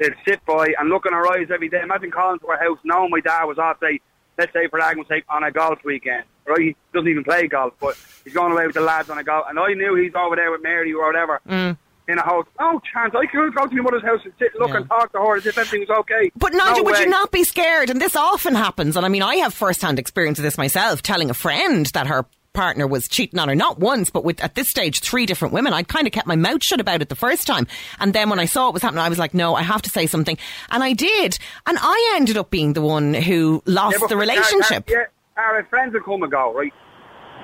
to 0.00 0.10
sit 0.26 0.44
by 0.44 0.74
and 0.78 0.88
look 0.88 1.06
in 1.06 1.14
our 1.14 1.26
eyes 1.32 1.48
every 1.52 1.68
day. 1.68 1.80
Imagine 1.82 2.10
calling 2.10 2.40
to 2.40 2.48
our 2.48 2.58
house, 2.58 2.78
knowing 2.84 3.10
my 3.10 3.20
dad 3.20 3.44
was 3.44 3.58
off, 3.58 3.78
say, 3.80 4.00
let's 4.36 4.52
say 4.52 4.66
for 4.68 4.80
argument's 4.80 5.08
sake, 5.08 5.24
on 5.28 5.44
a 5.44 5.52
golf 5.52 5.78
weekend. 5.84 6.24
Right, 6.46 6.60
he 6.60 6.76
doesn't 6.92 7.08
even 7.08 7.24
play 7.24 7.46
golf, 7.46 7.72
but 7.80 7.96
he's 8.22 8.34
going 8.34 8.52
away 8.52 8.66
with 8.66 8.74
the 8.74 8.82
lads 8.82 9.08
on 9.08 9.16
a 9.16 9.24
golf, 9.24 9.46
and 9.48 9.58
I 9.58 9.72
knew 9.72 9.94
he's 9.94 10.14
over 10.14 10.36
there 10.36 10.50
with 10.50 10.62
Mary 10.62 10.92
or 10.92 11.06
whatever. 11.06 11.40
Mm 11.48 11.78
in 12.08 12.18
a 12.18 12.22
house. 12.22 12.46
No 12.60 12.80
chance. 12.92 13.14
I 13.16 13.26
could 13.26 13.54
go 13.54 13.66
to 13.66 13.74
my 13.74 13.82
mother's 13.82 14.02
house 14.02 14.20
and 14.24 14.32
sit, 14.38 14.54
look 14.58 14.70
yeah. 14.70 14.76
and 14.76 14.88
talk 14.88 15.12
to 15.12 15.18
her 15.18 15.36
as 15.36 15.46
if 15.46 15.56
everything 15.56 15.86
was 15.88 15.98
okay. 16.00 16.30
But 16.36 16.52
Nigel, 16.52 16.78
no 16.78 16.82
would 16.84 16.94
way. 16.94 17.00
you 17.00 17.06
not 17.08 17.30
be 17.30 17.44
scared? 17.44 17.90
And 17.90 18.00
this 18.00 18.16
often 18.16 18.54
happens. 18.54 18.96
And 18.96 19.06
I 19.06 19.08
mean, 19.08 19.22
I 19.22 19.36
have 19.36 19.54
first-hand 19.54 19.98
experience 19.98 20.38
of 20.38 20.42
this 20.42 20.58
myself. 20.58 21.02
Telling 21.02 21.30
a 21.30 21.34
friend 21.34 21.86
that 21.94 22.06
her 22.06 22.26
partner 22.52 22.86
was 22.86 23.08
cheating 23.08 23.38
on 23.38 23.48
her, 23.48 23.54
not 23.54 23.78
once, 23.80 24.10
but 24.10 24.24
with 24.24 24.42
at 24.42 24.54
this 24.54 24.70
stage 24.70 25.00
three 25.00 25.26
different 25.26 25.52
women. 25.52 25.72
I'd 25.72 25.88
kind 25.88 26.06
of 26.06 26.12
kept 26.12 26.26
my 26.26 26.36
mouth 26.36 26.62
shut 26.62 26.80
about 26.80 27.02
it 27.02 27.08
the 27.08 27.16
first 27.16 27.46
time, 27.46 27.66
and 27.98 28.14
then 28.14 28.30
when 28.30 28.38
I 28.38 28.44
saw 28.46 28.68
it 28.68 28.74
was 28.74 28.82
happening, 28.82 29.02
I 29.02 29.08
was 29.08 29.18
like, 29.18 29.34
no, 29.34 29.56
I 29.56 29.62
have 29.62 29.82
to 29.82 29.90
say 29.90 30.06
something, 30.06 30.38
and 30.70 30.82
I 30.82 30.92
did, 30.92 31.36
and 31.66 31.76
I 31.80 32.14
ended 32.14 32.36
up 32.36 32.50
being 32.50 32.72
the 32.72 32.80
one 32.80 33.12
who 33.12 33.60
lost 33.66 33.98
yeah, 34.00 34.06
the 34.06 34.16
relationship. 34.16 34.88
Yeah, 34.88 35.06
our 35.36 35.64
friends 35.64 35.94
will 35.94 36.02
come 36.02 36.22
and 36.22 36.30
go, 36.30 36.54
right? 36.54 36.72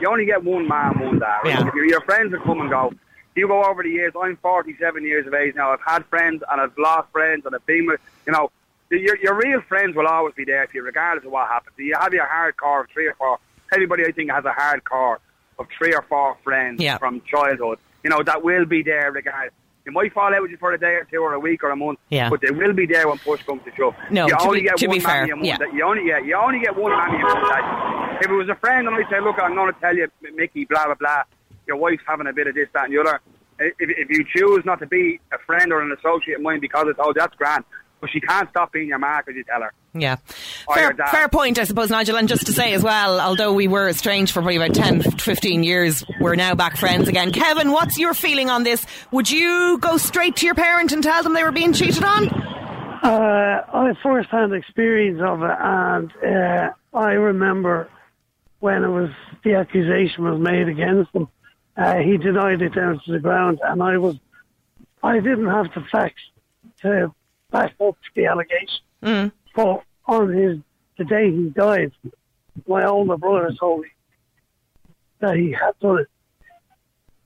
You 0.01 0.09
only 0.09 0.25
get 0.25 0.45
one 0.45 0.67
man, 0.67 0.99
one 0.99 1.19
day 1.19 1.27
Right? 1.45 1.59
Yeah. 1.59 1.71
Your 1.89 2.01
friends 2.03 2.33
will 2.33 2.41
come 2.41 2.61
and 2.61 2.71
go 2.71 2.93
you 3.37 3.49
go 3.49 3.65
over 3.65 3.83
the 3.83 3.91
years, 3.91 4.13
I'm 4.21 4.37
47 4.39 5.05
years 5.05 5.27
of 5.27 5.35
age 5.35 5.55
now. 5.55 5.73
I've 5.73 5.81
had 5.85 6.05
friends 6.07 6.43
and 6.51 6.61
I've 6.61 6.77
lost 6.77 7.11
friends 7.13 7.47
and 7.47 7.55
I've 7.55 7.67
been 7.67 7.87
with, 7.87 8.01
you 8.27 8.33
know, 8.33 8.51
your, 8.91 9.17
your 9.19 9.35
real 9.35 9.61
friends 9.63 9.95
will 9.95 10.07
always 10.07 10.35
be 10.35 10.45
there 10.45 10.67
for 10.67 10.77
you 10.77 10.83
regardless 10.83 11.25
of 11.25 11.33
what 11.33 11.49
happens. 11.49 11.75
You 11.79 11.97
have 11.99 12.13
your 12.13 12.27
hard 12.27 12.57
core 12.57 12.83
of 12.83 12.91
three 12.91 13.07
or 13.07 13.15
four. 13.15 13.39
Everybody, 13.73 14.05
I 14.05 14.13
think, 14.13 14.31
has 14.33 14.45
a 14.45 14.53
hard 14.53 14.85
core 14.85 15.21
of 15.59 15.67
three 15.79 15.95
or 15.95 16.03
four 16.03 16.37
friends 16.43 16.83
yeah. 16.83 16.99
from 16.99 17.21
childhood. 17.23 17.79
You 18.03 18.11
know, 18.11 18.23
that 18.23 18.43
will 18.43 18.65
be 18.65 18.83
there 18.83 19.13
regardless. 19.13 19.55
You 19.87 19.93
might 19.93 20.13
fall 20.13 20.35
out 20.35 20.43
with 20.43 20.51
you 20.51 20.57
for 20.59 20.73
a 20.73 20.79
day 20.79 20.95
or 20.95 21.05
two 21.05 21.19
or 21.19 21.33
a 21.33 21.41
week 21.41 21.63
or 21.65 21.71
a 21.71 21.77
month, 21.77 21.99
yeah. 22.11 22.29
but 22.29 22.41
they 22.41 22.51
will 22.51 22.73
be 22.73 22.87
there 22.87 23.09
when 23.09 23.19
push 23.19 23.43
comes 23.43 23.63
to 23.65 23.75
shove. 23.75 23.95
No, 24.11 24.27
you 24.27 24.37
to 24.37 24.43
only 24.43 24.61
be, 24.61 24.69
get 24.69 24.77
to 24.79 24.87
one 24.87 24.99
be 24.99 25.01
fair, 25.01 25.27
yeah. 25.43 25.57
That, 25.57 25.73
you 25.73 25.85
only 25.85 26.07
yeah, 26.07 26.19
you 26.19 26.35
only 26.37 26.61
get 26.61 26.77
one 26.77 26.93
mammy 26.93 27.19
that. 27.19 28.19
If 28.21 28.31
it 28.31 28.35
was 28.35 28.49
a 28.51 28.55
friend 28.57 28.87
and 28.87 28.95
I 28.95 29.09
say, 29.09 29.21
look, 29.21 29.39
I'm 29.39 29.55
going 29.55 29.73
to 29.73 29.81
tell 29.81 29.97
you, 29.97 30.07
Mickey, 30.35 30.67
blah 30.67 30.85
blah 30.85 30.95
blah, 30.95 31.23
your 31.71 31.79
wife's 31.79 32.03
having 32.07 32.27
a 32.27 32.33
bit 32.33 32.49
of 32.49 32.55
this, 32.55 32.69
that, 32.75 32.85
and 32.85 32.95
the 32.95 33.01
other 33.01 33.21
if, 33.61 33.75
if 33.79 34.11
you 34.11 34.25
choose 34.35 34.65
not 34.65 34.81
to 34.81 34.87
be 34.87 35.21
a 35.33 35.39
friend 35.39 35.73
or 35.73 35.81
an 35.81 35.93
associate 35.93 36.37
of 36.37 36.43
mine 36.43 36.61
because 36.61 36.87
it's 36.89 36.99
oh 37.01 37.13
that's 37.15 37.35
grand, 37.37 37.65
but 38.01 38.11
she 38.11 38.21
can't 38.21 38.49
stop 38.51 38.73
being 38.73 38.89
your 38.89 38.99
mark 38.99 39.29
as 39.29 39.37
you 39.37 39.45
tell 39.45 39.61
her. 39.61 39.73
Yeah. 39.93 40.17
Fair, 40.73 40.95
fair, 40.95 41.29
point, 41.29 41.59
I 41.59 41.65
suppose, 41.65 41.91
Nigel. 41.91 42.17
And 42.17 42.29
just 42.29 42.47
to 42.47 42.53
say 42.53 42.75
as 42.75 42.83
well, 42.83 43.21
although 43.21 43.53
we 43.53 43.67
were 43.67 43.89
estranged 43.89 44.33
for 44.33 44.41
probably 44.41 44.57
about 44.57 44.75
10, 44.75 45.03
15 45.03 45.63
years, 45.65 46.05
we're 46.21 46.37
now 46.37 46.55
back 46.55 46.77
friends 46.77 47.09
again. 47.09 47.33
Kevin, 47.33 47.73
what's 47.73 47.99
your 47.99 48.15
feeling 48.15 48.49
on 48.49 48.63
this? 48.63 48.87
Would 49.11 49.31
you 49.31 49.79
go 49.81 49.97
straight 49.97 50.37
to 50.37 50.47
your 50.47 50.55
parent 50.55 50.93
and 50.93 51.03
tell 51.03 51.25
them 51.25 51.35
they 51.35 51.43
were 51.43 51.51
being 51.51 51.73
cheated 51.73 52.05
on? 52.05 52.29
Uh, 53.03 53.65
I 53.73 53.87
had 53.89 53.97
first 54.03 54.31
hand 54.31 54.55
experience 54.55 55.21
of 55.23 55.43
it, 55.43 55.57
and 55.59 56.13
uh, 56.25 56.71
I 56.95 57.13
remember 57.13 57.89
when 58.61 58.85
it 58.85 58.89
was 58.89 59.11
the 59.43 59.55
accusation 59.55 60.23
was 60.25 60.39
made 60.39 60.69
against 60.69 61.11
him, 61.13 61.27
uh, 61.77 61.97
he 61.97 62.17
denied 62.17 62.63
it 62.63 62.75
down 62.75 63.01
to 63.05 63.13
the 63.13 63.19
ground, 63.19 63.61
and 63.63 63.83
I 63.83 63.99
was, 63.99 64.17
I 65.03 65.21
didn't 65.21 65.49
have 65.49 65.73
the 65.75 65.83
facts 65.91 66.23
to 66.83 67.15
back 67.51 67.75
up 67.81 67.97
the 68.15 68.27
allegation. 68.27 68.81
Mm. 69.03 69.33
But 69.55 69.83
on 70.07 70.33
his 70.33 70.59
the 70.99 71.05
day 71.05 71.31
he 71.31 71.49
died, 71.51 71.93
my 72.67 72.85
older 72.85 73.17
brother 73.17 73.55
told 73.59 73.83
me 73.83 73.89
that 75.21 75.37
he 75.37 75.53
had 75.53 75.79
done 75.81 76.01
it, 76.01 76.09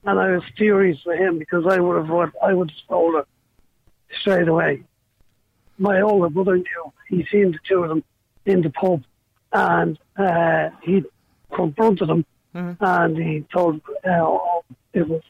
and 0.04 0.18
I 0.18 0.30
was 0.32 0.44
furious 0.56 0.98
with 1.04 1.18
him 1.18 1.38
because 1.38 1.66
I 1.66 1.80
would 1.80 2.06
have 2.06 2.32
I 2.42 2.52
would 2.52 2.70
have 2.70 2.88
told 2.88 3.14
her 3.14 3.26
straight 4.20 4.48
away. 4.48 4.82
My 5.78 6.00
older 6.00 6.28
brother 6.28 6.56
knew. 6.56 6.92
He 7.08 7.26
seen 7.30 7.52
the 7.52 7.58
two 7.68 7.82
of 7.82 7.88
them 7.88 8.04
in 8.46 8.62
the 8.62 8.70
pub, 8.70 9.02
and 9.52 9.98
uh, 10.16 10.70
he 10.82 11.02
confronted 11.52 12.08
them, 12.08 12.24
Mhm. 12.54 12.76
and 12.80 13.16
he 13.16 13.44
told 13.52 13.80
uh, 14.06 14.10
oh, 14.10 14.64
it 14.92 15.08
was 15.08 15.22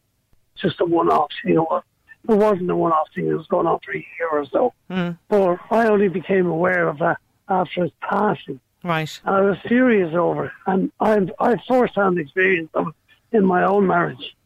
just 0.57 0.81
a 0.81 0.85
one-off. 0.85 1.31
You 1.45 1.55
know, 1.55 1.83
it 2.29 2.35
wasn't 2.35 2.71
a 2.71 2.77
one-off 2.77 3.09
thing. 3.15 3.29
It 3.29 3.35
was 3.35 3.47
going 3.47 3.67
on 3.67 3.79
for 3.81 3.93
a 3.93 3.97
year 3.97 4.29
or 4.31 4.47
so. 4.47 4.73
Mm. 4.91 5.19
But 5.29 5.59
I 5.71 5.89
only 5.89 6.09
became 6.09 6.47
aware 6.47 6.89
of 6.89 6.99
that 6.99 7.19
after 7.49 7.83
his 7.83 7.93
passing. 8.01 8.61
Right. 8.83 9.21
And 9.25 9.35
I 9.35 9.41
was 9.41 9.57
furious 9.67 10.15
over 10.15 10.47
it. 10.47 10.53
And 10.67 10.93
I've, 11.01 11.31
I've 11.41 11.61
first-hand 11.67 12.19
experience 12.19 12.71
of 12.75 12.89
it 12.89 13.37
in 13.37 13.45
my 13.45 13.65
own 13.65 13.87
marriage. 13.87 14.37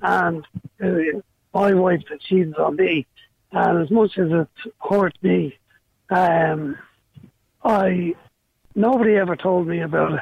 And 0.00 0.46
uh, 0.82 1.20
my 1.52 1.74
wife 1.74 2.02
that 2.08 2.20
cheated 2.20 2.56
on 2.56 2.76
me. 2.76 3.06
And 3.52 3.82
as 3.82 3.90
much 3.90 4.16
as 4.16 4.30
it 4.30 4.72
hurt 4.88 5.16
me, 5.22 5.58
um, 6.10 6.78
I 7.64 8.14
nobody 8.74 9.16
ever 9.16 9.36
told 9.36 9.66
me 9.66 9.80
about 9.80 10.12
it. 10.12 10.20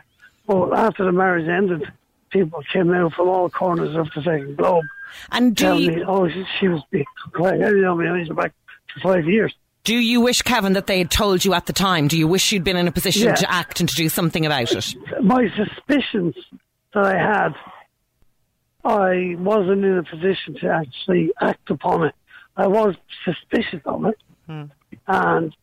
But 0.49 0.73
after 0.77 1.05
the 1.05 1.13
marriage 1.13 1.47
ended, 1.49 1.85
people 2.31 2.63
came 2.73 2.93
out 2.93 3.13
from 3.13 3.29
all 3.29 3.49
corners 3.51 3.95
of 3.95 4.09
the 4.15 4.23
second 4.23 4.57
globe 4.57 4.85
And 5.31 5.55
do 5.55 5.63
tell 5.65 5.79
you, 5.81 5.91
me, 5.93 6.03
oh, 6.07 6.29
she, 6.29 6.45
she 6.59 6.69
was 6.69 6.83
being 6.91 7.05
quiet. 7.33 7.61
You 7.61 7.83
know, 7.83 7.95
me, 7.95 8.09
I 8.09 8.19
was 8.19 8.29
back 8.31 8.53
for 8.95 9.01
five 9.15 9.27
years. 9.29 9.55
do 9.85 9.95
you 9.95 10.21
wish, 10.21 10.39
Kevin, 10.43 10.73
that 10.73 10.87
they 10.87 10.99
had 10.99 11.11
told 11.11 11.45
you 11.45 11.55
at 11.55 11.67
the 11.67 11.73
time? 11.73 12.09
Do 12.09 12.19
you 12.19 12.27
wish 12.27 12.51
you'd 12.51 12.65
been 12.65 12.77
in 12.77 12.89
a 12.89 12.93
position 12.93 13.29
Yeah. 13.29 13.35
to 13.37 13.51
act 13.53 13.81
and 13.81 13.89
to 13.89 13.95
do 13.95 14.09
something 14.09 14.45
about 14.45 14.73
it? 14.73 14.95
my 15.23 15.49
suspicions 15.55 16.35
that 16.95 17.05
I 17.05 17.17
had, 17.19 17.55
I 18.85 19.35
wasn't 19.39 19.85
in 19.85 19.99
a 19.99 20.03
position 20.03 20.55
to 20.61 20.69
actually 20.69 21.31
act 21.41 21.71
upon 21.71 22.05
it. 22.05 22.15
I 22.57 22.67
was 22.67 22.95
suspicious 23.25 23.81
of 23.85 24.05
it, 24.07 24.19
Hmm. 24.47 24.65
and 25.07 25.55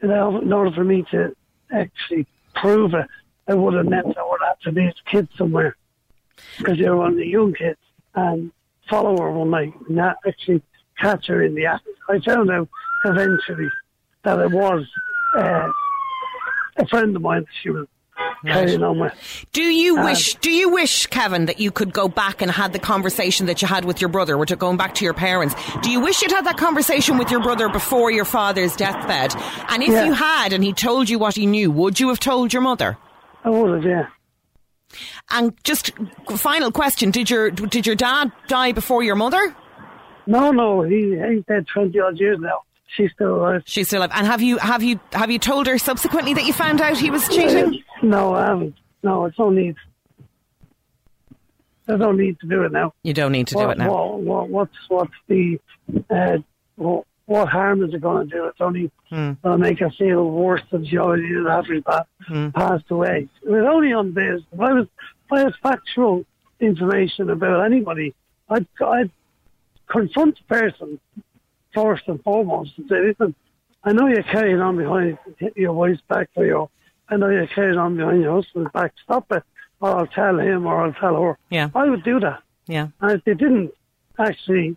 in 0.00 0.10
order 0.52 0.70
for 0.74 0.84
me 0.84 1.04
to 1.10 1.34
actually 1.72 2.26
prove 2.54 2.94
it, 2.94 3.06
it 3.48 3.56
would 3.58 3.74
have 3.74 3.86
meant 3.86 4.06
I 4.16 4.22
would 4.30 4.40
have 4.46 4.58
to 4.60 4.72
be 4.72 4.86
a 4.86 4.94
kid 5.10 5.28
somewhere 5.36 5.76
because 6.58 6.78
they 6.78 6.88
were 6.88 6.96
one 6.96 7.12
of 7.12 7.16
the 7.16 7.26
young 7.26 7.52
kids 7.54 7.78
and 8.14 8.50
follow 8.88 9.16
her 9.20 9.30
one 9.32 9.50
night 9.50 9.72
and 9.86 9.96
not 9.96 10.16
actually 10.26 10.62
catch 10.98 11.26
her 11.26 11.42
in 11.42 11.54
the 11.54 11.66
act. 11.66 11.86
I 12.08 12.18
found 12.20 12.50
out 12.50 12.68
eventually 13.04 13.68
that 14.24 14.38
it 14.40 14.50
was 14.50 14.86
uh, 15.36 15.68
a 16.76 16.86
friend 16.88 17.14
of 17.16 17.22
mine 17.22 17.40
that 17.42 17.48
she 17.62 17.70
was 17.70 17.86
carrying 18.46 18.82
on 18.82 18.98
with. 19.00 19.12
Do 19.52 19.62
you 19.62 19.98
Um, 19.98 20.04
wish? 20.04 20.34
Do 20.36 20.50
you 20.50 20.68
wish, 20.70 21.06
Kevin, 21.06 21.46
that 21.46 21.58
you 21.60 21.70
could 21.70 21.92
go 21.92 22.08
back 22.08 22.40
and 22.42 22.50
had 22.50 22.72
the 22.72 22.78
conversation 22.78 23.46
that 23.46 23.60
you 23.62 23.68
had 23.68 23.84
with 23.84 24.00
your 24.00 24.08
brother? 24.10 24.38
We're 24.38 24.44
to 24.46 24.56
going 24.56 24.76
back 24.76 24.94
to 24.96 25.04
your 25.04 25.14
parents. 25.14 25.54
Do 25.82 25.90
you 25.90 26.00
wish 26.00 26.22
you'd 26.22 26.30
had 26.30 26.46
that 26.46 26.56
conversation 26.56 27.18
with 27.18 27.30
your 27.30 27.40
brother 27.40 27.68
before 27.68 28.10
your 28.10 28.24
father's 28.24 28.76
deathbed? 28.76 29.34
And 29.68 29.82
if 29.82 29.88
Yeah. 29.90 30.04
you 30.06 30.12
had, 30.12 30.52
and 30.52 30.62
he 30.62 30.72
told 30.72 31.08
you 31.08 31.18
what 31.18 31.34
he 31.36 31.46
knew, 31.46 31.70
would 31.70 31.98
you 31.98 32.08
have 32.08 32.20
told 32.20 32.52
your 32.52 32.62
mother? 32.62 32.96
I 33.44 33.50
would 33.50 33.74
have, 33.74 33.84
yeah. 33.84 34.06
And 35.30 35.52
just 35.64 35.92
final 36.36 36.70
question: 36.70 37.10
Did 37.10 37.30
your 37.30 37.50
did 37.50 37.86
your 37.86 37.96
dad 37.96 38.32
die 38.48 38.72
before 38.72 39.02
your 39.02 39.16
mother? 39.16 39.54
No, 40.26 40.50
no, 40.50 40.82
he 40.82 41.18
he's 41.28 41.44
dead 41.46 41.66
twenty 41.72 42.00
odd 42.00 42.18
years 42.18 42.38
now. 42.40 42.62
She's 42.96 43.10
still 43.12 43.36
alive. 43.36 43.62
She's 43.66 43.88
still 43.88 44.00
alive. 44.00 44.12
And 44.14 44.26
have 44.26 44.40
you 44.40 44.58
have 44.58 44.82
you 44.82 45.00
have 45.12 45.30
you 45.30 45.38
told 45.38 45.66
her 45.66 45.78
subsequently 45.78 46.34
that 46.34 46.44
you 46.44 46.52
found 46.52 46.80
out 46.80 46.96
he 46.96 47.10
was 47.10 47.28
cheating? 47.28 47.82
No, 48.02 48.34
I 48.34 48.46
haven't. 48.46 48.76
No, 49.02 49.24
it's 49.26 49.38
no 49.38 49.50
need. 49.50 49.76
There's 51.86 52.00
no 52.00 52.12
need 52.12 52.38
to 52.40 52.46
do 52.46 52.62
it 52.62 52.72
now. 52.72 52.94
You 53.02 53.12
don't 53.12 53.32
need 53.32 53.48
to 53.48 53.56
do 53.56 53.68
it 53.68 53.78
now. 53.78 53.90
What, 53.90 54.20
what, 54.20 54.48
what's 54.48 54.76
what's 54.88 55.12
the 55.28 55.60
uh, 56.08 56.38
what, 56.76 57.04
what 57.26 57.48
harm 57.48 57.82
is 57.82 57.94
it 57.94 58.00
going 58.00 58.28
to 58.28 58.36
do? 58.36 58.44
It's 58.46 58.60
only 58.60 58.90
Hmm. 59.10 59.32
going 59.42 59.58
to 59.58 59.58
make 59.58 59.78
her 59.80 59.90
feel 59.90 60.28
worse 60.30 60.62
than 60.70 60.84
she 60.84 60.98
already 60.98 61.28
did 61.28 61.46
after 61.46 61.74
he 61.74 61.80
pa- 61.80 62.04
Hmm. 62.26 62.48
passed 62.50 62.90
away. 62.90 63.28
It 63.42 63.48
was 63.50 63.64
only 63.66 63.92
on 63.92 64.12
this. 64.14 64.42
If 64.52 64.60
I 64.60 64.72
was 64.72 64.86
if 65.26 65.32
I 65.32 65.40
had 65.40 65.54
factual 65.62 66.24
information 66.60 67.30
about 67.30 67.64
anybody, 67.64 68.14
I'd 68.48 68.66
I'd 68.80 69.10
confront 69.86 70.38
the 70.38 70.44
person 70.44 71.00
first 71.74 72.04
and 72.08 72.22
foremost 72.22 72.72
and 72.78 72.88
say, 72.88 73.00
listen, 73.00 73.34
I 73.84 73.92
know 73.92 74.06
you're 74.06 74.22
carrying 74.22 74.60
on 74.60 74.76
behind 74.76 75.18
your 75.56 75.72
wife's 75.72 76.00
back 76.08 76.28
for 76.34 76.44
you. 76.46 76.68
I 77.08 77.16
know 77.16 77.28
you're 77.28 77.46
carrying 77.46 77.78
on 77.78 77.96
behind 77.96 78.22
your 78.22 78.34
husband's 78.34 78.70
back. 78.72 78.92
Stop 79.02 79.30
it, 79.32 79.42
or 79.80 79.90
I'll 79.96 80.06
tell 80.06 80.38
him, 80.38 80.66
or 80.66 80.82
I'll 80.84 80.92
tell 80.94 81.20
her. 81.22 81.38
Yeah. 81.50 81.68
I 81.74 81.88
would 81.88 82.02
do 82.02 82.18
that. 82.20 82.42
Yeah. 82.66 82.88
And 83.00 83.10
if 83.12 83.24
they 83.24 83.34
didn't 83.34 83.72
actually 84.18 84.76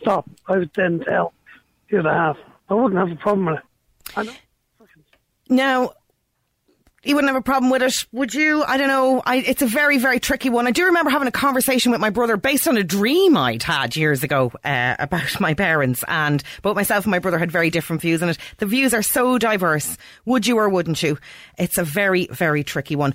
stop, 0.00 0.28
I 0.46 0.58
would 0.58 0.70
then 0.74 1.00
tell 1.00 1.32
the 1.90 1.98
other 1.98 2.12
half. 2.12 2.36
I 2.68 2.74
wouldn't 2.74 2.98
have 2.98 3.10
a 3.10 3.20
problem 3.20 3.46
with 3.46 3.56
it. 3.56 3.64
Now, 5.48 5.92
you 7.04 7.14
wouldn't 7.14 7.30
have 7.30 7.38
a 7.38 7.44
problem 7.44 7.70
with 7.70 7.82
it, 7.82 7.92
would 8.12 8.32
you? 8.32 8.64
I 8.64 8.78
don't 8.78 8.88
know. 8.88 9.22
I, 9.26 9.36
it's 9.36 9.60
a 9.60 9.66
very, 9.66 9.98
very 9.98 10.18
tricky 10.18 10.48
one. 10.48 10.66
I 10.66 10.70
do 10.70 10.86
remember 10.86 11.10
having 11.10 11.28
a 11.28 11.32
conversation 11.32 11.92
with 11.92 12.00
my 12.00 12.08
brother 12.08 12.38
based 12.38 12.66
on 12.66 12.78
a 12.78 12.82
dream 12.82 13.36
I'd 13.36 13.62
had 13.62 13.94
years 13.94 14.22
ago 14.22 14.50
uh, 14.64 14.96
about 14.98 15.38
my 15.40 15.52
parents, 15.52 16.02
and 16.08 16.42
both 16.62 16.76
myself 16.76 17.04
and 17.04 17.10
my 17.10 17.18
brother 17.18 17.38
had 17.38 17.52
very 17.52 17.68
different 17.68 18.00
views 18.00 18.22
on 18.22 18.30
it. 18.30 18.38
The 18.56 18.66
views 18.66 18.94
are 18.94 19.02
so 19.02 19.36
diverse. 19.36 19.98
Would 20.24 20.46
you 20.46 20.56
or 20.56 20.68
wouldn't 20.70 21.02
you? 21.02 21.18
It's 21.58 21.76
a 21.76 21.84
very, 21.84 22.26
very 22.28 22.64
tricky 22.64 22.96
one. 22.96 23.12